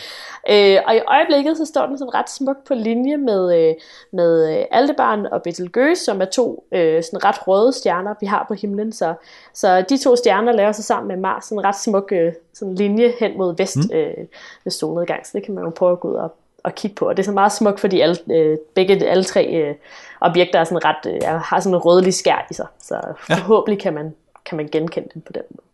øh, 0.77 0.83
og 0.87 0.97
i 0.97 1.01
øjeblikket 1.07 1.57
så 1.57 1.65
står 1.65 1.87
den 1.87 1.99
sådan 1.99 2.15
ret 2.15 2.31
smukt 2.31 2.65
på 2.65 2.75
linje 2.75 3.17
med, 3.17 3.59
øh, 3.59 3.75
med 4.13 4.59
øh, 4.59 4.65
Aldebaran 4.71 5.27
og 5.27 5.43
Betelgeuse, 5.43 6.05
som 6.05 6.21
er 6.21 6.25
to 6.25 6.67
øh, 6.73 7.03
sådan 7.03 7.25
ret 7.25 7.49
røde 7.49 7.73
stjerner, 7.73 8.15
vi 8.21 8.27
har 8.27 8.45
på 8.49 8.55
himlen. 8.55 8.93
Så, 8.93 9.15
så 9.55 9.85
de 9.89 9.99
to 9.99 10.17
stjerner 10.17 10.53
laver 10.53 10.73
sig 10.73 10.85
sammen 10.85 11.09
med 11.09 11.17
Mars 11.17 11.49
en 11.49 11.65
ret 11.65 11.77
smuk 11.77 12.13
øh, 12.13 12.33
sådan 12.55 12.75
linje 12.75 13.13
hen 13.21 13.39
mod 13.39 13.57
vest 13.57 13.77
mm. 13.77 13.97
øh, 13.97 14.27
ved 14.65 14.71
solnedgang, 14.71 15.27
så 15.27 15.31
det 15.35 15.45
kan 15.45 15.55
man 15.55 15.65
jo 15.65 15.71
prøve 15.71 15.93
at 15.93 16.01
gå 16.01 16.09
ud 16.09 16.15
og 16.15 16.35
at 16.65 16.75
kigge 16.75 16.95
på. 16.95 17.09
Og 17.09 17.17
det 17.17 17.23
er 17.23 17.25
så 17.25 17.33
meget 17.33 17.53
smukt, 17.53 17.81
fordi 17.81 18.01
alle, 18.01 18.17
øh, 18.33 18.59
begge, 18.75 19.07
alle 19.07 19.25
tre 19.25 19.47
øh, 19.47 19.75
objekter 20.21 20.61
er 20.61 20.65
sådan 20.65 20.85
ret, 20.85 21.07
øh, 21.07 21.41
har 21.41 21.61
sådan 21.61 21.75
en 21.75 21.81
rødlig 21.81 22.15
skær 22.15 22.47
i 22.51 22.55
sig. 22.55 22.67
Så 22.83 23.01
ja. 23.31 23.35
forhåbentlig 23.35 23.83
kan 23.83 23.95
man, 23.95 24.15
kan 24.47 24.57
man 24.57 24.69
genkende 24.73 25.09
dem 25.15 25.23
på 25.23 25.33
den 25.33 25.43
måde. 25.51 25.65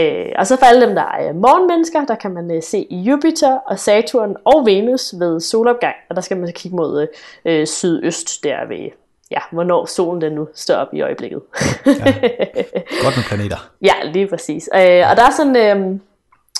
Øh, 0.00 0.32
og 0.38 0.46
så 0.46 0.56
for 0.56 0.66
alle 0.66 0.86
dem, 0.86 0.94
der 0.94 1.02
er 1.02 1.32
morgenmennesker, 1.32 2.04
der 2.04 2.14
kan 2.14 2.30
man 2.30 2.50
øh, 2.50 2.62
se 2.62 2.86
Jupiter 2.90 3.58
og 3.66 3.78
Saturn 3.78 4.36
og 4.44 4.66
Venus 4.66 5.14
ved 5.18 5.40
solopgang. 5.40 5.94
Og 6.10 6.16
der 6.16 6.22
skal 6.22 6.36
man 6.36 6.48
så 6.48 6.54
kigge 6.54 6.76
mod 6.76 7.06
øh, 7.44 7.66
sydøst 7.66 8.44
der 8.44 8.66
ved, 8.68 8.90
ja, 9.30 9.38
hvornår 9.50 9.86
solen 9.86 10.20
den 10.20 10.32
nu 10.32 10.48
står 10.54 10.74
op 10.74 10.94
i 10.94 11.00
øjeblikket. 11.00 11.40
ja. 11.86 11.92
Godt 13.02 13.16
med 13.16 13.24
planeter. 13.28 13.70
Ja, 13.82 13.94
lige 14.04 14.26
præcis. 14.26 14.68
Øh, 14.74 14.80
og 14.80 15.16
der 15.16 15.22
er 15.26 15.30
sådan... 15.36 15.56
Øh, 15.56 15.98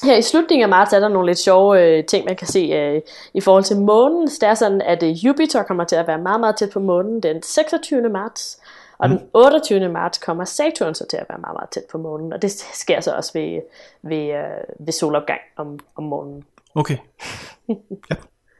her 0.03 0.17
i 0.17 0.23
slutningen 0.23 0.63
af 0.63 0.69
marts 0.69 0.93
er 0.93 1.01
der 1.01 1.09
nogle 1.09 1.27
lidt 1.27 1.39
sjove 1.39 1.83
øh, 1.83 2.05
ting, 2.05 2.25
man 2.25 2.37
kan 2.37 2.47
se 2.47 2.59
øh, 2.59 3.01
i 3.35 3.41
forhold 3.41 3.65
til 3.65 3.77
månen. 3.77 4.27
Det 4.27 4.43
er 4.43 4.55
sådan, 4.55 4.81
at 4.81 5.03
øh, 5.03 5.11
Jupiter 5.11 5.63
kommer 5.63 5.85
til 5.85 5.97
at 5.97 6.07
være 6.07 6.19
meget, 6.19 6.41
meget 6.41 6.57
tæt 6.57 6.71
på 6.71 6.81
månen 6.81 7.23
den 7.23 7.43
26. 7.43 8.09
marts. 8.09 8.59
Og 8.99 9.11
mm. 9.11 9.19
den 9.19 9.27
28. 9.35 9.89
marts 9.89 10.19
kommer 10.19 10.45
Saturn 10.45 10.95
så 10.95 11.07
til 11.11 11.17
at 11.17 11.27
være 11.29 11.39
meget, 11.39 11.55
meget 11.55 11.71
tæt 11.71 11.83
på 11.93 11.99
månen. 11.99 12.33
Og 12.33 12.43
det 12.43 12.51
sker 12.75 13.01
så 13.01 13.13
også 13.13 13.31
ved, 13.35 13.61
ved, 14.03 14.27
øh, 14.27 14.87
ved 14.87 14.93
solopgang 14.93 15.41
om, 15.57 15.79
om 15.97 16.05
morgenen. 16.05 16.45
Okay. 16.75 16.97
Ja, 18.11 18.15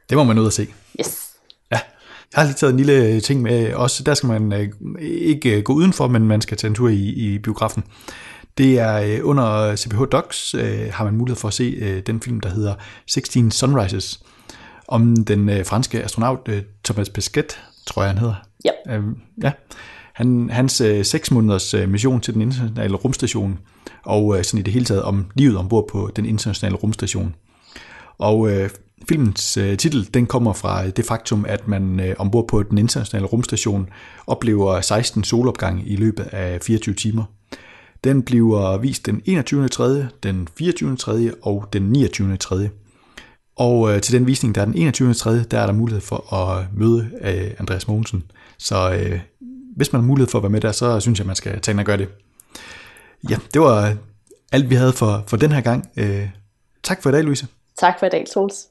det 0.09 0.17
må 0.17 0.23
man 0.23 0.39
ud 0.39 0.47
at 0.47 0.53
se. 0.53 0.67
Yes. 0.99 1.35
Ja. 1.71 1.79
Jeg 2.33 2.41
har 2.41 2.43
lige 2.43 2.53
taget 2.53 2.71
en 2.71 2.77
lille 2.77 3.21
ting 3.21 3.41
med. 3.41 3.73
Også 3.73 4.03
der 4.03 4.13
skal 4.13 4.27
man 4.27 4.53
øh, 4.53 4.69
ikke 5.01 5.61
gå 5.61 5.73
udenfor, 5.73 6.07
men 6.07 6.27
man 6.27 6.41
skal 6.41 6.57
tage 6.57 6.69
en 6.69 6.75
tur 6.75 6.89
i, 6.89 6.95
i 6.95 7.39
biografen. 7.39 7.83
Det 8.57 8.79
er 8.79 8.95
øh, 8.95 9.19
under 9.23 9.75
CPH 9.75 10.01
Docs, 10.11 10.53
øh, 10.53 10.89
har 10.91 11.03
man 11.03 11.13
mulighed 11.13 11.39
for 11.39 11.47
at 11.47 11.53
se 11.53 11.63
øh, 11.63 12.01
den 12.07 12.21
film, 12.21 12.39
der 12.39 12.49
hedder 12.49 12.75
16 13.07 13.51
Sunrises, 13.51 14.23
om 14.87 15.15
den 15.15 15.65
franske 15.65 16.03
astronaut 16.03 16.49
Thomas 16.83 17.09
Pesquet, 17.09 17.59
tror 17.85 18.01
jeg 18.01 18.09
han 18.09 18.17
hedder. 18.17 18.35
Ja. 18.65 18.99
Ja. 19.43 19.51
Han, 20.13 20.49
hans 20.49 20.81
øh, 20.81 21.05
seks 21.05 21.31
måneders 21.31 21.73
øh, 21.73 21.89
mission 21.89 22.21
til 22.21 22.33
den 22.33 22.41
internationale 22.41 22.95
rumstation, 22.95 23.59
og 24.05 24.37
øh, 24.37 24.43
sådan 24.43 24.59
i 24.59 24.63
det 24.63 24.73
hele 24.73 24.85
taget 24.85 25.03
om 25.03 25.25
livet 25.35 25.57
ombord 25.57 25.87
på 25.87 26.11
den 26.15 26.25
internationale 26.25 26.75
rumstation. 26.75 27.35
Og 28.17 28.51
øh, 28.51 28.69
filmens 29.09 29.57
øh, 29.57 29.77
titel, 29.77 30.09
den 30.13 30.25
kommer 30.25 30.53
fra 30.53 30.89
det 30.89 31.05
faktum, 31.05 31.45
at 31.47 31.67
man 31.67 31.99
øh, 31.99 32.15
ombord 32.17 32.47
på 32.47 32.63
den 32.63 32.77
internationale 32.77 33.27
rumstation 33.27 33.89
oplever 34.27 34.81
16 34.81 35.23
solopgange 35.23 35.85
i 35.85 35.95
løbet 35.95 36.23
af 36.23 36.61
24 36.61 36.95
timer. 36.95 37.23
Den 38.03 38.23
bliver 38.23 38.77
vist 38.77 39.05
den 39.05 39.21
21. 39.25 39.67
3., 39.67 40.07
den 40.23 40.47
24. 40.57 40.95
3. 40.95 41.31
og 41.41 41.67
den 41.73 41.83
29. 41.83 42.37
3. 42.37 42.69
Og 43.55 43.95
øh, 43.95 44.01
til 44.01 44.13
den 44.13 44.27
visning, 44.27 44.55
der 44.55 44.61
er 44.61 44.65
den 44.65 44.75
21. 44.75 45.13
3., 45.13 45.43
der 45.43 45.59
er 45.59 45.65
der 45.65 45.73
mulighed 45.73 46.01
for 46.01 46.33
at 46.33 46.65
møde 46.73 47.09
øh, 47.21 47.51
Andreas 47.59 47.87
Mogensen. 47.87 48.23
Så 48.57 48.93
øh, 48.93 49.19
hvis 49.75 49.93
man 49.93 50.01
har 50.01 50.07
mulighed 50.07 50.29
for 50.29 50.39
at 50.39 50.43
være 50.43 50.49
med 50.49 50.61
der, 50.61 50.71
så 50.71 50.99
synes 50.99 51.19
jeg, 51.19 51.27
man 51.27 51.35
skal 51.35 51.61
tage 51.61 51.73
ind 51.73 51.79
og 51.79 51.85
gøre 51.85 51.97
det. 51.97 52.09
Ja, 53.29 53.37
det 53.53 53.61
var 53.61 53.95
alt 54.51 54.69
vi 54.69 54.75
havde 54.75 54.93
for, 54.93 55.23
for 55.27 55.37
den 55.37 55.51
her 55.51 55.61
gang. 55.61 55.89
Øh, 55.97 56.29
tak 56.83 57.03
for 57.03 57.09
i 57.09 57.13
dag, 57.13 57.23
Louise. 57.23 57.47
Tak 57.77 57.99
for 57.99 58.05
i 58.05 58.09
dag, 58.09 58.25
Troels. 58.33 58.67